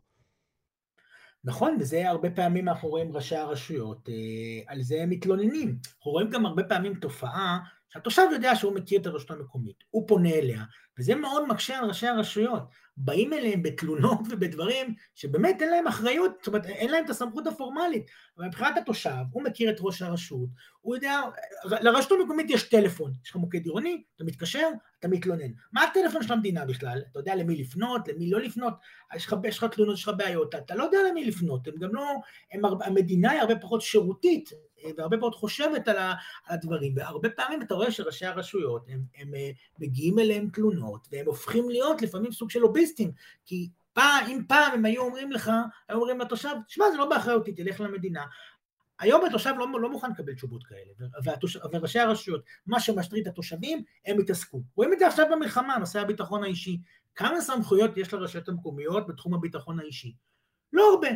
נכון, 1.43 1.78
וזה 1.80 2.10
הרבה 2.10 2.30
פעמים 2.30 2.69
אנחנו 2.69 2.89
רואים 2.89 3.15
ראשי 3.15 3.36
הרשויות, 3.36 4.10
אה, 4.10 4.73
על 4.73 4.82
זה 4.82 5.04
הם 5.04 5.10
מתלוננים. 5.10 5.78
אנחנו 5.97 6.12
רואים 6.12 6.30
גם 6.30 6.45
הרבה 6.45 6.63
פעמים 6.63 6.93
תופעה 6.93 7.60
שהתושב 7.89 8.21
יודע 8.32 8.56
שהוא 8.56 8.75
מכיר 8.75 9.02
את 9.02 9.06
הרשות 9.06 9.32
המקומית, 9.32 9.84
הוא 9.89 10.08
פונה 10.08 10.30
אליה, 10.30 10.63
וזה 10.99 11.15
מאוד 11.15 11.47
מקשה 11.47 11.78
על 11.78 11.86
ראשי 11.86 12.08
הרשויות. 12.08 12.63
באים 13.02 13.34
אליהם 13.34 13.63
בתלונות 13.63 14.19
ובדברים 14.30 14.95
שבאמת 15.15 15.62
אין 15.62 15.69
להם 15.69 15.88
אחריות, 15.88 16.32
זאת 16.38 16.47
אומרת, 16.47 16.65
אין 16.65 16.91
להם 16.91 17.06
את 17.06 17.10
הסמכות 17.10 17.47
הפורמלית. 17.47 18.04
אבל 18.38 18.47
מבחינת 18.47 18.78
התושב, 18.78 19.23
הוא 19.32 19.43
מכיר 19.43 19.69
את 19.69 19.75
ראש 19.80 20.02
הרשות, 20.02 20.49
הוא 20.82 20.95
יודע, 20.95 21.21
לרשות 21.65 22.19
המקומית 22.21 22.49
יש 22.49 22.63
טלפון, 22.63 23.12
יש 23.23 23.30
לך 23.30 23.36
מוקד 23.36 23.65
עירוני, 23.65 24.04
אתה 24.15 24.23
מתקשר, 24.23 24.67
אתה 24.99 25.08
מתלונן. 25.08 25.52
מה 25.71 25.84
הטלפון 25.84 26.23
של 26.23 26.34
המדינה 26.34 26.65
בכלל? 26.65 27.02
אתה 27.12 27.19
יודע 27.19 27.36
למי 27.36 27.56
לפנות, 27.56 28.08
למי 28.08 28.30
לא 28.30 28.39
לפנות, 28.39 28.73
יש 29.15 29.25
לך, 29.25 29.36
יש 29.43 29.58
לך 29.58 29.63
תלונות, 29.63 29.97
יש 29.97 30.04
לך 30.08 30.12
בעיות, 30.17 30.56
אתה 30.56 30.75
לא 30.75 30.84
יודע 30.84 30.97
למי 31.10 31.25
לפנות, 31.25 31.67
הם 31.67 31.73
גם 31.80 31.95
לא, 31.95 32.06
הם, 32.52 32.62
המדינה 32.82 33.32
היא 33.32 33.41
הרבה 33.41 33.56
פחות 33.56 33.82
שירותית, 33.82 34.49
והרבה 34.98 35.18
פחות 35.18 35.36
חושבת 35.36 35.88
על, 35.88 35.98
הדברים, 36.48 36.94
והרבה 36.98 37.30
פעמים 37.30 37.62
אתה 37.62 37.74
רואה 37.74 37.92
שראשי 37.92 38.26
הרשויות, 38.26 38.86
הם, 38.89 39.04
הם 39.15 39.36
אה, 39.36 39.52
מגיעים 39.80 40.20
אליהם 40.20 40.50
תלונות, 40.54 41.08
והם 41.12 41.26
הופכים 41.26 41.70
להיות 41.70 42.02
לפעמים 42.02 42.32
סוג 42.32 42.50
של 42.50 42.60
לוביסטים, 42.60 43.12
כי 43.46 43.70
פעם, 43.94 44.26
אם 44.28 44.42
פעם 44.48 44.74
הם 44.74 44.86
היו 44.86 45.02
אומרים 45.02 45.32
לך, 45.32 45.52
היו 45.89 45.98
אומרים 45.98 46.20
לתושב, 46.20 46.56
שמע, 46.68 46.86
זה 46.92 46.98
לא 46.98 47.10
באחריותי, 47.10 47.54
תלך 47.54 47.82
למדינה. 47.82 48.26
היום 49.00 49.26
התושב 49.26 49.54
לא, 49.58 49.82
לא 49.82 49.89
מוכן 49.89 50.12
לקבל 50.12 50.34
תשובות 50.34 50.63
כאלה, 50.63 51.10
והתוש... 51.24 51.58
וראשי 51.72 52.00
הרשויות, 52.00 52.42
מה 52.68 52.80
שמטריד 52.80 53.28
את 53.28 53.34
התושבים, 53.34 53.84
הם 54.06 54.20
יתעסקו. 54.20 54.62
רואים 54.76 54.94
את 54.94 55.00
זה 55.00 55.08
עכשיו 55.08 55.26
במלחמה, 55.32 55.78
נושא 55.78 56.00
הביטחון 56.00 56.44
האישי. 56.44 56.82
כמה 57.15 57.42
סמכויות 57.42 57.98
יש 57.98 58.13
לרשויות 58.13 58.50
המקומיות 58.50 59.08
בתחום 59.08 59.34
הביטחון 59.34 59.80
האישי? 59.80 60.13
לא 60.74 60.94
הרבה. 60.94 61.10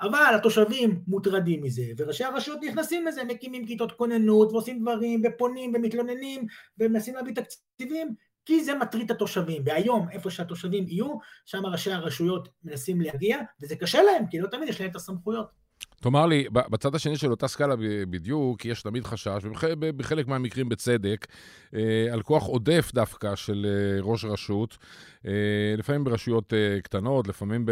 אבל 0.00 0.32
התושבים 0.36 1.02
מוטרדים 1.06 1.62
מזה, 1.62 1.82
וראשי 1.96 2.24
הרשויות 2.24 2.60
נכנסים 2.62 3.06
לזה, 3.06 3.24
מקימים 3.24 3.66
כיתות 3.66 3.92
כוננות, 3.92 4.52
ועושים 4.52 4.80
דברים, 4.80 5.22
ופונים, 5.24 5.72
ומתלוננים, 5.74 6.46
ומנסים 6.78 7.14
להביא 7.14 7.34
תקציבים, 7.34 8.14
כי 8.44 8.64
זה 8.64 8.74
מטריד 8.74 9.04
את 9.04 9.16
התושבים. 9.16 9.62
והיום, 9.66 10.08
איפה 10.10 10.30
שהתושבים 10.30 10.88
יהיו, 10.88 11.14
שם 11.46 11.66
ראשי 11.66 11.92
הרשויות 11.92 12.48
מנסים 12.64 13.00
להגיע, 13.00 13.38
וזה 13.62 13.76
קשה 13.76 14.02
להם, 14.02 14.26
כי 14.30 14.40
לא 14.40 14.48
תמיד 14.48 14.68
יש 14.68 14.80
להם 14.80 14.90
את 14.90 14.96
הסמכויות. 14.96 15.59
תאמר 16.02 16.26
לי, 16.26 16.44
בצד 16.52 16.94
השני 16.94 17.16
של 17.16 17.30
אותה 17.30 17.48
סקאלה 17.48 17.74
בדיוק, 18.10 18.64
יש 18.64 18.82
תמיד 18.82 19.04
חשש, 19.04 19.44
ובחלק 19.44 20.28
מהמקרים 20.28 20.68
בצדק, 20.68 21.26
אה, 21.74 22.08
על 22.12 22.22
כוח 22.22 22.44
עודף 22.44 22.90
דווקא 22.94 23.36
של 23.36 23.66
אה, 23.68 24.02
ראש 24.02 24.24
רשות, 24.24 24.78
אה, 25.26 25.32
לפעמים 25.78 26.04
ברשויות 26.04 26.52
קטנות, 26.82 27.28
לפעמים 27.28 27.64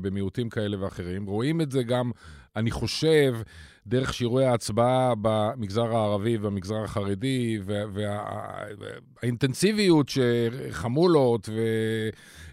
במיעוטים 0.00 0.50
כאלה 0.50 0.84
ואחרים. 0.84 1.26
רואים 1.26 1.60
את 1.60 1.70
זה 1.70 1.82
גם, 1.82 2.10
אני 2.56 2.70
חושב, 2.70 3.34
דרך 3.86 4.14
שיעורי 4.14 4.46
ההצבעה 4.46 5.12
במגזר 5.22 5.96
הערבי 5.96 6.36
ובמגזר 6.36 6.84
החרדי, 6.84 7.58
והאינטנסיביות 9.22 10.08
שחמולות 10.08 11.48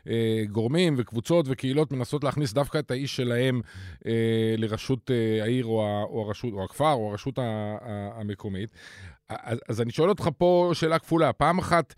וגורמים 0.05 0.95
וקבוצות 0.97 1.45
וקהילות 1.49 1.91
מנסות 1.91 2.23
להכניס 2.23 2.53
דווקא 2.53 2.77
את 2.77 2.91
האיש 2.91 3.15
שלהם 3.15 3.61
אה, 4.05 4.55
לראשות 4.57 5.11
אה, 5.11 5.43
העיר 5.43 5.65
או, 5.65 6.05
או, 6.09 6.25
הרשות, 6.27 6.53
או 6.53 6.63
הכפר 6.63 6.93
או 6.93 7.09
הרשות 7.09 7.39
המקומית. 8.15 8.69
אז, 9.29 9.59
אז 9.69 9.81
אני 9.81 9.91
שואל 9.91 10.09
אותך 10.09 10.29
פה 10.37 10.71
שאלה 10.73 10.99
כפולה. 10.99 11.33
פעם 11.33 11.59
אחת, 11.59 11.95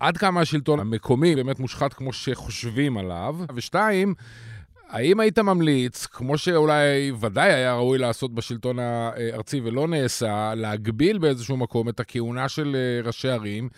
עד 0.00 0.16
כמה 0.16 0.40
השלטון 0.40 0.80
המקומי 0.80 1.36
באמת 1.36 1.60
מושחת 1.60 1.92
כמו 1.92 2.12
שחושבים 2.12 2.98
עליו? 2.98 3.36
ושתיים, 3.54 4.14
האם 4.88 5.20
היית 5.20 5.38
ממליץ, 5.38 6.06
כמו 6.06 6.38
שאולי 6.38 7.12
ודאי 7.20 7.52
היה 7.52 7.74
ראוי 7.74 7.98
לעשות 7.98 8.34
בשלטון 8.34 8.78
הארצי 8.78 9.60
ולא 9.60 9.88
נעשה, 9.88 10.54
להגביל 10.54 11.18
באיזשהו 11.18 11.56
מקום 11.56 11.88
את 11.88 12.00
הכהונה 12.00 12.48
של 12.48 12.76
אה, 12.76 13.06
ראשי 13.06 13.28
ערים, 13.28 13.68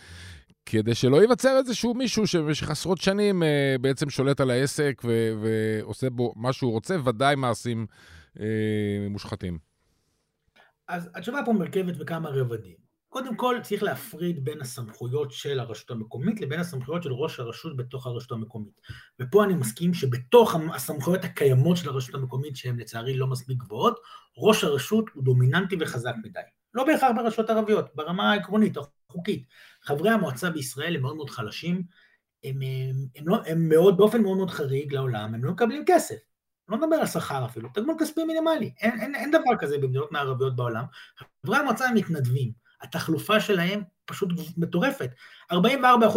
כדי 0.66 0.94
שלא 0.94 1.22
ייווצר 1.22 1.58
איזשהו 1.58 1.94
מישהו 1.94 2.26
שבמשך 2.26 2.70
עשרות 2.70 3.00
שנים 3.00 3.42
אה, 3.42 3.76
בעצם 3.80 4.10
שולט 4.10 4.40
על 4.40 4.50
העסק 4.50 5.02
ו- 5.04 5.32
ועושה 5.42 6.10
בו 6.10 6.32
מה 6.36 6.52
שהוא 6.52 6.72
רוצה, 6.72 6.96
ודאי 7.04 7.36
מעשים 7.36 7.86
אה, 8.40 8.46
מושחתים. 9.10 9.58
אז 10.88 11.10
התשובה 11.14 11.40
פה 11.44 11.52
מורכבת 11.52 11.96
בכמה 11.96 12.28
רבדים. 12.28 12.89
קודם 13.10 13.36
כל 13.36 13.56
צריך 13.62 13.82
להפריד 13.82 14.44
בין 14.44 14.60
הסמכויות 14.60 15.32
של 15.32 15.60
הרשות 15.60 15.90
המקומית 15.90 16.40
לבין 16.40 16.60
הסמכויות 16.60 17.02
של 17.02 17.12
ראש 17.12 17.40
הרשות 17.40 17.76
בתוך 17.76 18.06
הרשות 18.06 18.32
המקומית. 18.32 18.80
ופה 19.20 19.44
אני 19.44 19.54
מסכים 19.54 19.94
שבתוך 19.94 20.54
הסמכויות 20.74 21.24
הקיימות 21.24 21.76
של 21.76 21.88
הרשות 21.88 22.14
המקומית, 22.14 22.56
שהן 22.56 22.80
לצערי 22.80 23.16
לא 23.16 23.26
מספיק 23.26 23.58
גבוהות, 23.58 24.00
ראש 24.36 24.64
הרשות 24.64 25.04
הוא 25.14 25.24
דומיננטי 25.24 25.76
וחזק 25.80 26.14
מדי. 26.24 26.40
לא 26.74 26.84
בהכרח 26.84 27.10
ברשויות 27.16 27.50
ערביות, 27.50 27.86
ברמה 27.94 28.32
העקרונית, 28.32 28.76
החוקית. 29.08 29.46
חברי 29.82 30.10
המועצה 30.10 30.50
בישראל 30.50 30.96
הם 30.96 31.02
מאוד 31.02 31.16
מאוד 31.16 31.30
חלשים, 31.30 31.82
הם, 32.44 32.54
הם, 32.62 33.06
הם, 33.16 33.28
לא, 33.28 33.38
הם 33.46 33.68
מאוד, 33.68 33.96
באופן 33.96 34.22
מאוד 34.22 34.36
מאוד 34.36 34.50
חריג 34.50 34.94
לעולם, 34.94 35.34
הם 35.34 35.44
לא 35.44 35.52
מקבלים 35.52 35.84
כסף. 35.86 36.16
לא 36.68 36.76
נדבר 36.76 36.96
על 36.96 37.06
שכר 37.06 37.44
אפילו, 37.44 37.68
תגמול 37.74 37.96
כספי 38.00 38.24
מינימלי, 38.24 38.72
אין, 38.80 39.00
אין, 39.00 39.14
אין 39.14 39.30
דבר 39.30 39.56
כזה 39.58 39.78
במדינות 39.78 40.12
מערביות 40.12 40.56
בעולם. 40.56 40.84
חברי 41.44 41.56
המועצה 41.56 41.88
הם 41.88 41.94
מתנדבים, 41.94 42.52
התחלופה 42.82 43.40
שלהם 43.40 43.82
פשוט 44.04 44.28
מטורפת. 44.56 45.10
44% 45.52 45.56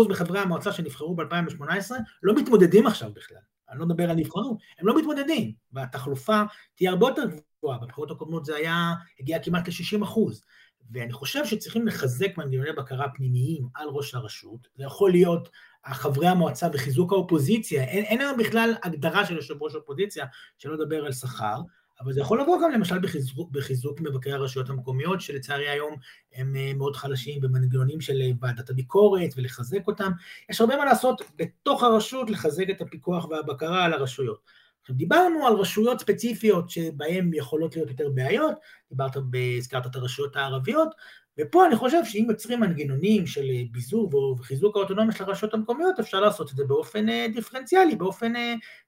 מחברי 0.09 0.39
המועצה 0.39 0.71
שנבחרו 0.71 1.15
ב-2018 1.15 1.91
לא 2.23 2.35
מתמודדים 2.35 2.87
עכשיו 2.87 3.11
בכלל. 3.13 3.37
אני 3.69 3.79
לא 3.79 3.85
מדבר 3.85 4.09
על 4.09 4.15
נבחרו, 4.15 4.57
הם 4.79 4.87
לא 4.87 4.97
מתמודדים, 4.97 5.53
והתחלופה 5.73 6.41
תהיה 6.75 6.89
הרבה 6.91 7.07
יותר 7.07 7.23
גבוהה. 7.59 7.77
בבחירות 7.77 8.11
הקודמות 8.11 8.45
זה 8.45 8.55
היה, 8.55 8.93
הגיע 9.19 9.39
כמעט 9.39 9.67
ל-60 9.67 10.03
אחוז. 10.03 10.43
ואני 10.91 11.13
חושב 11.13 11.45
שצריכים 11.45 11.87
לחזק 11.87 12.37
מנגנוני 12.37 12.71
בקרה 12.71 13.09
פנימיים 13.09 13.67
על 13.75 13.87
ראש 13.87 14.15
הרשות, 14.15 14.67
זה 14.75 14.83
יכול 14.83 15.11
להיות 15.11 15.49
חברי 15.87 16.27
המועצה 16.27 16.67
וחיזוק 16.73 17.13
האופוזיציה, 17.13 17.83
אין, 17.83 18.03
אין 18.03 18.21
היום 18.21 18.37
בכלל 18.37 18.73
הגדרה 18.83 19.25
של 19.25 19.35
יושב 19.35 19.63
ראש 19.63 19.75
אופוזיציה, 19.75 20.25
שלא 20.57 20.73
לדבר 20.73 21.05
על 21.05 21.11
שכר, 21.11 21.61
אבל 22.03 22.13
זה 22.13 22.21
יכול 22.21 22.41
לבוא 22.41 22.61
גם 22.61 22.71
למשל 22.71 22.99
בחיזוק, 22.99 23.51
בחיזוק 23.51 24.01
מבקרי 24.01 24.33
הרשויות 24.33 24.69
המקומיות, 24.69 25.21
שלצערי 25.21 25.69
היום 25.69 25.95
הם 26.35 26.55
אה, 26.55 26.71
מאוד 26.73 26.95
חלשים 26.95 27.41
במנגנונים 27.41 28.01
של 28.01 28.21
אה, 28.21 28.31
ועדת 28.39 28.69
הביקורת 28.69 29.29
ולחזק 29.35 29.87
אותם. 29.87 30.11
יש 30.49 30.61
הרבה 30.61 30.77
מה 30.77 30.85
לעשות 30.85 31.21
בתוך 31.35 31.83
הרשות 31.83 32.29
לחזק 32.29 32.69
את 32.69 32.81
הפיקוח 32.81 33.25
והבקרה 33.29 33.85
על 33.85 33.93
הרשויות. 33.93 34.39
עכשיו 34.81 34.95
דיברנו 34.95 35.47
על 35.47 35.53
רשויות 35.53 35.99
ספציפיות 35.99 36.69
שבהן 36.69 37.31
יכולות 37.33 37.75
להיות 37.75 37.89
יותר 37.89 38.09
בעיות, 38.09 38.55
דיברת, 38.89 39.11
הזכרת 39.57 39.85
את 39.85 39.95
הרשויות 39.95 40.35
הערביות, 40.35 40.89
ופה 41.39 41.65
אני 41.65 41.75
חושב 41.75 42.05
שאם 42.05 42.25
יוצרים 42.29 42.59
מנגנונים 42.59 43.27
של 43.27 43.45
אה, 43.49 43.61
ביזור 43.71 44.35
וחיזוק 44.39 44.75
האוטונומיה 44.77 45.15
של 45.15 45.23
הרשויות 45.23 45.53
המקומיות, 45.53 45.99
אפשר 45.99 46.19
לעשות 46.19 46.51
את 46.51 46.55
זה 46.55 46.63
באופן 46.65 47.05
דיפרנציאלי, 47.33 47.95
באופן 47.95 48.33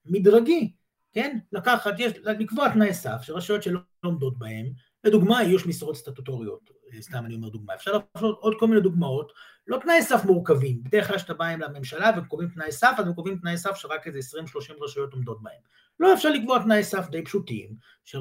מדרגי. 0.05 0.71
כן? 1.15 1.37
לקחת, 1.51 1.93
יש, 1.99 2.13
לקבוע 2.23 2.69
תנאי 2.69 2.93
סף 2.93 3.21
שרשויות 3.21 3.63
שלא 3.63 3.79
עומדות 4.05 4.37
בהם, 4.37 4.65
לדוגמה 5.03 5.41
איוש 5.41 5.65
משרות 5.65 5.95
סטטוטוריות, 5.95 6.71
סתם 7.01 7.25
אני 7.25 7.35
אומר 7.35 7.49
דוגמה, 7.49 7.75
אפשר 7.75 7.91
לעשות 8.15 8.37
עוד 8.39 8.53
כל 8.59 8.67
מיני 8.67 8.81
דוגמאות, 8.81 9.31
לא 9.67 9.77
תנאי 9.77 10.01
סף 10.01 10.25
מורכבים, 10.25 10.83
בדרך 10.83 11.07
כלל 11.07 11.17
כשאתה 11.17 11.33
בא 11.33 11.45
עם 11.45 11.61
לממשלה 11.61 12.11
וקובעים 12.17 12.49
תנאי 12.49 12.71
סף, 12.71 12.95
אז 12.97 13.07
הם 13.07 13.13
קובעים 13.13 13.37
תנאי 13.37 13.57
סף 13.57 13.75
שרק 13.75 14.07
איזה 14.07 14.19
20-30 14.19 14.83
רשויות 14.83 15.13
עומדות 15.13 15.43
בהם. 15.43 15.59
לא 15.99 16.13
אפשר 16.13 16.29
לקבוע 16.29 16.59
תנאי 16.59 16.83
סף 16.83 17.09
די 17.09 17.23
פשוטים, 17.23 17.75
ש... 18.03 18.15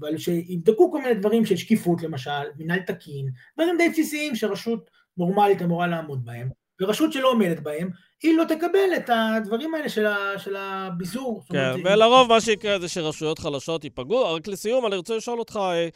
אבל 0.00 0.18
שיבדקו 0.18 0.92
כל 0.92 1.02
מיני 1.02 1.14
דברים 1.14 1.46
של 1.46 1.56
שקיפות 1.56 2.02
למשל, 2.02 2.30
מנהל 2.58 2.80
תקין, 2.80 3.30
דברים 3.54 3.76
די 3.78 3.88
בסיסיים 3.88 4.36
שרשות 4.36 4.90
נורמלית 5.16 5.62
אמורה 5.62 5.86
לעמוד 5.86 6.24
בהם, 6.24 6.48
ורשות 6.80 7.12
שלא 7.12 7.30
עומדת 7.30 7.60
בהם, 7.60 7.90
היא 8.22 8.36
לא 8.36 8.44
תקבל 8.44 8.96
את 8.96 9.10
הדברים 9.12 9.74
האלה 9.74 9.88
של, 9.88 10.06
ה, 10.06 10.38
של 10.38 10.56
הביזור. 10.56 11.42
כן, 11.52 11.74
ולרוב 11.84 12.28
מה 12.28 12.40
שיקרה 12.40 12.78
זה 12.78 12.88
שרשויות 12.88 13.38
חלשות 13.38 13.84
ייפגעו. 13.84 14.34
רק 14.34 14.48
לסיום, 14.48 14.86
אני 14.86 14.96
רוצה 14.96 15.16
לשאול 15.16 15.38
אותך, 15.38 15.56
אה, 15.56 15.88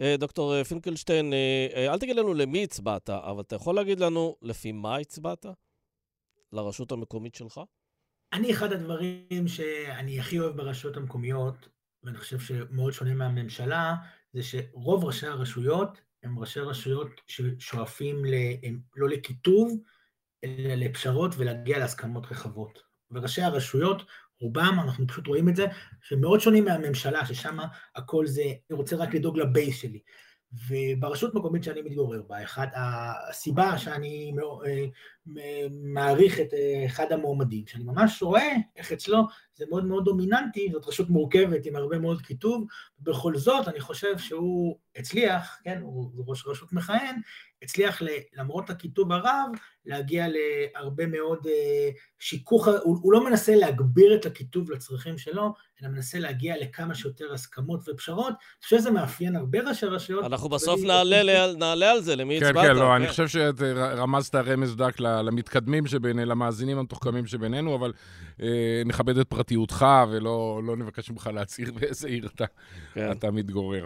אה, 0.00 0.16
דוקטור 0.18 0.54
אה, 0.54 0.64
פינקלשטיין, 0.64 1.32
אל 1.76 1.98
תגיד 1.98 2.16
לנו 2.16 2.34
למי 2.34 2.64
הצבעת, 2.64 3.10
אבל 3.10 3.40
אתה 3.40 3.56
יכול 3.56 3.74
להגיד 3.74 4.00
לנו 4.00 4.36
לפי 4.42 4.72
מה 4.72 4.96
הצבעת? 4.96 5.46
לרשות 6.52 6.92
המקומית 6.92 7.34
שלך? 7.34 7.60
אני, 8.32 8.52
אחד 8.52 8.72
הדברים 8.72 9.48
שאני 9.48 10.20
הכי 10.20 10.38
אוהב 10.38 10.56
ברשויות 10.56 10.96
המקומיות, 10.96 11.68
ואני 12.02 12.18
חושב 12.18 12.40
שמאוד 12.40 12.92
שונה 12.92 13.14
מהממשלה, 13.14 13.94
זה 14.32 14.42
שרוב 14.42 15.04
ראשי 15.04 15.26
הרשויות 15.26 16.00
הם 16.22 16.38
ראשי 16.38 16.60
רשויות 16.60 17.20
ששואפים 17.26 18.24
ל, 18.24 18.34
לא 18.96 19.08
לקיטוב, 19.08 19.78
לפשרות 20.76 21.34
ולהגיע 21.36 21.78
להסכמות 21.78 22.26
רחבות. 22.30 22.82
וראשי 23.10 23.42
הרשויות, 23.42 24.02
רובם, 24.40 24.78
אנחנו 24.82 25.06
פשוט 25.06 25.26
רואים 25.26 25.48
את 25.48 25.56
זה, 25.56 25.66
שמאוד 26.02 26.40
שונים 26.40 26.64
מהממשלה, 26.64 27.26
ששם 27.26 27.58
הכל 27.96 28.26
זה, 28.26 28.42
אני 28.42 28.76
רוצה 28.76 28.96
רק 28.96 29.14
לדאוג 29.14 29.38
לבייס 29.38 29.76
שלי. 29.76 30.00
וברשות 30.68 31.34
מקומית 31.34 31.64
שאני 31.64 31.82
מתגורר 31.82 32.22
בה, 32.22 32.42
אחד, 32.42 32.66
הסיבה 32.74 33.78
שאני 33.78 34.32
אה, 34.66 34.84
מעריך 35.70 36.40
את 36.40 36.54
אה, 36.54 36.86
אחד 36.86 37.12
המועמדים, 37.12 37.66
שאני 37.66 37.84
ממש 37.84 38.22
רואה 38.22 38.52
איך 38.76 38.92
אצלו 38.92 39.26
זה 39.54 39.64
מאוד 39.70 39.84
מאוד 39.84 40.04
דומיננטי, 40.04 40.68
זאת 40.72 40.86
רשות 40.86 41.10
מורכבת 41.10 41.66
עם 41.66 41.76
הרבה 41.76 41.98
מאוד 41.98 42.22
כיתוב, 42.22 42.66
ובכל 43.00 43.36
זאת 43.36 43.68
אני 43.68 43.80
חושב 43.80 44.18
שהוא 44.18 44.78
הצליח, 44.96 45.58
כן, 45.64 45.78
הוא 45.82 46.24
ראש 46.26 46.46
רשות 46.46 46.72
מכהן, 46.72 47.20
הצליח 47.62 48.02
למרות 48.36 48.70
הכיתוב 48.70 49.12
הרב 49.12 49.48
להגיע 49.86 50.26
להרבה 50.28 51.06
מאוד 51.06 51.46
אה, 51.46 51.90
שיכוך, 52.18 52.68
הוא, 52.68 52.98
הוא 53.02 53.12
לא 53.12 53.24
מנסה 53.24 53.56
להגביר 53.56 54.14
את 54.14 54.26
הכיתוב 54.26 54.70
לצרכים 54.70 55.18
שלו, 55.18 55.54
אלא 55.82 55.90
מנסה 55.90 56.18
להגיע 56.18 56.54
לכמה 56.60 56.94
שיותר 56.94 57.32
הסכמות 57.32 57.88
ופשרות. 57.88 58.28
אני 58.28 58.62
חושב 58.62 58.78
שזה 58.78 58.90
מאפיין 58.90 59.36
הרבה 59.36 59.60
ראשי 59.60 59.86
רשויות. 59.86 60.24
אנחנו 60.24 60.48
בסוף 60.48 60.80
נעלה, 60.80 61.52
נעלה 61.56 61.90
על 61.90 62.00
זה, 62.00 62.16
למי 62.16 62.36
הצבעת. 62.36 62.54
כן, 62.54 62.62
כן, 62.62 62.76
לא, 62.76 62.80
כן. 62.80 62.90
אני 62.90 63.08
חושב 63.08 63.28
שרמזת 63.28 64.34
רמז 64.34 64.76
דק 64.76 65.00
למתקדמים 65.22 65.86
שבינינו, 65.86 66.30
למאזינים 66.30 66.78
המתוחכמים 66.78 67.26
שבינינו, 67.26 67.74
אבל 67.74 67.92
אה, 68.42 68.82
נכבד 68.86 69.18
את 69.18 69.28
פרטיותך 69.28 69.86
ולא 70.10 70.60
לא 70.64 70.76
נבקש 70.76 71.10
ממך 71.10 71.30
להצהיר 71.34 71.72
באיזה 71.80 72.08
עיר 72.08 72.26
אתה, 72.34 72.44
כן. 72.94 73.10
אתה 73.10 73.30
מתגורר. 73.30 73.84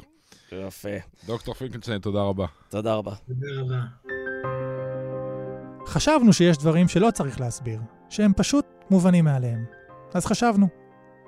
יפה. 0.53 0.89
דוקטור 1.27 1.55
פינקלשטיין, 1.55 1.99
תודה 1.99 2.23
רבה. 2.23 2.47
תודה 2.69 2.95
רבה. 2.95 3.15
תודה 3.15 3.47
רבה. 3.61 3.83
חשבנו 5.87 6.33
שיש 6.33 6.59
דברים 6.59 6.89
שלא 6.89 7.11
צריך 7.11 7.41
להסביר, 7.41 7.81
שהם 8.11 8.33
פשוט 8.37 8.67
מובנים 8.91 9.25
מאליהם. 9.25 9.65
אז 10.15 10.27
חשבנו. 10.27 10.69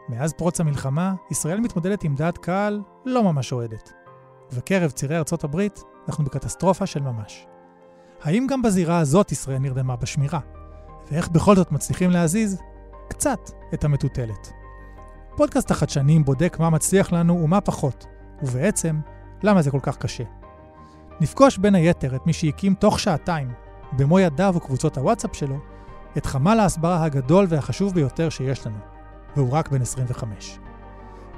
מאז 0.08 0.32
פרוץ 0.32 0.60
המלחמה, 0.60 1.14
ישראל 1.30 1.60
מתמודדת 1.60 2.04
עם 2.04 2.14
דעת 2.14 2.38
קהל 2.38 2.80
לא 3.06 3.22
ממש 3.22 3.52
אוהדת. 3.52 3.92
ובקרב 4.52 4.90
צירי 4.90 5.16
ארצות 5.16 5.44
הברית, 5.44 5.82
אנחנו 6.08 6.24
בקטסטרופה 6.24 6.86
של 6.86 7.00
ממש. 7.00 7.46
האם 8.22 8.46
גם 8.46 8.62
בזירה 8.62 8.98
הזאת 8.98 9.32
ישראל 9.32 9.58
נרדמה 9.58 9.96
בשמירה? 9.96 10.40
ואיך 11.10 11.28
בכל 11.28 11.56
זאת 11.56 11.72
מצליחים 11.72 12.10
להזיז 12.10 12.60
קצת 13.08 13.50
את 13.74 13.84
המטוטלת? 13.84 14.52
פודקאסט 15.36 15.70
החדשנים 15.70 16.24
בודק 16.24 16.56
מה 16.60 16.70
מצליח 16.70 17.12
לנו 17.12 17.42
ומה 17.42 17.60
פחות, 17.60 18.06
ובעצם, 18.42 19.00
למה 19.42 19.62
זה 19.62 19.70
כל 19.70 19.80
כך 19.82 19.96
קשה. 19.96 20.24
נפגוש 21.20 21.58
בין 21.58 21.74
היתר 21.74 22.16
את 22.16 22.26
מי 22.26 22.32
שהקים 22.32 22.74
תוך 22.74 23.00
שעתיים, 23.00 23.52
במו 23.92 24.20
ידיו 24.20 24.54
וקבוצות 24.56 24.98
הוואטסאפ 24.98 25.36
שלו, 25.36 25.58
את 26.16 26.26
חמ"ל 26.26 26.60
ההסברה 26.60 27.04
הגדול 27.04 27.46
והחשוב 27.48 27.94
ביותר 27.94 28.28
שיש 28.28 28.66
לנו, 28.66 28.78
והוא 29.36 29.52
רק 29.52 29.68
בן 29.68 29.82
25. 29.82 30.58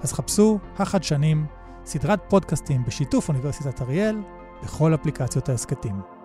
אז 0.03 0.13
חפשו 0.13 0.59
החדשנים, 0.79 1.47
סדרת 1.85 2.21
פודקאסטים 2.29 2.85
בשיתוף 2.85 3.29
אוניברסיטת 3.29 3.83
אריאל, 3.83 4.23
בכל 4.63 4.95
אפליקציות 4.95 5.49
ההסכתים. 5.49 6.20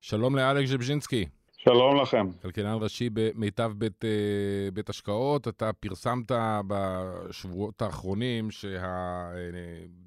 שלום 0.00 0.36
לאלכס 0.36 0.70
ז'בז'ינסקי. 0.70 1.24
שלום 1.56 1.96
לכם. 2.02 2.26
כלכלן 2.42 2.76
ראשי 2.80 3.10
במיטב 3.12 3.72
בית, 3.76 4.04
אה, 4.04 4.70
בית 4.72 4.88
השקעות, 4.88 5.48
אתה 5.48 5.72
פרסמת 5.72 6.32
בשבועות 6.66 7.82
האחרונים 7.82 8.50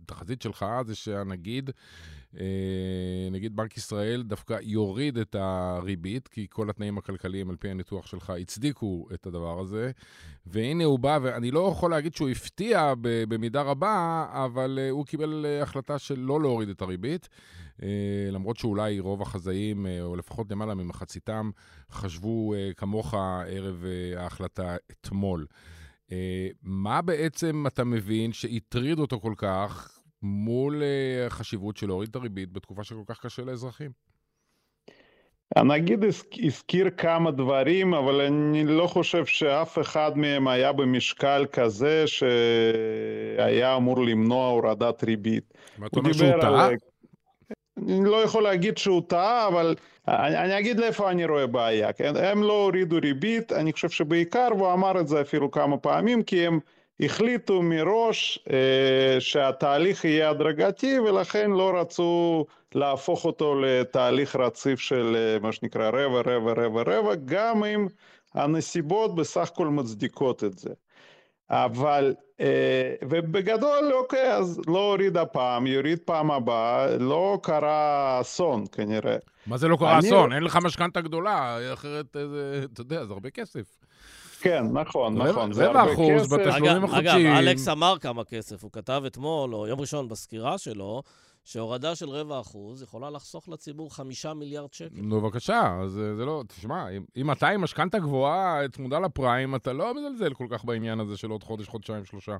שהתחזית 0.04 0.42
שלך 0.42 0.66
זה 0.86 0.96
שהנגיד, 0.96 1.70
אה, 2.40 2.46
נגיד 3.32 3.56
בנק 3.56 3.78
ישראל 3.78 4.24
דווקא 4.24 4.58
יוריד 4.62 5.18
את 5.18 5.36
הריבית, 5.40 6.28
כי 6.28 6.48
כל 6.50 6.70
התנאים 6.70 6.98
הכלכליים 6.98 7.50
על 7.50 7.56
פי 7.56 7.70
הניתוח 7.70 8.08
שלך 8.08 8.30
הצדיקו 8.30 9.08
את 9.14 9.26
הדבר 9.26 9.60
הזה. 9.60 9.92
והנה 10.46 10.84
הוא 10.84 11.00
בא, 11.00 11.20
ואני 11.22 11.52
לא 11.52 11.70
יכול 11.72 11.92
להגיד 11.92 12.16
שהוא 12.16 12.30
הפתיע 12.30 12.94
במידה 13.02 13.62
רבה, 13.62 14.26
אבל 14.32 14.80
אה, 14.82 14.90
הוא 14.90 15.06
קיבל 15.06 15.46
החלטה 15.62 16.00
של 16.00 16.20
לא 16.20 16.42
להוריד 16.42 16.70
את 16.70 16.82
הריבית. 16.82 17.30
אה, 17.84 18.32
למרות 18.32 18.58
שאולי 18.58 19.00
רוב 19.00 19.22
החזאים, 19.22 19.88
אה, 19.88 20.02
או 20.02 20.16
לפחות 20.16 20.52
למעלה 20.52 20.76
ממחציתם, 20.76 21.52
חשבו 21.92 22.54
אה, 22.54 22.70
כמוך 22.78 23.14
ערב 23.48 23.86
ההחלטה 24.18 24.76
אתמול. 24.92 25.46
מה 26.64 27.02
בעצם 27.02 27.64
אתה 27.68 27.84
מבין 27.84 28.34
שהטריד 28.34 29.00
אותו 29.00 29.20
כל 29.20 29.34
כך 29.38 30.00
מול 30.22 30.84
החשיבות 31.28 31.78
של 31.78 31.88
להוריד 31.88 32.10
את 32.10 32.16
הריבית 32.16 32.52
בתקופה 32.52 32.84
שכל 32.84 33.04
כך 33.08 33.20
קשה 33.20 33.44
לאזרחים? 33.44 33.92
הנגיד 35.56 36.04
הזכיר 36.44 36.90
כמה 36.90 37.32
דברים, 37.32 37.94
אבל 37.94 38.22
אני 38.22 38.64
לא 38.64 38.88
חושב 38.88 39.26
שאף 39.26 39.80
אחד 39.80 40.18
מהם 40.18 40.48
היה 40.48 40.72
במשקל 40.72 41.46
כזה 41.52 42.04
שהיה 42.08 43.76
אמור 43.76 44.06
למנוע 44.06 44.48
הורדת 44.48 45.04
ריבית. 45.04 45.54
מה 45.78 45.88
אתה 45.88 46.00
אומר 46.00 46.14
שהוא 46.14 46.42
טעה? 46.42 46.70
אני 47.78 48.10
לא 48.10 48.24
יכול 48.24 48.44
להגיד 48.44 48.78
שהוא 48.78 49.02
טעה, 49.08 49.48
אבל 49.48 49.76
אני, 50.08 50.38
אני 50.38 50.60
אגיד 50.60 50.80
לאיפה 50.80 51.12
אני 51.12 51.26
רואה 51.26 51.48
בעיה. 51.48 51.94
כן? 51.94 52.16
הם 52.16 52.44
לא 52.44 52.64
הורידו 52.64 52.98
ריבית, 53.02 53.52
אני 53.52 53.74
חושב 53.74 53.90
שבעיקר, 53.90 54.48
והוא 54.58 54.74
אמר 54.74 55.00
את 55.00 55.08
זה 55.08 55.22
אפילו 55.22 55.52
כמה 55.52 55.78
פעמים, 55.78 56.24
כי 56.24 56.48
הם 56.48 56.60
החליטו 57.00 57.62
מראש 57.62 58.40
אה, 58.52 59.20
שהתהליך 59.20 60.06
יהיה 60.06 60.30
הדרגתי, 60.30 61.00
ולכן 61.00 61.52
לא 61.52 61.80
רצו 61.80 62.46
להפוך 62.76 63.26
אותו 63.26 63.56
לתהליך 63.62 64.36
רציף 64.36 64.80
של 64.80 65.16
אה, 65.16 65.40
מה 65.40 65.52
שנקרא 65.52 65.90
רבע, 65.90 66.22
רבע, 66.26 66.52
רבע, 66.52 66.82
רבע, 66.82 67.16
גם 67.26 67.64
אם 67.64 67.88
הנסיבות 68.34 69.16
בסך 69.16 69.50
הכל 69.52 69.68
מצדיקות 69.68 70.44
את 70.44 70.58
זה. 70.58 70.70
אבל, 71.52 72.14
אה, 72.40 72.94
ובגדול, 73.10 73.92
אוקיי, 73.94 74.34
אז 74.34 74.62
לא 74.68 74.92
הוריד 74.92 75.18
הפעם, 75.18 75.68
יוריד 75.68 76.00
פעם 76.06 76.32
הבאה, 76.32 76.98
לא 76.98 77.40
קרה 77.44 78.18
אסון 78.22 78.66
כנראה. 78.72 79.16
מה 79.48 79.58
זה 79.58 79.68
לא 79.68 79.76
קרה 79.76 79.98
אני... 79.98 80.08
אסון? 80.08 80.34
אין 80.34 80.44
לך 80.44 80.60
משכנתה 80.64 81.02
גדולה, 81.02 81.58
אחרת, 81.74 82.06
אתה 82.74 82.82
יודע, 82.82 83.06
זה 83.06 83.14
הרבה 83.14 83.30
כסף. 83.30 83.66
כן, 84.42 84.64
נכון, 84.74 85.18
נכון. 85.18 85.54
זה 85.54 85.66
הרבה 85.66 85.96
כסף. 85.96 86.34
בתשלומים 86.34 86.84
החודשיים. 86.84 87.28
אגב, 87.28 87.38
אלכס 87.38 87.68
אמר 87.68 87.96
כמה 88.02 88.24
כסף. 88.24 88.64
הוא 88.64 88.72
כתב 88.72 89.04
אתמול, 89.08 89.56
או 89.56 89.68
יום 89.68 89.80
ראשון 89.80 90.08
בסקירה 90.08 90.58
שלו, 90.58 91.02
שהורדה 91.44 91.96
של 91.96 92.10
רבע 92.10 92.40
אחוז 92.40 92.84
יכולה 92.84 93.10
לחסוך 93.10 93.50
לציבור 93.50 93.96
חמישה 93.96 94.34
מיליארד 94.34 94.74
שקל. 94.74 95.02
נו, 95.02 95.22
בבקשה, 95.22 95.78
אז 95.84 95.92
זה 95.92 96.26
לא... 96.26 96.44
תשמע, 96.48 96.90
אם, 96.90 97.04
אם 97.18 97.32
אתה 97.32 97.48
עם 97.48 97.62
משכנתה 97.62 98.00
גבוהה, 98.00 98.62
צמודה 98.72 99.00
לפריים, 99.00 99.56
אתה 99.56 99.74
לא 99.74 99.94
מזלזל 99.94 100.34
כל 100.34 100.48
כך 100.50 100.66
בעניין 100.66 101.00
הזה 101.00 101.18
של 101.18 101.30
עוד 101.30 101.44
חודש, 101.44 101.68
חודשיים, 101.68 102.06
שלושה. 102.06 102.38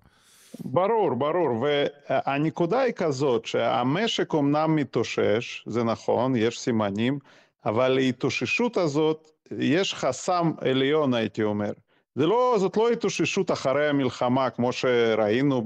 ברור, 0.60 1.14
ברור, 1.14 1.66
והנקודה 2.10 2.80
היא 2.80 2.94
כזאת 2.94 3.46
שהמשק 3.46 4.34
אומנם 4.34 4.76
מתאושש, 4.76 5.64
זה 5.68 5.84
נכון, 5.84 6.36
יש 6.36 6.60
סימנים, 6.60 7.20
אבל 7.66 7.90
להתאוששות 7.90 8.78
הזאת 8.78 9.32
יש 9.60 9.94
חסם 9.94 10.52
עליון, 10.58 11.14
הייתי 11.14 11.44
אומר. 11.44 11.72
זה 12.16 12.28
לא, 12.28 12.56
זאת 12.60 12.78
לא 12.78 12.90
התאוששות 12.90 13.52
אחרי 13.52 13.88
המלחמה, 13.88 14.50
כמו 14.50 14.74
שראינו 14.74 15.62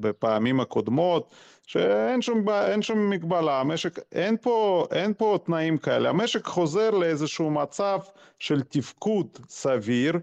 בפעמים 0.00 0.60
הקודמות, 0.60 1.34
שאין 1.68 2.22
שום, 2.22 2.44
שום 2.80 3.10
מגבלה, 3.10 3.60
המשק, 3.60 3.98
אין 4.12 4.36
פה, 4.36 4.86
אין 4.92 5.14
פה 5.14 5.38
תנאים 5.44 5.78
כאלה, 5.78 6.10
המשק 6.10 6.46
חוזר 6.46 6.90
לאיזשהו 6.90 7.50
מצב 7.50 7.98
של 8.38 8.62
תפקוד 8.62 9.38
סביר, 9.48 10.18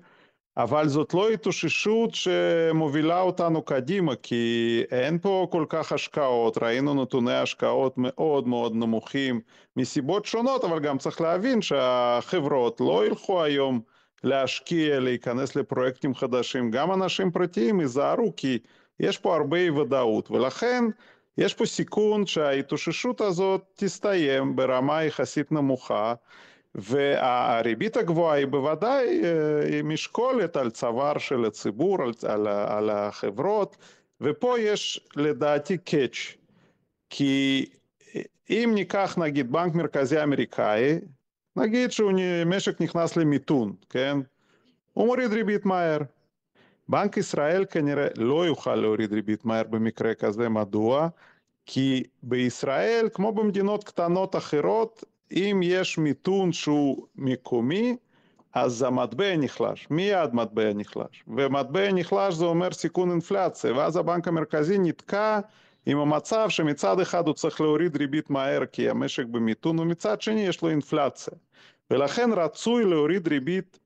אבל 0.58 0.88
זאת 0.88 1.14
לא 1.14 1.30
התאוששות 1.30 2.16
שמובילה 2.16 3.22
אותנו 3.22 3.62
קדימה, 3.62 4.16
כי 4.16 4.84
אין 4.92 5.20
פה 5.20 5.48
כל 5.52 5.66
כך 5.70 5.92
השקעות, 5.92 6.58
ראינו 6.64 7.04
נתוני 7.04 7.34
השקעות 7.36 7.94
מאוד 7.98 8.48
מאוד 8.48 8.76
נמוכים 8.76 9.42
מסיבות 9.78 10.26
שונות, 10.26 10.64
אבל 10.64 10.80
גם 10.80 10.98
צריך 10.98 11.22
להבין 11.22 11.62
שהחברות 11.62 12.82
לא 12.82 13.06
ילכו 13.06 13.44
היום 13.44 13.82
להשקיע, 14.24 15.00
להיכנס 15.00 15.56
לפרויקטים 15.56 16.16
חדשים, 16.16 16.72
גם 16.72 16.94
אנשים 16.94 17.32
פרטיים 17.32 17.80
ייזהרו 17.80 18.34
כי 18.38 18.60
יש 19.00 19.18
פה 19.18 19.36
הרבה 19.36 19.58
אי 19.58 19.70
ודאות 19.70 20.32
ולכן 20.32 20.84
יש 21.38 21.54
פה 21.54 21.66
סיכון 21.66 22.26
שההתאוששות 22.26 23.22
הזאת 23.22 23.62
תסתיים 23.76 24.56
ברמה 24.56 25.04
יחסית 25.04 25.52
נמוכה 25.52 26.14
והריבית 26.76 27.98
הגבוהה 27.98 28.38
היא 28.38 28.48
בוודאי 28.48 29.22
אה, 29.24 29.66
היא 29.66 29.84
משקולת 29.84 30.58
על 30.58 30.70
צוואר 30.72 31.18
של 31.18 31.46
הציבור, 31.46 31.98
על, 32.04 32.12
על, 32.28 32.48
על 32.48 32.90
החברות 32.90 33.78
ופה 34.22 34.60
יש 34.60 35.08
לדעתי 35.16 35.78
קאץ' 35.78 36.36
כי 37.10 37.66
אם 38.50 38.72
ניקח 38.76 39.18
נגיד 39.18 39.52
בנק 39.52 39.76
מרכזי 39.76 40.24
אמריקאי 40.24 41.00
נגיד 41.56 41.92
שמשק 41.92 42.82
נכנס 42.82 43.18
למיתון, 43.18 43.74
כן? 43.90 44.18
הוא 44.94 45.06
מוריד 45.08 45.34
ריבית 45.34 45.66
מהר. 45.66 45.98
בנק 46.90 47.18
ישראל 47.18 47.66
כנראה 47.66 48.08
לא 48.18 48.46
יוכל 48.46 48.76
להוריד 48.76 49.14
ריבית 49.14 49.46
מהר 49.46 49.64
במקרה 49.64 50.14
כזה, 50.14 50.50
מדוע? 50.50 51.08
כי 51.66 52.04
בישראל, 52.24 53.08
כמו 53.14 53.32
במדינות 53.32 53.84
קטנות 53.84 54.36
אחרות, 54.36 55.04
אם 55.32 55.60
יש 55.64 55.98
מיתון 55.98 56.52
שהוא 56.52 57.06
מקומי, 57.16 57.96
אז 58.54 58.82
המטבע 58.82 59.38
נחלש, 59.38 59.88
מיד 59.90 60.34
מטבע 60.34 60.74
נחלש. 60.74 61.24
ומטבע 61.28 61.92
נחלש 61.92 62.34
זה 62.34 62.46
אומר 62.46 62.72
סיכון 62.72 63.12
אינפלציה, 63.12 63.74
ואז 63.74 63.98
הבנק 63.98 64.28
המרכזי 64.28 64.78
נתקע 64.78 65.40
עם 65.86 65.98
המצב 65.98 66.50
שמצד 66.50 67.00
אחד 67.00 67.28
הוא 67.28 67.34
צריך 67.34 67.62
להוריד 67.62 67.98
ריבית 67.98 68.30
מהר 68.30 68.66
כי 68.66 68.90
המשק 68.90 69.26
במיתון, 69.26 69.80
ומצד 69.80 70.22
שני 70.22 70.48
יש 70.48 70.62
לו 70.62 70.70
אינפלציה. 70.70 71.34
ולכן 71.92 72.30
רצוי 72.34 72.86
להוריד 72.86 73.28
ריבית 73.28 73.80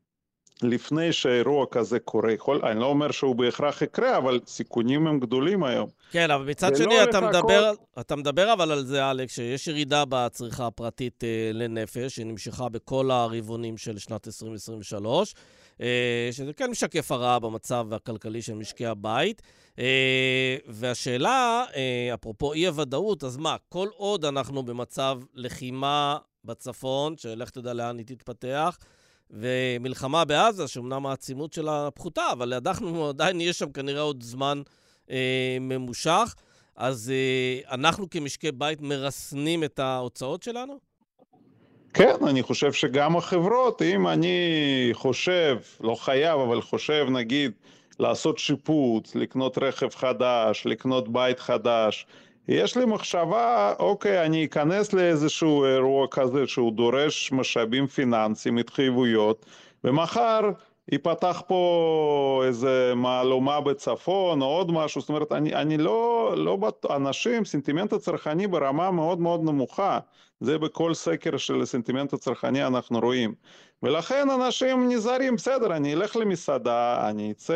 לפני 0.63 1.13
שאירוע 1.13 1.65
כזה 1.72 2.00
קורה. 2.00 2.32
יכול, 2.32 2.65
אני 2.65 2.80
לא 2.80 2.86
אומר 2.86 3.12
שהוא 3.12 3.36
בהכרח 3.36 3.82
יקרה, 3.82 4.17
אבל 4.17 4.39
סיכונים 4.45 5.08
הם 5.08 5.19
גדולים 5.19 5.63
היום. 5.63 5.89
כן, 6.12 6.32
אבל 6.32 6.50
מצד 6.50 6.76
שני, 6.76 7.04
אתה 7.04 7.22
מדבר, 7.22 7.72
כל... 7.93 8.02
אתה 8.02 8.15
מדבר 8.15 8.54
אבל 8.54 8.72
על 8.72 8.86
זה, 8.86 9.12
אלכס, 9.12 9.36
שיש 9.36 9.67
ירידה 9.67 10.04
בצריכה 10.10 10.67
הפרטית 10.67 11.24
אה, 11.24 11.52
לנפש, 11.54 12.15
שנמשכה 12.15 12.69
בכל 12.69 13.12
הרבעונים 13.12 13.78
של 13.78 13.98
שנת 13.98 14.28
2023, 14.28 15.36
אה, 15.82 16.30
שזה 16.32 16.54
כן 16.54 16.72
משקף 16.72 17.12
הרעה 17.12 17.39
במצב 17.39 17.88
הכלכלי 17.93 18.41
של 18.41 18.54
משקי 18.54 18.86
הבית. 18.86 19.41
אה, 19.80 20.58
והשאלה, 20.67 21.65
אה, 21.76 22.13
אפרופו 22.13 22.54
אי-הוודאות, 22.54 23.24
אז 23.24 23.38
מה, 23.38 23.56
כל 23.69 23.88
עוד 23.95 24.26
אנחנו 24.26 24.63
במצב 24.63 25.19
לחימה 25.34 26.17
בצפון, 26.45 27.17
שלך 27.17 27.50
תדע 27.50 27.74
לאן 27.74 27.98
היא 27.98 28.06
תתפתח, 28.06 28.78
ומלחמה 29.32 30.26
בעזה, 30.26 30.68
שאומנם 30.68 31.06
העצימות 31.06 31.54
שלה 31.54 31.92
פחותה, 31.92 32.32
אבל 32.32 32.54
אנחנו 32.54 33.06
עדיין 33.10 33.38
נהיה 33.38 33.54
שם 33.54 33.72
כנראה 33.72 34.02
עוד 34.02 34.24
זמן 34.24 34.62
אה, 35.12 35.58
ממושך. 35.62 36.36
אז 36.76 37.12
אה, 37.15 37.74
אנחנו 37.76 38.10
כמשקי 38.10 38.52
בית 38.52 38.82
מרסנים 38.82 39.63
את 39.63 39.80
ההוצאות 39.80 40.44
שלנו? 40.44 40.80
כן, 41.94 42.15
אני 42.28 42.44
חושב 42.44 42.74
שגם 42.74 43.18
החברות, 43.18 43.82
אם 43.82 44.08
אני 44.08 44.39
חושב, 44.94 45.58
לא 45.82 45.96
חייב, 45.96 46.39
אבל 46.39 46.62
חושב 46.62 47.06
נגיד 47.10 47.52
לעשות 48.00 48.38
שיפוץ, 48.38 49.15
לקנות 49.15 49.58
רכב 49.58 49.89
חדש, 49.89 50.65
לקנות 50.65 51.10
בית 51.10 51.39
חדש, 51.39 52.06
יש 52.50 52.78
לי 52.78 52.86
מחשבה, 52.86 53.74
אוקיי, 53.80 54.26
אני 54.26 54.46
אכנס 54.46 54.94
לאיזשהו 54.94 55.66
אירוע 55.66 56.08
כזה 56.12 56.48
שהוא 56.48 56.72
דורש 56.72 57.32
משאבים 57.32 57.88
פיננסיים, 57.88 58.58
התחייבויות, 58.58 59.46
ומחר 59.84 60.42
ייפתח 60.92 61.42
פה 61.48 62.44
איזה 62.48 62.94
מהלומה 62.96 63.62
בצפון 63.62 64.42
או 64.42 64.48
עוד 64.48 64.72
משהו, 64.72 65.02
זאת 65.02 65.10
אומרת, 65.10 65.32
אני, 65.32 65.56
אני 65.56 65.78
לא, 65.78 66.34
לא 66.38 66.56
בטוח, 66.56 66.92
אנשים, 66.96 67.46
סנטימנט 67.46 67.94
הצרכני 67.94 68.48
ברמה 68.48 68.92
מאוד 68.92 69.20
מאוד 69.20 69.44
נמוכה, 69.44 70.00
זה 70.40 70.58
בכל 70.58 70.94
סקר 70.94 71.38
של 71.38 71.62
הסנטימנט 71.62 72.14
הצרכני 72.14 72.68
אנחנו 72.68 73.00
רואים. 73.00 73.34
ולכן 73.84 74.30
אנשים 74.30 74.89
נזהרים, 74.89 75.36
בסדר, 75.36 75.76
אני 75.76 75.94
אלך 75.94 76.15
למסעדה, 76.15 77.10
אני 77.10 77.32
אצא 77.32 77.54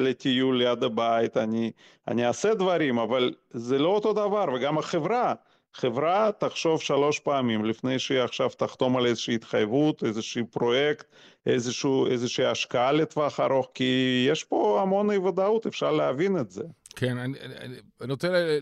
לטיול 0.00 0.58
ליד 0.58 0.82
הבית, 0.82 1.36
אני, 1.36 1.70
אני 2.08 2.26
אעשה 2.26 2.54
דברים, 2.54 2.98
אבל 2.98 3.32
זה 3.50 3.78
לא 3.78 3.88
אותו 3.88 4.12
דבר, 4.12 4.44
וגם 4.54 4.78
החברה, 4.78 5.34
חברה 5.74 6.30
תחשוב 6.38 6.80
שלוש 6.82 7.18
פעמים 7.18 7.64
לפני 7.64 7.98
שהיא 7.98 8.20
עכשיו 8.20 8.48
תחתום 8.48 8.96
על 8.96 9.06
איזושהי 9.06 9.34
התחייבות, 9.34 10.04
איזשהו 10.04 10.46
פרויקט, 10.50 11.06
איזשהו, 11.46 12.06
איזושהי 12.06 12.46
השקעה 12.46 12.92
לטווח 12.92 13.40
ארוך, 13.40 13.68
כי 13.74 14.26
יש 14.30 14.44
פה 14.44 14.80
המון 14.82 15.10
אי 15.10 15.18
ודאות, 15.18 15.66
אפשר 15.66 15.92
להבין 15.92 16.38
את 16.38 16.50
זה. 16.50 16.64
כן, 16.96 17.18
אני, 17.18 17.38
אני, 17.40 17.74
אני 18.00 18.12
רוצה 18.12 18.28
לה, 18.28 18.58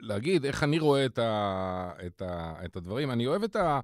להגיד 0.00 0.44
איך 0.44 0.62
אני 0.62 0.78
רואה 0.78 1.06
את, 1.06 1.18
ה, 1.18 1.90
את, 2.06 2.22
ה, 2.22 2.52
את 2.64 2.76
הדברים. 2.76 3.10
אני 3.10 3.26
אוהב 3.26 3.42
את 3.42 3.56
ה... 3.56 3.80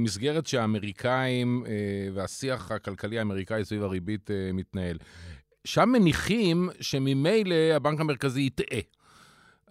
מסגרת 0.00 0.46
שהאמריקאים 0.46 1.64
אה, 1.66 1.72
והשיח 2.14 2.70
הכלכלי 2.70 3.18
האמריקאי 3.18 3.64
סביב 3.64 3.82
הריבית 3.82 4.30
אה, 4.30 4.50
מתנהל. 4.52 4.96
שם 5.64 5.88
מניחים 5.88 6.68
שממילא 6.80 7.54
הבנק 7.54 8.00
המרכזי 8.00 8.40
יטעה. 8.40 8.80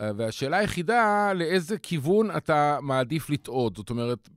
אה, 0.02 0.12
והשאלה 0.18 0.58
היחידה, 0.58 1.34
לאיזה 1.34 1.78
כיוון 1.78 2.38
אתה 2.38 2.80
מעדיף 2.82 3.30
לטעות? 3.30 3.76
זאת 3.76 3.90
אומרת, 3.90 4.30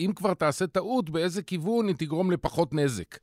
אם 0.00 0.12
כבר 0.16 0.34
תעשה 0.34 0.66
טעות, 0.66 1.10
באיזה 1.10 1.42
כיוון 1.42 1.88
היא 1.88 1.96
תגרום 1.98 2.30
לפחות 2.30 2.74
נזק? 2.74 3.18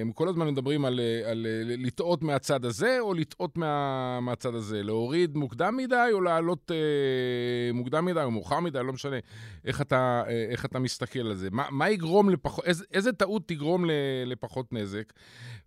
הם 0.00 0.12
כל 0.12 0.28
הזמן 0.28 0.48
מדברים 0.48 0.84
על, 0.84 1.00
על 1.24 1.46
לטעות 1.64 2.22
מהצד 2.22 2.64
הזה 2.64 2.96
או 3.00 3.14
לטעות 3.14 3.56
מה, 3.56 4.20
מהצד 4.20 4.54
הזה, 4.54 4.82
להוריד 4.82 5.36
מוקדם 5.36 5.76
מדי 5.76 6.08
או 6.12 6.20
לעלות 6.20 6.70
אה, 6.70 7.72
מוקדם 7.74 8.04
מדי 8.04 8.22
או 8.22 8.30
מאוחר 8.30 8.60
מדי, 8.60 8.78
לא 8.84 8.92
משנה 8.92 9.16
איך 9.64 9.80
אתה, 9.80 10.22
אה, 10.28 10.46
איך 10.50 10.64
אתה 10.64 10.78
מסתכל 10.78 11.20
על 11.20 11.34
זה. 11.34 11.48
מה, 11.50 11.66
מה 11.70 11.90
יגרום 11.90 12.30
לפחות, 12.30 12.64
איזה, 12.64 12.84
איזה 12.92 13.12
טעות 13.12 13.48
תגרום 13.48 13.84
לפחות 14.26 14.72
נזק? 14.72 15.12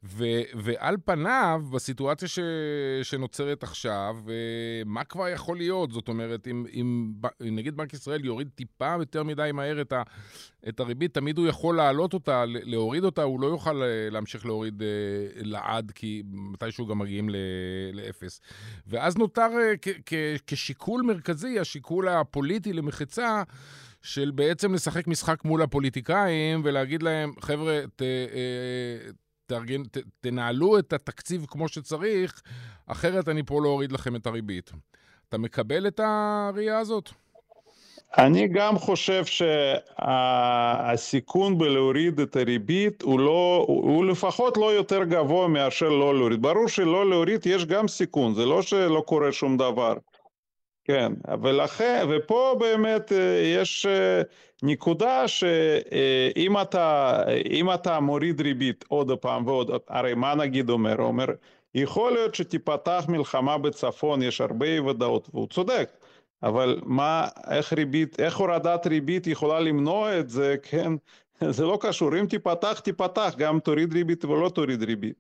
ו, 0.03 0.25
ועל 0.55 0.97
פניו, 1.05 1.61
בסיטואציה 1.71 2.27
ש, 2.27 2.39
שנוצרת 3.03 3.63
עכשיו, 3.63 4.15
אה, 4.29 4.33
מה 4.85 5.03
כבר 5.03 5.27
יכול 5.27 5.57
להיות? 5.57 5.91
זאת 5.91 6.07
אומרת, 6.07 6.47
אם, 6.47 6.65
אם 6.73 7.13
נגיד 7.41 7.77
בנק 7.77 7.93
ישראל 7.93 8.25
יוריד 8.25 8.49
טיפה 8.55 8.95
יותר 8.99 9.23
מדי 9.23 9.49
מהר 9.53 9.81
את, 9.81 9.93
ה, 9.93 10.01
את 10.69 10.79
הריבית, 10.79 11.13
תמיד 11.13 11.37
הוא 11.37 11.47
יכול 11.47 11.75
להעלות 11.75 12.13
אותה, 12.13 12.43
להוריד 12.47 13.03
אותה, 13.03 13.23
הוא 13.23 13.39
לא 13.39 13.54
יוכל 13.55 13.83
אה, 13.83 14.09
להמשיך 14.11 14.45
להוריד 14.45 14.81
אה, 14.81 14.87
לעד, 15.35 15.91
כי 15.91 16.23
מתישהו 16.25 16.87
גם 16.87 16.99
מגיעים 16.99 17.29
לאפס. 17.93 18.41
ואז 18.87 19.17
נותר 19.17 19.47
כשיקול 20.47 21.01
מרכזי, 21.01 21.59
השיקול 21.59 22.07
הפוליטי 22.07 22.73
למחצה, 22.73 23.43
של 24.01 24.31
בעצם 24.35 24.73
לשחק 24.73 25.07
משחק 25.07 25.45
מול 25.45 25.61
הפוליטיקאים 25.61 26.61
ולהגיד 26.63 27.03
להם, 27.03 27.33
חבר'ה, 27.41 27.81
ת, 27.95 28.01
תארגן, 29.45 29.83
ת, 29.83 29.97
תנהלו 30.21 30.79
את 30.79 30.93
התקציב 30.93 31.45
כמו 31.49 31.67
שצריך, 31.67 32.41
אחרת 32.87 33.29
אני 33.29 33.43
פה 33.43 33.61
לא 33.63 33.69
אוריד 33.69 33.91
לכם 33.91 34.15
את 34.15 34.27
הריבית. 34.27 34.71
אתה 35.29 35.37
מקבל 35.37 35.87
את 35.87 35.99
הראייה 36.03 36.79
הזאת? 36.79 37.09
אני 38.17 38.47
גם 38.47 38.77
חושב 38.77 39.23
שהסיכון 39.95 41.57
בלהוריד 41.57 42.19
את 42.19 42.35
הריבית 42.35 43.01
הוא, 43.01 43.19
לא, 43.19 43.65
הוא 43.67 44.05
לפחות 44.05 44.57
לא 44.57 44.73
יותר 44.73 45.03
גבוה 45.03 45.47
מאשר 45.47 45.89
לא 45.89 46.15
להוריד. 46.15 46.41
ברור 46.41 46.67
שלא 46.67 47.09
להוריד 47.09 47.45
יש 47.45 47.65
גם 47.65 47.87
סיכון, 47.87 48.33
זה 48.33 48.45
לא 48.45 48.61
שלא 48.61 49.03
קורה 49.05 49.31
שום 49.31 49.57
דבר. 49.57 49.93
כן, 50.83 51.11
ולכן, 51.43 52.05
ופה 52.09 52.55
באמת 52.59 53.11
אה, 53.11 53.41
יש 53.43 53.85
אה, 53.85 54.21
נקודה 54.63 55.27
שאם 55.27 56.61
אתה, 56.61 57.21
אתה 57.73 57.99
מוריד 57.99 58.41
ריבית 58.41 58.85
עוד 58.87 59.11
פעם 59.11 59.47
ועוד, 59.47 59.71
הרי 59.87 60.13
מה 60.13 60.35
נגיד 60.35 60.69
אומר? 60.69 60.95
אומר, 61.01 61.25
יכול 61.75 62.11
להיות 62.11 62.35
שתיפתח 62.35 63.05
מלחמה 63.07 63.57
בצפון, 63.57 64.21
יש 64.21 64.41
הרבה 64.41 64.65
אי 64.65 64.79
ודאות, 64.79 65.29
והוא 65.33 65.47
צודק, 65.47 65.89
אבל 66.43 66.79
מה, 66.85 67.27
איך 67.51 67.73
ריבית, 67.73 68.19
איך 68.19 68.37
הורדת 68.37 68.87
ריבית 68.87 69.27
יכולה 69.27 69.59
למנוע 69.59 70.19
את 70.19 70.29
זה, 70.29 70.55
כן? 70.61 70.91
זה 71.49 71.63
לא 71.63 71.77
קשור, 71.81 72.19
אם 72.19 72.25
תיפתח, 72.25 72.79
תיפתח, 72.79 73.33
גם 73.37 73.59
תוריד 73.59 73.93
ריבית 73.93 74.25
ולא 74.25 74.49
תוריד 74.49 74.83
ריבית. 74.83 75.15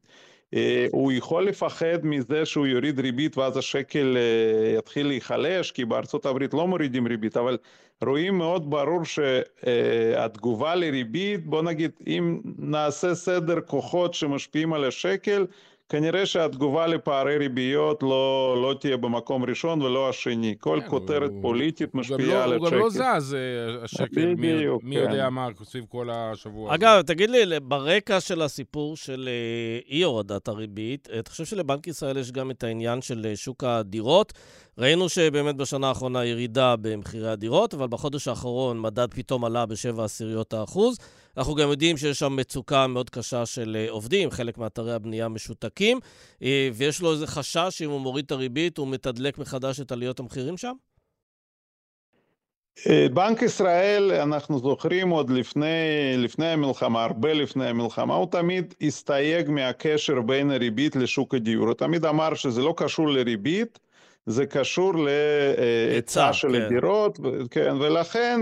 אה, 0.53 0.87
הוא 0.91 1.11
יכול 1.11 1.47
לפחד 1.47 1.97
מזה 2.03 2.45
שהוא 2.45 2.67
יוריד 2.67 2.99
ריבית 2.99 3.37
ואז 3.37 3.57
השקל 3.57 4.17
אה, 4.17 4.77
יתחיל 4.77 5.07
להיחלש, 5.07 5.71
כי 5.71 5.85
בארצות 5.85 6.25
הברית 6.25 6.53
לא 6.53 6.67
מורידים 6.67 7.07
ריבית, 7.07 7.37
אבל 7.37 7.57
רואים 8.03 8.37
מאוד 8.37 8.69
ברור 8.69 9.01
שהתגובה 9.05 10.75
לריבית, 10.75 11.45
בוא 11.45 11.61
נגיד, 11.61 11.91
אם 12.07 12.41
נעשה 12.57 13.15
סדר 13.15 13.61
כוחות 13.61 14.13
שמשפיעים 14.13 14.73
על 14.73 14.83
השקל, 14.83 15.45
כנראה 15.89 16.25
שהתגובה 16.25 16.87
לפערי 16.87 17.37
ריביות 17.37 18.03
לא, 18.03 18.57
לא 18.61 18.75
תהיה 18.79 18.97
במקום 18.97 19.43
ראשון 19.43 19.81
ולא 19.81 20.09
השני. 20.09 20.55
כל 20.59 20.79
כן, 20.83 20.89
כותרת 20.89 21.31
הוא, 21.31 21.41
פוליטית 21.41 21.95
משפיעה 21.95 22.19
לא, 22.19 22.43
על 22.43 22.53
השקל. 22.53 22.65
הוא 22.65 22.71
גם 22.71 22.79
לא 22.79 22.89
זז, 22.89 23.33
אה, 23.33 23.83
השקל, 23.83 24.35
בדיוק, 24.35 24.83
מי, 24.83 24.95
כן. 24.95 25.01
מי 25.01 25.11
יודע 25.11 25.29
מה 25.29 25.47
סביב 25.63 25.85
כל 25.89 26.09
השבוע 26.11 26.75
אגב, 26.75 26.95
הזה. 26.95 27.03
תגיד 27.03 27.29
לי, 27.29 27.59
ברקע 27.59 28.19
של 28.19 28.41
הסיפור 28.41 28.97
של 28.97 29.29
אה, 29.31 29.79
אי 29.89 30.03
הורדת 30.03 30.47
הריבית, 30.47 31.07
אתה 31.19 31.31
חושב 31.31 31.45
שלבנק 31.45 31.87
ישראל 31.87 32.17
יש 32.17 32.31
גם 32.31 32.51
את 32.51 32.63
העניין 32.63 33.01
של 33.01 33.25
אה, 33.29 33.35
שוק 33.35 33.63
הדירות? 33.63 34.33
ראינו 34.77 35.09
שבאמת 35.09 35.55
בשנה 35.55 35.87
האחרונה 35.87 36.25
ירידה 36.25 36.75
במחירי 36.75 37.29
הדירות, 37.29 37.73
אבל 37.73 37.87
בחודש 37.87 38.27
האחרון 38.27 38.81
מדד 38.81 39.13
פתאום 39.13 39.45
עלה 39.45 39.65
ב-7 39.65 40.01
עשיריות 40.01 40.53
האחוז. 40.53 40.97
אנחנו 41.37 41.55
גם 41.55 41.69
יודעים 41.69 41.97
שיש 41.97 42.19
שם 42.19 42.35
מצוקה 42.35 42.87
מאוד 42.87 43.09
קשה 43.09 43.45
של 43.45 43.77
אה, 43.79 43.91
עובדים, 43.91 44.31
חלק 44.31 44.57
מאתרי 44.57 44.93
הבנייה 44.93 45.27
משותקים, 45.27 45.99
אה, 46.43 46.69
ויש 46.73 47.01
לו 47.01 47.11
איזה 47.11 47.27
חשש 47.27 47.67
שאם 47.69 47.89
הוא 47.89 48.01
מוריד 48.01 48.25
את 48.25 48.31
הריבית, 48.31 48.77
הוא 48.77 48.87
מתדלק 48.87 49.37
מחדש 49.37 49.79
את 49.79 49.91
עליות 49.91 50.19
המחירים 50.19 50.57
שם? 50.57 50.73
אה, 52.89 53.07
בנק 53.13 53.41
ישראל, 53.41 54.11
אנחנו 54.11 54.59
זוכרים 54.59 55.09
עוד 55.09 55.29
לפני, 55.29 55.65
לפני 56.17 56.47
המלחמה, 56.47 57.03
הרבה 57.03 57.33
לפני 57.33 57.67
המלחמה, 57.67 58.15
הוא 58.15 58.27
תמיד 58.31 58.73
הסתייג 58.81 59.49
מהקשר 59.49 60.21
בין 60.21 60.51
הריבית 60.51 60.95
לשוק 60.95 61.35
הדיור. 61.35 61.67
הוא 61.67 61.73
תמיד 61.73 62.05
אמר 62.05 62.33
שזה 62.33 62.61
לא 62.61 62.73
קשור 62.77 63.07
לריבית, 63.07 63.79
זה 64.25 64.45
קשור 64.45 64.93
להיצע 64.95 66.33
של 66.33 66.51
כן. 66.51 66.61
הדירות, 66.61 67.19
כן, 67.51 67.75
ולכן 67.79 68.41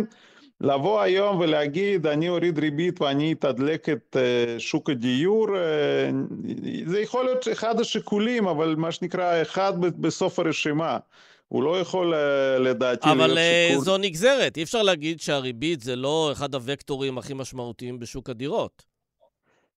לבוא 0.64 1.02
היום 1.02 1.40
ולהגיד 1.40 2.08
אני 2.08 2.30
אוריד 2.30 2.60
ריבית 2.60 3.02
ואני 3.02 3.34
אתדלק 3.34 3.90
את 3.90 4.16
uh, 4.16 4.60
שוק 4.60 4.90
הדיור, 4.90 5.48
uh, 5.48 6.90
זה 6.90 7.00
יכול 7.00 7.26
להיות 7.26 7.48
אחד 7.52 7.80
השיקולים, 7.80 8.48
אבל 8.48 8.76
מה 8.78 8.92
שנקרא 8.92 9.42
אחד 9.42 9.74
בסוף 9.80 10.40
הרשימה. 10.40 10.98
הוא 11.48 11.64
לא 11.64 11.80
יכול 11.80 12.14
uh, 12.14 12.18
לדעתי 12.60 13.08
להיות 13.08 13.20
שיקול... 13.20 13.38
אבל 13.76 13.84
זו 13.84 13.98
נגזרת, 13.98 14.58
אי 14.58 14.64
אפשר 14.64 14.82
להגיד 14.82 15.22
שהריבית 15.22 15.82
זה 15.82 15.96
לא 15.96 16.30
אחד 16.32 16.56
הוקטורים 16.56 17.18
הכי 17.18 17.34
משמעותיים 17.34 18.00
בשוק 18.00 18.30
הדירות. 18.30 18.93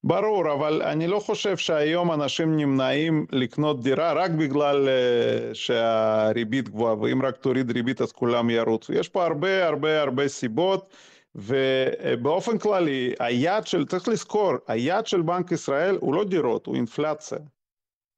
ברור, 0.06 0.52
אבל 0.52 0.82
אני 0.82 1.06
לא 1.06 1.18
חושב 1.18 1.56
שהיום 1.56 2.12
אנשים 2.12 2.56
נמנעים 2.56 3.26
לקנות 3.32 3.82
דירה 3.82 4.12
רק 4.12 4.30
בגלל 4.30 4.88
uh, 4.88 5.54
שהריבית 5.54 6.68
גבוהה, 6.68 6.98
ואם 6.98 7.22
רק 7.22 7.36
תוריד 7.36 7.70
ריבית 7.70 8.00
אז 8.00 8.12
כולם 8.12 8.50
ירוצו. 8.50 8.92
יש 8.92 9.08
פה 9.08 9.26
הרבה 9.26 9.66
הרבה 9.66 10.02
הרבה 10.02 10.28
סיבות, 10.28 10.94
ובאופן 11.34 12.58
כללי, 12.58 13.12
היעד 13.18 13.66
של, 13.66 13.86
צריך 13.86 14.08
לזכור, 14.08 14.52
היעד 14.66 15.06
של 15.06 15.22
בנק 15.22 15.52
ישראל 15.52 15.96
הוא 16.00 16.14
לא 16.14 16.24
דירות, 16.24 16.66
הוא 16.66 16.76
אינפלציה. 16.76 17.38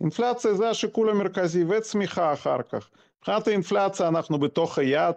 אינפלציה 0.01 0.55
זה 0.55 0.71
השיקול 0.71 1.11
המרכזי 1.11 1.65
וצמיחה 1.65 2.33
אחר 2.33 2.63
כך. 2.69 2.89
מבחינת 3.19 3.49
האינפלציה 3.49 4.09
אנחנו 4.09 4.39
בתוך 4.39 4.79
היעד, 4.79 5.15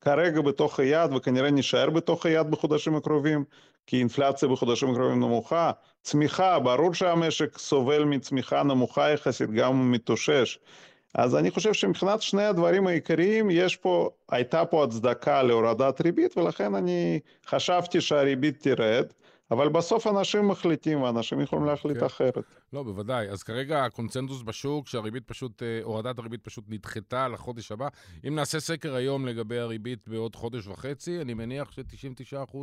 כרגע 0.00 0.40
בתוך 0.40 0.80
היעד 0.80 1.12
וכנראה 1.12 1.50
נשאר 1.50 1.90
בתוך 1.90 2.26
היעד 2.26 2.50
בחודשים 2.50 2.96
הקרובים, 2.96 3.44
כי 3.86 3.98
אינפלציה 3.98 4.48
בחודשים 4.48 4.90
הקרובים 4.90 5.20
נמוכה. 5.20 5.70
צמיחה, 6.04 6.58
ברור 6.58 6.94
שהמשק 6.94 7.58
סובל 7.58 8.04
מצמיחה 8.04 8.62
נמוכה 8.62 9.10
יחסית, 9.10 9.50
גם 9.50 9.76
הוא 9.76 9.84
מתאושש. 9.84 10.58
אז 11.14 11.36
אני 11.36 11.50
חושב 11.50 11.72
שמבחינת 11.72 12.22
שני 12.22 12.44
הדברים 12.44 12.86
העיקריים, 12.86 13.50
יש 13.50 13.76
פה, 13.76 14.10
הייתה 14.28 14.64
פה 14.64 14.84
הצדקה 14.84 15.42
להורדת 15.42 16.00
ריבית, 16.00 16.38
ולכן 16.38 16.74
אני 16.74 17.20
חשבתי 17.46 18.00
שהריבית 18.00 18.62
תרד. 18.62 19.06
אבל 19.50 19.68
בסוף 19.68 20.06
אנשים 20.06 20.48
מחליטים, 20.48 21.02
ואנשים 21.02 21.40
יכולים 21.40 21.64
להחליט 21.64 21.98
כן. 21.98 22.04
אחרת. 22.04 22.38
לא, 22.72 22.82
בוודאי. 22.82 23.28
אז 23.28 23.42
כרגע 23.42 23.84
הקונצנזוס 23.84 24.42
בשוק, 24.42 24.88
שהריבית 24.88 25.22
פשוט, 25.26 25.62
אה, 25.62 25.80
הורדת 25.82 26.18
הריבית 26.18 26.44
פשוט 26.44 26.64
נדחתה 26.68 27.28
לחודש 27.28 27.72
הבא. 27.72 27.88
אם 28.28 28.34
נעשה 28.34 28.60
סקר 28.60 28.94
היום 28.94 29.26
לגבי 29.26 29.58
הריבית 29.58 30.08
בעוד 30.08 30.36
חודש 30.36 30.66
וחצי, 30.66 31.20
אני 31.20 31.34
מניח 31.34 31.70
ש-99% 31.70 32.56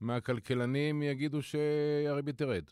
מהכלכלנים 0.00 1.02
יגידו 1.02 1.38
שהריבית 1.42 2.38
תרד. 2.38 2.62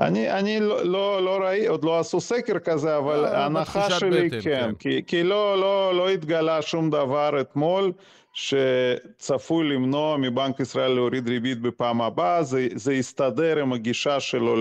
אני, 0.00 0.30
אני 0.30 0.60
לא, 0.60 0.84
לא, 0.84 1.22
לא 1.22 1.36
ראי, 1.36 1.66
עוד 1.66 1.84
לא 1.84 2.00
עשו 2.00 2.20
סקר 2.20 2.58
כזה, 2.58 2.98
אבל 2.98 3.20
לא, 3.20 3.26
ההנחה 3.26 3.90
שלי 3.90 4.28
בטן, 4.28 4.40
כן, 4.40 4.60
כן. 4.60 4.74
כי, 4.78 5.02
כי 5.06 5.22
לא, 5.22 5.60
לא, 5.60 5.94
לא 5.94 6.10
התגלה 6.10 6.62
שום 6.62 6.90
דבר 6.90 7.40
אתמול 7.40 7.92
שצפוי 8.32 9.68
למנוע 9.68 10.16
מבנק 10.16 10.60
ישראל 10.60 10.92
להוריד 10.92 11.28
ריבית 11.28 11.60
בפעם 11.60 12.02
הבאה, 12.02 12.42
זה, 12.42 12.68
זה 12.74 12.94
יסתדר 12.94 13.58
עם 13.58 13.72
הגישה 13.72 14.20
שלו 14.20 14.56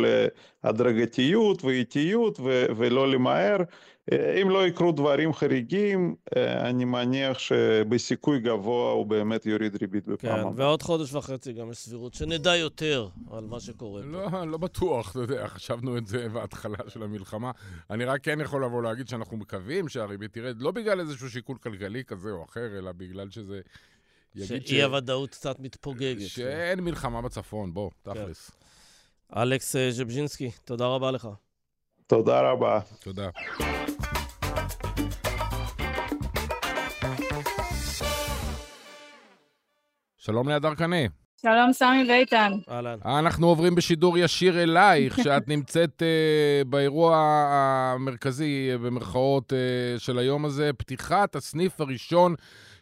להדרגתיות 0.63 1.63
ואיטיות 1.65 2.39
ולא 2.77 3.11
למהר. 3.11 3.57
אם 4.11 4.49
לא 4.49 4.67
יקרו 4.67 4.91
דברים 4.91 5.33
חריגים, 5.33 6.15
אני 6.35 6.85
מניח 6.85 7.39
שבסיכוי 7.39 8.39
גבוה 8.39 8.91
הוא 8.91 9.05
באמת 9.05 9.45
יוריד 9.45 9.75
ריבית 9.81 10.07
בפעם 10.07 10.39
הבאה. 10.39 10.53
כן, 10.53 10.61
ועוד 10.61 10.81
חודש 10.81 11.13
וחצי 11.13 11.53
גם 11.53 11.71
יש 11.71 11.77
סבירות 11.77 12.13
שנדע 12.13 12.55
יותר 12.55 13.07
על 13.31 13.45
מה 13.45 13.59
שקורה 13.59 14.01
לא, 14.01 14.29
פה. 14.29 14.45
לא 14.45 14.57
בטוח, 14.57 15.11
אתה 15.11 15.19
יודע, 15.19 15.47
חשבנו 15.47 15.97
את 15.97 16.07
זה 16.07 16.29
בהתחלה 16.29 16.77
של 16.87 17.03
המלחמה. 17.03 17.51
אני 17.89 18.05
רק 18.05 18.23
כן 18.23 18.41
יכול 18.41 18.63
לבוא 18.63 18.83
להגיד 18.83 19.07
שאנחנו 19.07 19.37
מקווים 19.37 19.89
שהריבית 19.89 20.33
תרד, 20.33 20.61
לא 20.61 20.71
בגלל 20.71 20.99
איזשהו 20.99 21.29
שיקול 21.29 21.57
כלכלי 21.57 22.03
כזה 22.03 22.31
או 22.31 22.43
אחר, 22.43 22.77
אלא 22.77 22.91
בגלל 22.91 23.29
שזה... 23.29 23.61
שאי 24.45 24.83
הוודאות 24.83 25.29
קצת 25.29 25.59
מתפוגגת. 25.59 26.27
שאין 26.27 26.79
מלחמה 26.79 27.21
בצפון, 27.21 27.73
בוא, 27.73 27.89
כן. 28.03 28.13
תכלס. 28.13 28.51
אלכס 29.35 29.75
אה, 29.75 29.91
ז'בז'ינסקי, 29.91 30.51
תודה 30.65 30.85
רבה 30.87 31.11
לך. 31.11 31.27
תודה 32.07 32.41
רבה. 32.41 32.79
תודה. 33.03 33.29
שלום 40.17 40.49
להדר 40.49 40.75
קנה. 40.75 40.95
שלום, 41.41 41.73
סמי 41.73 42.05
ואיתן. 42.09 42.51
אהלן. 42.69 42.97
אנחנו 43.05 43.47
עוברים 43.47 43.75
בשידור 43.75 44.17
ישיר 44.17 44.63
אלייך, 44.63 45.17
שאת 45.23 45.47
נמצאת 45.47 46.01
uh, 46.01 46.67
באירוע 46.67 47.17
המרכזי, 47.17 48.69
במרכאות, 48.77 49.53
uh, 49.53 49.99
של 49.99 50.19
היום 50.19 50.45
הזה, 50.45 50.73
פתיחת 50.73 51.35
הסניף 51.35 51.81
הראשון 51.81 52.35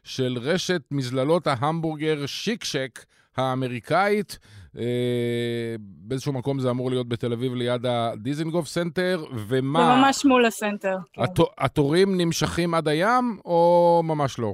של 0.03 0.37
רשת 0.41 0.81
מזללות 0.91 1.47
ההמבורגר 1.47 2.25
שייק 2.25 2.70
שאק 2.70 3.05
האמריקאית. 3.35 4.39
Uh, 4.75 4.77
באיזשהו 5.79 6.33
מקום 6.33 6.59
זה 6.59 6.69
אמור 6.69 6.89
להיות 6.89 7.09
בתל 7.09 7.33
אביב 7.33 7.53
ליד 7.53 7.85
הדיזינגוף 7.85 8.67
סנטר, 8.67 9.25
ומה... 9.47 9.79
זה 9.79 10.01
ממש 10.01 10.25
מול 10.25 10.45
הסנטר. 10.45 10.97
כן. 11.13 11.21
הת... 11.21 11.39
התורים 11.57 12.17
נמשכים 12.17 12.73
עד 12.73 12.87
הים, 12.87 13.39
או 13.45 14.01
ממש 14.03 14.39
לא? 14.39 14.53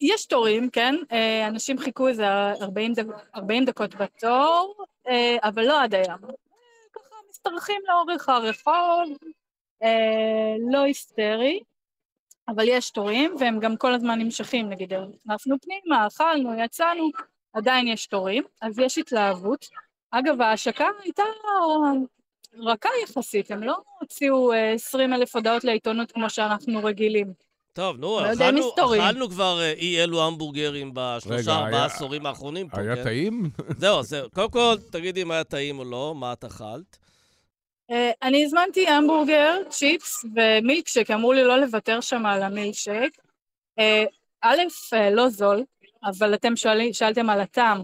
יש 0.00 0.26
תורים, 0.26 0.70
כן? 0.70 0.94
אה, 1.12 1.48
אנשים 1.48 1.78
חיכו 1.78 2.08
איזה 2.08 2.26
40, 2.60 2.92
דק, 2.92 3.04
40 3.34 3.64
דקות 3.64 3.94
בתור, 3.94 4.84
אה, 5.08 5.36
אבל 5.42 5.62
לא 5.62 5.82
עד 5.82 5.94
הים. 5.94 6.18
ככה 6.92 7.16
משתרכים 7.30 7.80
לאורך 7.88 8.28
הרחוב, 8.28 9.18
אה, 9.82 10.54
לא 10.72 10.82
היסטרי, 10.82 11.60
אבל 12.48 12.64
יש 12.68 12.90
תורים, 12.90 13.34
והם 13.40 13.60
גם 13.60 13.76
כל 13.76 13.94
הזמן 13.94 14.18
נמשכים, 14.18 14.68
נגיד, 14.68 14.92
נכנסנו 14.92 15.56
פנימה, 15.60 16.06
אכלנו, 16.06 16.54
יצאנו, 16.64 17.10
עדיין 17.54 17.88
יש 17.88 18.06
תורים, 18.06 18.44
אז 18.60 18.78
יש 18.78 18.98
התלהבות. 18.98 19.66
אגב, 20.10 20.40
ההשקה 20.40 20.88
הייתה 21.02 21.22
רכה 22.58 22.88
יחסית, 23.02 23.50
הם 23.50 23.62
לא 23.62 23.76
הוציאו 24.00 24.52
20 24.74 25.12
אלף 25.12 25.36
הודעות 25.36 25.64
לעיתונות 25.64 26.12
כמו 26.12 26.30
שאנחנו 26.30 26.84
רגילים. 26.84 27.32
טוב, 27.72 27.96
נו, 27.96 28.20
לא 28.20 28.32
אכלנו. 28.32 28.72
אכלנו 28.94 29.28
כבר 29.30 29.60
אה, 29.60 29.72
אי 29.72 30.02
אלו 30.02 30.26
המבורגרים 30.26 30.90
בשלושה, 30.94 31.52
ארבעה 31.54 31.68
היה- 31.68 31.84
עשורים 31.84 32.26
האחרונים 32.26 32.68
פה, 32.68 32.80
היה 32.80 32.96
כן? 32.96 33.04
טעים? 33.04 33.50
זהו, 33.78 34.02
זהו. 34.02 34.30
קודם 34.30 34.50
כל, 34.50 34.74
תגידי 34.92 35.22
אם 35.22 35.30
היה 35.30 35.44
טעים 35.44 35.78
או 35.78 35.84
לא, 35.84 36.14
מה 36.16 36.32
את 36.32 36.44
אכלת? 36.44 36.98
אה, 37.90 38.10
אני 38.22 38.44
הזמנתי 38.44 38.88
המבורגר, 38.88 39.56
צ'יפס 39.68 40.24
ומילקשייק, 40.36 41.10
אמרו 41.10 41.32
לי 41.32 41.44
לא 41.44 41.56
לוותר 41.60 42.00
שם 42.00 42.26
על 42.26 42.42
המילקשייק. 42.42 43.10
אה, 43.78 44.04
א', 44.40 44.56
אה, 44.92 45.10
לא 45.10 45.28
זול, 45.28 45.64
אבל 46.04 46.34
אתם 46.34 46.56
שואלים, 46.56 46.92
שאלתם 46.92 47.30
על 47.30 47.40
הטעם. 47.40 47.82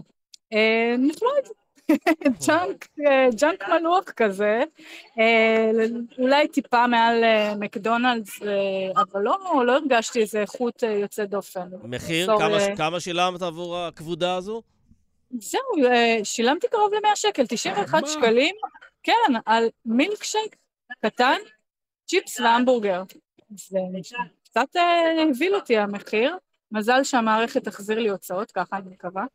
אה, 0.53 0.95
נחמד, 0.97 1.53
junk, 2.47 2.87
אה, 3.07 3.27
junk 3.35 3.69
מלוח 3.69 4.03
כזה, 4.03 4.63
אה, 5.19 5.71
אולי 6.17 6.47
טיפה 6.47 6.87
מעל 6.87 7.23
מקדונלד'ס, 7.59 8.39
אבל 8.95 9.21
לא, 9.21 9.63
לא 9.65 9.71
הרגשתי 9.71 10.21
איזה 10.21 10.41
איכות 10.41 10.83
יוצאת 10.83 11.29
דופן. 11.29 11.69
מחיר? 11.83 12.27
כמה, 12.37 12.57
כמה 12.77 12.99
שילמת 12.99 13.41
עבור 13.41 13.77
הכבודה 13.77 14.35
הזו? 14.35 14.61
זהו, 15.39 15.61
שילמתי 16.23 16.67
קרוב 16.67 16.93
ל-100 16.93 17.15
שקל, 17.15 17.45
91 17.47 18.01
מה? 18.01 18.07
שקלים, 18.07 18.55
כן, 19.03 19.33
על 19.45 19.67
מילקשייק 19.85 20.55
קטן, 21.05 21.37
צ'יפס 22.07 22.39
והמבורגר. 22.39 23.03
זה 23.55 23.79
קצת 24.43 24.67
הבהיל 25.29 25.55
אותי 25.55 25.77
המחיר. 25.77 26.37
מזל 26.71 27.03
שהמערכת 27.03 27.63
תחזיר 27.63 27.99
לי 27.99 28.09
הוצאות, 28.09 28.51
ככה 28.51 28.77
אני 28.77 28.89
מקווה. 28.89 29.25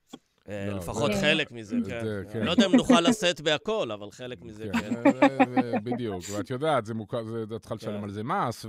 אה, 0.49 0.67
לא, 0.71 0.77
לפחות 0.77 1.13
זה- 1.13 1.21
חלק 1.21 1.53
מזה, 1.53 1.77
זה- 1.83 1.91
כן. 1.91 2.33
כן. 2.33 2.43
לא 2.43 2.51
יודע 2.51 2.67
אם 2.67 2.77
נוכל 2.77 3.01
לשאת 3.01 3.41
בהכל, 3.41 3.91
אבל 3.93 4.11
חלק 4.11 4.43
מזה, 4.43 4.65
כן. 4.73 4.95
כן, 5.21 5.39
בדיוק. 5.85 6.23
ואת 6.33 6.51
יודעת, 6.51 6.87
זה 6.87 6.95
מוכר, 6.95 7.23
את 7.43 7.61
צריכה 7.61 7.75
לשלם 7.75 7.99
כן. 7.99 8.05
על 8.05 8.11
זה 8.11 8.23
מס 8.25 8.67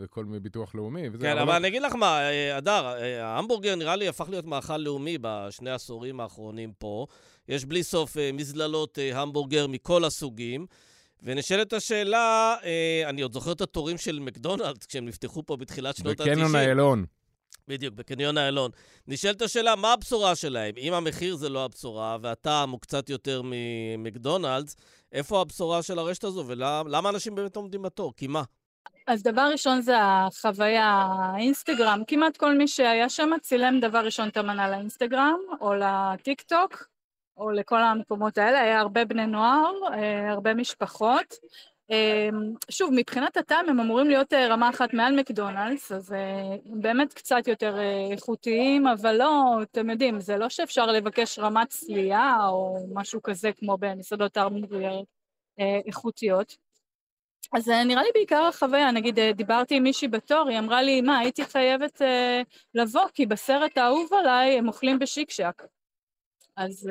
וכל 0.00 0.24
מיני 0.24 0.40
ביטוח 0.40 0.74
לאומי. 0.74 1.02
כן, 1.20 1.38
אבל 1.38 1.54
אני 1.54 1.68
אגיד 1.68 1.82
לך 1.82 1.94
מה, 1.94 2.20
אה, 2.30 2.58
אדר, 2.58 2.86
אה, 2.86 3.26
ההמבורגר 3.26 3.74
נראה 3.74 3.96
לי 3.96 4.08
הפך 4.08 4.28
להיות 4.28 4.46
מאכל 4.46 4.76
לאומי 4.76 5.18
בשני 5.20 5.70
העשורים 5.70 6.20
האחרונים 6.20 6.72
פה. 6.78 7.06
יש 7.48 7.64
בלי 7.64 7.82
סוף 7.82 8.16
אה, 8.16 8.30
מזללות 8.32 8.98
אה, 8.98 9.20
המבורגר 9.20 9.66
מכל 9.66 10.04
הסוגים. 10.04 10.66
ונשאלת 11.22 11.72
השאלה, 11.72 12.56
אה, 12.64 13.02
אני 13.08 13.22
עוד 13.22 13.32
זוכר 13.32 13.52
את 13.52 13.60
התורים 13.60 13.98
של 13.98 14.18
מקדונלדס 14.18 14.86
כשהם 14.86 15.06
נפתחו 15.06 15.46
פה 15.46 15.56
בתחילת 15.56 15.96
שנות 15.96 16.20
ה-90. 16.20 16.28
בקניון 16.30 16.56
איילון. 16.56 17.04
בדיוק, 17.68 17.94
בקניון 17.94 18.38
איילון. 18.38 18.70
נשאלת 19.08 19.42
השאלה, 19.42 19.76
מה 19.76 19.92
הבשורה 19.92 20.36
שלהם? 20.36 20.74
אם 20.78 20.92
המחיר 20.92 21.36
זה 21.36 21.48
לא 21.48 21.64
הבשורה, 21.64 22.16
והטעם 22.22 22.70
הוא 22.70 22.80
קצת 22.80 23.10
יותר 23.10 23.42
ממקדונלדס, 23.44 24.76
איפה 25.12 25.40
הבשורה 25.40 25.82
של 25.82 25.98
הרשת 25.98 26.24
הזו, 26.24 26.44
ולמה 26.46 27.08
אנשים 27.08 27.34
באמת 27.34 27.56
עומדים 27.56 27.82
בתור? 27.82 28.12
כי 28.16 28.26
מה? 28.26 28.42
אז 29.06 29.22
דבר 29.22 29.48
ראשון 29.52 29.80
זה 29.80 29.94
החוויה 30.00 31.06
האינסטגרם. 31.18 32.02
כמעט 32.06 32.36
כל 32.36 32.58
מי 32.58 32.68
שהיה 32.68 33.08
שם 33.08 33.30
צילם 33.42 33.80
דבר 33.80 34.04
ראשון 34.04 34.28
את 34.28 34.36
המנה 34.36 34.70
לאינסטגרם, 34.70 35.38
או 35.60 35.74
לטיק 35.74 36.42
טוק, 36.42 36.86
או 37.36 37.50
לכל 37.50 37.82
המקומות 37.82 38.38
האלה. 38.38 38.60
היה 38.60 38.80
הרבה 38.80 39.04
בני 39.04 39.26
נוער, 39.26 39.72
אה, 39.92 40.30
הרבה 40.30 40.54
משפחות. 40.54 41.34
אה, 41.92 42.28
שוב, 42.70 42.90
מבחינת 42.94 43.36
הטעם 43.36 43.68
הם 43.68 43.80
אמורים 43.80 44.08
להיות 44.08 44.32
אה, 44.32 44.48
רמה 44.48 44.70
אחת 44.70 44.94
מעל 44.94 45.20
מקדונלדס, 45.20 45.92
אז 45.92 46.12
אה, 46.12 46.56
באמת 46.64 47.12
קצת 47.12 47.46
יותר 47.46 47.78
אה, 47.78 48.12
איכותיים, 48.12 48.86
אבל 48.86 49.16
לא, 49.16 49.32
אתם 49.62 49.90
יודעים, 49.90 50.20
זה 50.20 50.36
לא 50.36 50.48
שאפשר 50.48 50.86
לבקש 50.86 51.38
רמת 51.38 51.68
צלייה 51.68 52.36
או 52.48 52.86
משהו 52.94 53.22
כזה 53.22 53.50
כמו 53.52 53.76
במסעדות 53.80 54.38
אה, 54.38 55.80
איכותיות. 55.86 56.56
אז 57.52 57.68
אה, 57.68 57.84
נראה 57.84 58.02
לי 58.02 58.08
בעיקר 58.14 58.44
החוויה, 58.44 58.90
נגיד 58.90 59.20
דיברתי 59.20 59.76
עם 59.76 59.82
מישהי 59.82 60.08
בתור, 60.08 60.48
היא 60.48 60.58
אמרה 60.58 60.82
לי, 60.82 61.00
מה, 61.00 61.18
הייתי 61.18 61.44
חייבת 61.44 62.02
לבוא, 62.74 63.08
כי 63.14 63.26
בסרט 63.26 63.78
האהוב 63.78 64.14
עליי 64.14 64.58
הם 64.58 64.68
אוכלים 64.68 64.98
בשיקשק. 64.98 65.62
אז, 66.56 66.88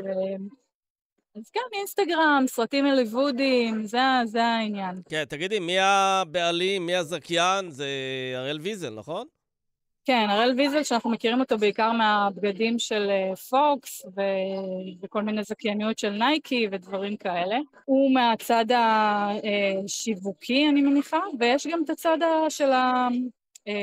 אז 1.35 1.49
כן, 1.49 1.59
אינסטגרם, 1.73 2.43
סרטים 2.47 2.85
הליוודיים, 2.85 3.83
זה, 3.83 3.97
זה 4.25 4.43
העניין. 4.43 5.01
כן, 5.09 5.23
תגידי, 5.25 5.59
מי 5.59 5.79
הבעלים, 5.79 6.85
מי 6.85 6.95
הזכיין? 6.95 7.69
זה 7.69 7.87
הראל 8.35 8.59
ויזל, 8.61 8.93
נכון? 8.93 9.27
כן, 10.05 10.25
הראל 10.29 10.53
ויזל, 10.57 10.83
שאנחנו 10.83 11.09
מכירים 11.09 11.39
אותו 11.39 11.57
בעיקר 11.57 11.91
מהבגדים 11.91 12.79
של 12.79 13.09
אה, 13.09 13.35
פוקס 13.35 14.05
ו... 14.05 14.21
וכל 15.01 15.21
מיני 15.23 15.43
זכייניות 15.43 15.99
של 15.99 16.09
נייקי 16.09 16.67
ודברים 16.71 17.17
כאלה. 17.17 17.57
הוא 17.85 18.13
מהצד 18.13 18.65
השיווקי, 19.85 20.69
אני 20.69 20.81
מניחה, 20.81 21.19
ויש 21.39 21.67
גם 21.67 21.83
את 21.85 21.89
הצד 21.89 22.17
של 22.49 22.71
ה- 22.71 23.07
אה, 23.67 23.73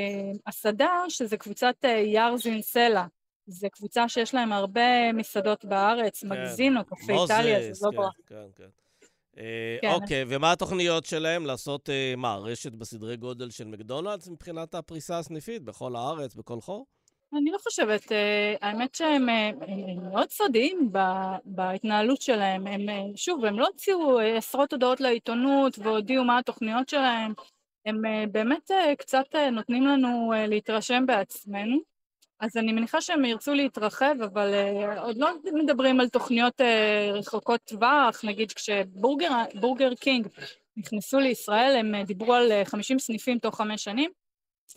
הסדה, 0.47 0.91
שזה 1.09 1.37
קבוצת 1.37 1.75
אה, 1.85 1.91
יארזין 1.91 2.63
סלע. 2.63 3.05
זו 3.51 3.69
קבוצה 3.73 4.09
שיש 4.09 4.35
להם 4.35 4.53
הרבה 4.53 5.13
מסעדות 5.13 5.65
בארץ, 5.65 6.21
כן. 6.23 6.29
מגזינו, 6.29 6.85
קפה 6.85 7.23
איטליה, 7.23 7.73
זה 7.75 7.87
לא 7.87 7.91
כן, 7.91 7.97
ברע. 7.97 8.11
כן, 8.27 8.47
כן. 8.57 8.69
אה, 9.39 9.77
כן. 9.83 9.91
אוקיי, 9.91 10.25
ומה 10.29 10.53
התוכניות 10.53 11.07
שלהם? 11.07 11.47
לעשות, 11.47 11.91
אה, 11.91 12.15
מה, 12.17 12.37
רשת 12.37 12.73
בסדרי 12.73 13.17
גודל 13.17 13.51
של 13.51 13.65
מקדונלדס 13.65 14.29
מבחינת 14.29 14.75
הפריסה 14.75 15.19
הסניפית 15.19 15.63
בכל 15.63 15.97
הארץ, 15.97 16.35
בכל 16.35 16.61
חור? 16.61 16.87
אני 17.39 17.51
לא 17.51 17.59
חושבת, 17.59 18.13
אה, 18.13 18.55
האמת 18.61 18.95
שהם 18.95 19.29
הם- 19.29 19.59
הם 19.63 20.11
מאוד 20.13 20.31
סודיים 20.31 20.93
בהתנהלות 21.45 22.23
שלהם. 22.23 22.67
הם, 22.67 22.81
שוב, 23.17 23.45
הם 23.45 23.59
לא 23.59 23.67
הוציאו 23.67 24.19
עשרות 24.21 24.73
הודעות 24.73 25.01
לעיתונות 25.01 25.79
והודיעו 25.79 26.25
מה 26.25 26.39
התוכניות 26.39 26.89
שלהם. 26.89 27.33
הם 27.87 28.03
באמת 28.33 28.71
קצת 28.99 29.25
נותנים 29.53 29.87
לנו 29.87 30.33
להתרשם 30.49 31.07
בעצמנו. 31.07 31.77
אז 32.41 32.57
אני 32.57 32.73
מניחה 32.73 33.01
שהם 33.01 33.25
ירצו 33.25 33.55
להתרחב, 33.55 34.15
אבל 34.25 34.55
אה, 34.55 35.01
עוד 35.01 35.17
לא 35.19 35.29
מדברים 35.55 36.01
על 36.01 36.09
תוכניות 36.09 36.61
אה, 36.61 37.11
רחוקות 37.13 37.61
טווח. 37.65 38.25
נגיד 38.25 38.53
כשבורגר 38.53 39.29
בורגר 39.61 39.95
קינג 39.95 40.29
נכנסו 40.77 41.19
לישראל, 41.19 41.77
הם 41.81 41.95
אה, 41.95 42.05
דיברו 42.05 42.35
על 42.35 42.53
אה, 42.53 42.63
50 42.65 42.99
סניפים 42.99 43.39
תוך 43.39 43.57
חמש 43.57 43.85
שנים. 43.85 44.11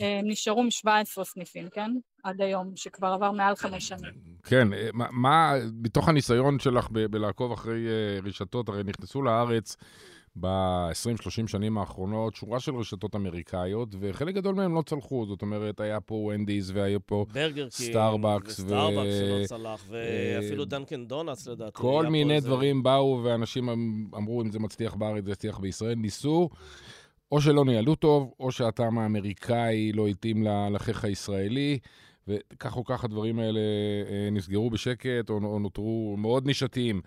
אה, 0.01 0.20
הם 0.20 0.28
נשארו 0.30 0.64
מ-17 0.64 1.24
סניפים, 1.24 1.70
כן? 1.70 1.91
עד 2.24 2.41
היום, 2.41 2.72
שכבר 2.76 3.07
עבר 3.07 3.32
מעל 3.32 3.55
חמש 3.55 3.88
שנים. 3.88 4.12
כן, 4.43 4.68
מה- 4.93 5.07
מה, 5.12 5.53
מתוך 5.84 6.09
הניסיון 6.09 6.59
שלך 6.59 6.88
ב- 6.91 7.05
בלעקוב 7.05 7.51
אחרי 7.51 7.88
אה, 7.88 8.20
רשתות, 8.24 8.70
הרי 8.70 8.84
נכנסו 8.84 9.22
לארץ 9.22 9.76
ב-20-30 10.39 10.91
שנים 11.47 11.77
האחרונות 11.77 12.36
שורה 12.36 12.59
של 12.59 12.75
רשתות 12.75 13.15
אמריקאיות, 13.15 13.95
וחלק 13.99 14.36
גדול 14.36 14.55
מהם 14.55 14.75
לא 14.75 14.82
צלחו. 14.82 15.25
זאת 15.27 15.41
אומרת, 15.41 15.79
היה 15.79 15.99
פה 16.01 16.15
וונדי'ס 16.16 16.72
והיה 16.71 16.99
פה 16.99 17.25
ברגר 17.34 17.67
סטארבקס 17.69 18.59
ו- 18.59 18.63
שלא 18.69 19.45
צלח, 19.45 19.86
אה, 19.93 20.38
ואפילו 20.41 20.65
דאנקן 20.66 21.05
דונאטס 21.05 21.47
לדעתי. 21.47 21.71
כל 21.73 22.05
מיני 22.09 22.34
איזה- 22.36 22.47
דברים 22.47 22.84
באו, 22.84 23.21
ואנשים 23.23 23.69
אמ- 23.69 24.05
אמרו, 24.17 24.41
אם 24.41 24.51
זה 24.51 24.59
מצליח 24.59 24.93
בארה"ב, 24.95 25.26
זה 25.25 25.32
יצליח 25.32 25.59
בישראל. 25.59 25.95
ניסו, 25.95 26.49
או 27.32 27.41
שלא 27.41 27.65
ניהלו 27.65 27.95
טוב, 27.95 28.32
או 28.39 28.51
שהטעם 28.51 28.97
האמריקאי 28.99 29.91
לא 29.91 30.07
התאים 30.07 30.43
לחיך 30.71 31.03
הישראלי, 31.05 31.79
וכך 32.27 32.77
או 32.77 32.84
כך 32.86 33.03
הדברים 33.03 33.39
האלה 33.39 33.59
אה, 34.09 34.29
נסגרו 34.32 34.69
בשקט, 34.69 35.29
או, 35.29 35.36
או 35.43 35.59
נותרו 35.59 36.15
מאוד 36.17 36.45
נישתיים. 36.45 37.01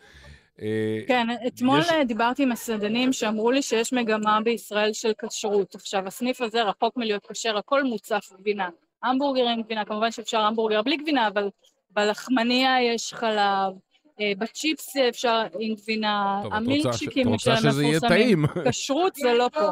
אה, 0.63 0.99
כן, 1.09 1.27
אתמול 1.47 1.81
יש-. 1.81 1.93
דיברתי 2.07 2.43
עם 2.43 2.49
מסעדנים 2.49 3.13
שאמרו 3.13 3.51
לי 3.51 3.63
שיש 3.63 3.93
מגמה 3.93 4.41
בישראל 4.41 4.93
של 4.93 5.13
כשרות. 5.19 5.75
עכשיו, 5.75 6.07
הסניף 6.07 6.41
הזה 6.41 6.63
רחוק 6.63 6.97
מלהיות 6.97 7.27
כשר, 7.27 7.57
הכל 7.57 7.83
מוצף 7.83 8.33
גבינה. 8.41 8.69
המבורגר 9.03 9.49
עם 9.49 9.63
גבינה, 9.63 9.85
כמובן 9.85 10.11
שאפשר 10.11 10.41
המבורגר 10.41 10.83
בלי 10.83 10.97
גבינה, 10.97 11.29
אבל 11.29 11.49
בלחמניה 11.91 12.83
יש 12.83 13.15
חלב, 13.15 13.73
אה, 14.21 14.33
בצ'יפס 14.39 14.97
אפשר 14.97 15.43
עם 15.59 15.75
גבינה, 15.75 16.43
את 16.47 17.39
של 17.39 17.51
המפורסמים. 17.51 18.45
כשרות 18.69 19.15
זה 19.15 19.33
לא 19.33 19.49
פה. 19.53 19.71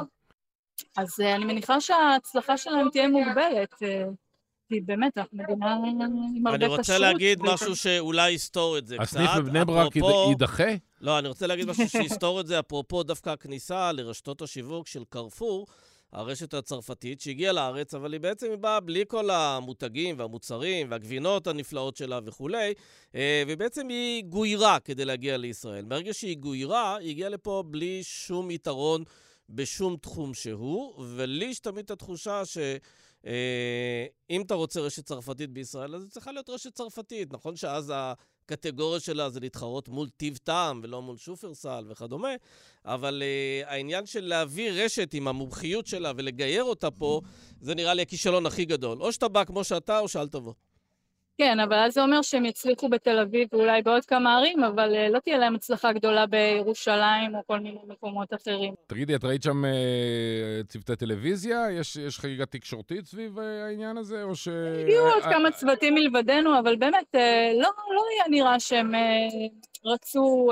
אז 0.97 1.21
אה, 1.21 1.35
אני 1.35 1.45
מניחה 1.45 1.81
שההצלחה 1.81 2.57
שלהם 2.57 2.89
תהיה 2.91 3.09
מוגבלת, 3.09 3.75
כי 4.73 4.81
באמת, 4.81 5.19
אנחנו 5.19 5.39
מדינה 5.39 5.77
עם 6.37 6.47
הרבה 6.47 6.57
אני 6.57 6.65
כשרות. 6.65 6.79
רוצה 6.79 6.99
להגיד 6.99 7.43
משהו 7.43 7.77
שאולי 7.77 8.31
יסתור 8.31 8.79
את 8.79 8.87
זה 8.87 8.97
קצת. 8.97 9.03
הסניף 9.03 9.31
בבני 9.37 9.65
ברק 9.65 9.97
יידחה? 10.29 10.65
לא, 11.01 11.19
אני 11.19 11.29
רוצה 11.29 11.47
להגיד 11.47 11.67
משהו 11.67 11.89
שיסתור 11.89 12.41
את 12.41 12.47
זה, 12.47 12.59
אפרופו 12.59 13.03
דווקא 13.03 13.31
הכניסה 13.31 13.93
לרשתות 13.93 14.43
השיווק 14.43 14.87
של 14.87 15.05
קרפור, 15.09 15.67
הרשת 16.13 16.55
הצרפתית, 16.55 17.21
שהגיעה 17.21 17.53
לארץ, 17.53 17.95
אבל 17.95 18.13
היא 18.13 18.21
בעצם 18.21 18.47
באה 18.61 18.81
בלי 18.81 19.05
כל 19.09 19.31
המותגים 19.31 20.19
והמוצרים 20.19 20.91
והגבינות 20.91 21.47
הנפלאות 21.47 21.97
שלה 21.97 22.21
וכולי, 22.25 22.75
אה, 23.15 23.43
ובעצם 23.49 23.89
היא 23.89 24.25
גוירה 24.25 24.81
כדי 24.81 25.05
להגיע 25.05 25.37
לישראל. 25.37 25.85
ברגע 25.85 26.15
שהיא 26.15 26.37
גוירה, 26.37 26.97
היא 26.97 27.11
הגיעה 27.11 27.29
לפה 27.31 27.65
בלי 27.67 28.01
שום 28.03 28.51
יתרון 28.51 29.05
בשום 29.51 29.97
תחום 29.97 30.35
שהוא, 30.35 31.05
ולי 31.17 31.45
יש 31.45 31.61
תמיד 31.61 31.85
את 31.85 31.91
התחושה 31.91 32.45
ש... 32.45 32.59
אה, 33.27 34.07
אם 34.31 34.43
אתה 34.43 34.55
רוצה 34.55 34.81
רשת 34.81 35.05
צרפתית 35.05 35.51
בישראל, 35.51 35.95
אז 35.95 36.03
היא 36.03 36.11
צריכה 36.11 36.33
להיות 36.33 36.51
רשת 36.51 36.75
צרפתית. 36.75 37.33
נכון 37.33 37.57
שאז 37.57 37.93
הקטגוריה 37.95 39.01
שלה 39.01 39.31
זה 39.31 39.41
להתחרות 39.41 39.89
מול 39.89 40.09
טיב 40.09 40.37
טעם 40.37 40.81
ולא 40.83 41.03
מול 41.03 41.17
שופרסל 41.17 41.85
וכדומה, 41.89 42.35
אבל 42.85 43.23
uh, 43.23 43.69
העניין 43.69 44.07
של 44.07 44.25
להביא 44.25 44.71
רשת 44.73 45.15
עם 45.15 45.29
המומחיות 45.29 45.87
שלה 45.87 46.13
ולגייר 46.17 46.65
אותה 46.65 46.91
פה, 46.91 47.21
זה 47.61 47.75
נראה 47.75 47.95
לי 47.95 48.03
הכישלון 48.03 48.47
הכי 48.47 48.65
גדול. 48.65 49.03
או 49.03 49.13
שאתה 49.13 49.29
בא 49.29 49.45
כמו 49.45 49.65
שאתה, 49.65 49.99
או 49.99 50.09
שאל 50.09 50.29
תבוא. 50.29 50.53
כן, 51.39 51.61
אבל 51.61 51.77
אז 51.77 51.95
זה 51.95 52.03
אומר 52.03 52.23
שהם 52.23 52.45
יצליחו 52.45 52.89
בתל 52.89 53.19
אביב 53.19 53.49
ואולי 53.53 53.83
בעוד 53.83 54.05
כמה 54.05 54.37
ערים, 54.37 54.65
אבל 54.65 54.95
אה, 54.95 55.09
לא 55.09 55.19
תהיה 55.19 55.39
להם 55.39 55.55
הצלחה 55.55 55.93
גדולה 55.93 56.27
בירושלים 56.27 57.35
או 57.35 57.41
כל 57.47 57.61
מיני 57.61 57.79
מקומות 57.87 58.35
אחרים. 58.35 58.75
תגידי, 58.87 59.15
את 59.15 59.25
ראית 59.25 59.43
שם 59.43 59.65
אה, 59.65 60.61
צוותי 60.69 60.97
טלוויזיה? 60.97 61.71
יש, 61.71 61.97
יש 61.97 62.19
חגיגה 62.19 62.47
תקשורתית 62.47 63.07
סביב 63.07 63.39
אה, 63.39 63.65
העניין 63.67 63.97
הזה, 63.97 64.23
או 64.23 64.35
ש... 64.35 64.49
הגיעו 64.83 65.07
עוד 65.07 65.23
כמה 65.23 65.51
צוותים 65.51 65.95
מלבדנו, 65.95 66.59
אבל 66.59 66.77
באמת, 66.77 67.15
לא, 67.55 67.71
לא 67.95 68.05
היה 68.15 68.25
נראה 68.31 68.61
שהם 68.61 68.93
רצו 69.85 70.51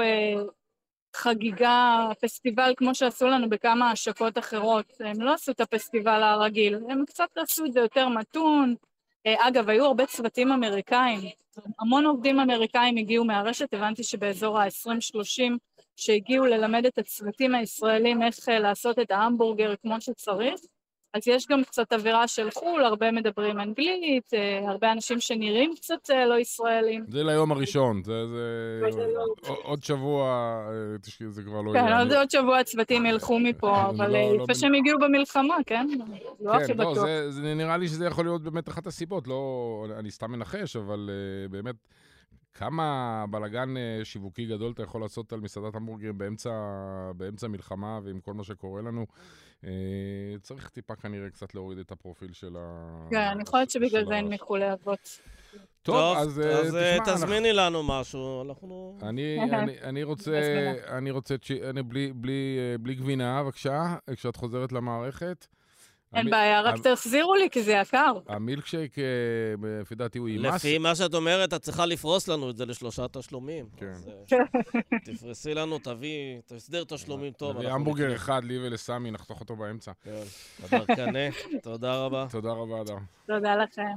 חגיגה, 1.17 2.09
פסטיבל 2.23 2.73
כמו 2.77 2.95
שעשו 2.95 3.27
לנו 3.27 3.49
בכמה 3.49 3.91
השקות 3.91 4.39
אחרות. 4.39 4.93
הם 5.01 5.21
לא 5.21 5.35
עשו 5.35 5.53
את 5.53 5.61
הפסטיבל 5.61 6.23
הרגיל, 6.23 6.79
הם 6.89 7.05
קצת 7.07 7.29
עשו 7.37 7.65
את 7.65 7.73
זה 7.73 7.81
יותר 7.81 8.09
מתון. 8.09 8.75
אה, 9.27 9.49
אגב, 9.49 9.69
היו 9.69 9.85
הרבה 9.85 10.07
צוותים 10.07 10.53
אמריקאים, 10.53 11.21
המון 11.81 12.07
עובדים 12.07 12.41
אמריקאים 12.41 12.97
הגיעו 12.97 13.25
מהרשת, 13.25 13.75
הבנתי 13.75 14.03
שבאזור 14.03 14.59
ה-20-30 14.59 15.53
שהגיעו 15.97 16.47
ללמד 16.47 16.87
את 16.87 16.99
הצוותים 16.99 17.55
הישראלים 17.55 18.23
איך 18.23 18.49
אה, 18.49 18.59
לעשות 18.59 18.99
את 18.99 19.11
ההמבורגר 19.11 19.75
כמו 19.83 20.01
שצריך. 20.01 20.61
אז 21.15 21.29
יש 21.29 21.47
גם 21.47 21.65
קצת 21.65 21.93
אווירה 21.93 22.29
של 22.29 22.51
חו"ל, 22.51 22.85
הרבה 22.85 23.11
מדברים 23.13 23.61
אנגלית, 23.61 24.35
אה, 24.35 24.71
הרבה 24.71 24.93
אנשים 24.93 25.21
שנראים 25.21 25.75
קצת 25.77 26.11
אה, 26.11 26.27
לא 26.27 26.39
ישראלים. 26.39 27.05
זה 27.09 27.25
ליום 27.25 27.53
הראשון, 27.53 28.03
זה... 28.05 28.27
זה... 28.27 29.07
לא- 29.47 29.57
עוד- 29.63 29.83
שבוע, 29.83 30.25
אה, 31.23 31.29
זה 31.31 31.43
כבר 31.43 31.63
לא 31.63 31.73
כן, 31.73 31.79
יהיה. 31.79 31.99
עוד 31.99 32.13
עוד 32.13 32.31
שבוע 32.31 32.59
הצוותים 32.59 33.07
ילכו 33.07 33.39
מפה, 33.39 33.81
אני 33.81 33.91
אבל 33.91 34.11
לא- 34.13 34.37
לא 34.39 34.47
בין- 34.47 34.55
שהם 34.57 34.75
הגיעו 34.75 34.99
במלחמה, 34.99 35.55
כן? 35.67 35.87
לא 36.41 36.55
הכי 36.55 36.67
כן, 36.73 36.79
לא, 36.79 36.91
בטוח. 36.93 37.05
זה 37.29 37.55
נראה 37.55 37.77
לי 37.77 37.89
שזה 37.89 38.07
יכול 38.07 38.25
להיות 38.25 38.43
באמת 38.43 38.69
אחת 38.69 38.87
הסיבות, 38.87 39.29
לא, 39.29 39.41
אני 39.99 40.11
סתם 40.11 40.33
מנחש, 40.33 40.77
אבל 40.77 41.11
באמת, 41.51 41.75
כמה 42.55 42.85
בלאגן 43.31 43.75
uh, 43.77 44.05
שיווקי 44.05 44.47
גדול 44.47 44.73
אתה 44.73 44.83
יכול 44.83 45.01
לעשות 45.01 45.33
על 45.33 45.41
מסעדת 45.41 45.75
המבורגרים 45.75 46.19
באמצע, 46.19 46.51
באמצע 47.17 47.49
מלחמה 47.49 48.01
ועם 48.05 48.21
כל 48.21 48.33
מה 48.35 48.45
שקורה 48.45 48.83
לנו. 48.83 49.07
Uh, 49.65 49.67
צריך 50.43 50.69
טיפה 50.69 50.95
כנראה 50.97 51.31
קצת 51.31 51.55
להוריד 51.55 51.79
את 51.79 51.91
הפרופיל 51.93 52.33
של 52.33 52.57
ה... 52.59 52.97
כן, 53.11 53.39
יכול 53.43 53.59
להיות 53.59 53.71
של 53.71 53.79
שבגלל 53.87 54.05
זה 54.05 54.11
הרש. 54.15 54.23
הנמיכו 54.23 54.57
לאבות. 54.57 55.21
טוב, 55.83 56.17
אז, 56.17 56.41
אה, 56.41 56.61
אז 56.61 56.77
אה, 56.77 56.99
תשמע, 57.03 57.15
תזמיני 57.15 57.53
לנו 57.53 57.83
משהו, 57.83 58.43
אנחנו... 58.43 58.99
אני, 59.03 59.39
אני, 59.63 59.81
אני 59.83 60.03
רוצה. 60.03 60.41
אני 60.89 61.11
רוצה, 61.11 61.39
צ'י- 61.39 61.63
אני 61.71 61.83
בלי, 61.83 62.13
בלי, 62.13 62.57
אה, 62.59 62.79
בלי 62.79 62.95
גבינה, 62.95 63.43
בבקשה, 63.43 63.97
כשאת 64.15 64.37
חוזרת 64.37 64.73
למערכת. 64.73 65.47
אין 66.15 66.31
בעיה, 66.31 66.61
רק 66.61 66.75
תחזירו 66.83 67.35
לי, 67.35 67.51
כי 67.51 67.63
זה 67.63 67.73
יקר. 67.73 68.13
המילקשייק, 68.29 68.99
אה, 68.99 69.05
לפי 69.81 69.95
דעתי 69.95 70.19
הוא 70.19 70.29
יימס. 70.29 70.55
לפי 70.55 70.79
מה 70.79 70.95
שאת 70.95 71.15
אומרת, 71.15 71.55
את 71.55 71.63
צריכה 71.63 71.87
לפרוס 71.87 72.29
לנו 72.29 72.51
את 72.51 72.57
זה 72.57 72.67
לשלושה 72.67 73.09
תשלומים. 73.09 73.67
כן. 73.77 73.93
אה, 74.33 74.39
תפרסי 75.05 75.55
לנו, 75.55 75.79
תביאי, 75.79 76.41
תסדר 76.47 76.85
תשלומים 76.85 77.33
טוב. 77.33 77.57
אנחנו 77.57 77.75
המבורגר. 77.75 78.15
אחד, 78.15 78.45
לי 78.45 78.59
ולסמי, 78.59 79.11
נחתוך 79.11 79.41
אותו 79.41 79.57
באמצע. 79.57 79.93
כן, 80.03 80.23
הדרקנה, 80.63 81.29
תודה 81.63 82.05
רבה. 82.05 82.27
תודה 82.31 82.51
רבה, 82.53 82.81
אדם. 82.81 83.05
תודה 83.27 83.57
לכם. 83.57 83.97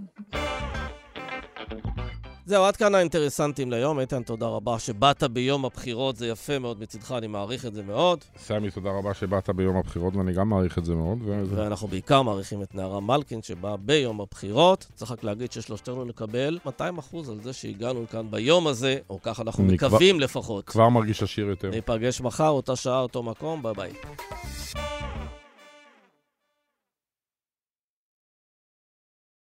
זהו, 2.45 2.63
עד 2.63 2.75
כאן 2.75 2.95
האינטרסנטים 2.95 3.71
ליום. 3.71 3.99
איתן, 3.99 4.23
תודה 4.23 4.45
רבה 4.47 4.79
שבאת 4.79 5.23
ביום 5.23 5.65
הבחירות, 5.65 6.15
זה 6.15 6.27
יפה 6.27 6.59
מאוד 6.59 6.81
מצידך, 6.81 7.11
אני 7.11 7.27
מעריך 7.27 7.65
את 7.65 7.73
זה 7.73 7.83
מאוד. 7.83 8.19
סמי, 8.37 8.71
תודה 8.71 8.89
רבה 8.89 9.13
שבאת 9.13 9.49
ביום 9.49 9.77
הבחירות, 9.77 10.15
ואני 10.15 10.33
גם 10.33 10.49
מעריך 10.49 10.77
את 10.77 10.85
זה 10.85 10.95
מאוד. 10.95 11.17
וזה- 11.25 11.61
ואנחנו 11.63 11.87
בעיקר 11.87 12.21
מעריכים 12.21 12.63
את 12.63 12.75
נערה 12.75 12.99
מלקין 12.99 13.41
שבאה 13.41 13.77
ביום 13.77 14.21
הבחירות. 14.21 14.87
צריך 14.95 15.11
רק 15.11 15.23
להגיד 15.23 15.51
ששלושתנו 15.51 16.05
נקבל 16.05 16.59
200 16.65 16.97
אחוז 16.97 17.29
על 17.29 17.39
זה 17.43 17.53
שהגענו 17.53 18.03
לכאן 18.03 18.31
ביום 18.31 18.67
הזה, 18.67 18.97
או 19.09 19.19
כך 19.23 19.39
אנחנו 19.39 19.63
אני 19.63 19.77
כבר- 19.77 19.87
מקווים 19.87 20.19
לפחות. 20.19 20.65
כבר 20.65 20.89
מרגיש 20.89 21.23
עשיר 21.23 21.45
יותר. 21.45 21.69
ניפגש 21.69 22.21
מחר, 22.21 22.49
אותה 22.49 22.75
שעה, 22.75 22.99
אותו 22.99 23.23
מקום, 23.23 23.63
ביי 23.63 23.73
ביי. 23.73 23.91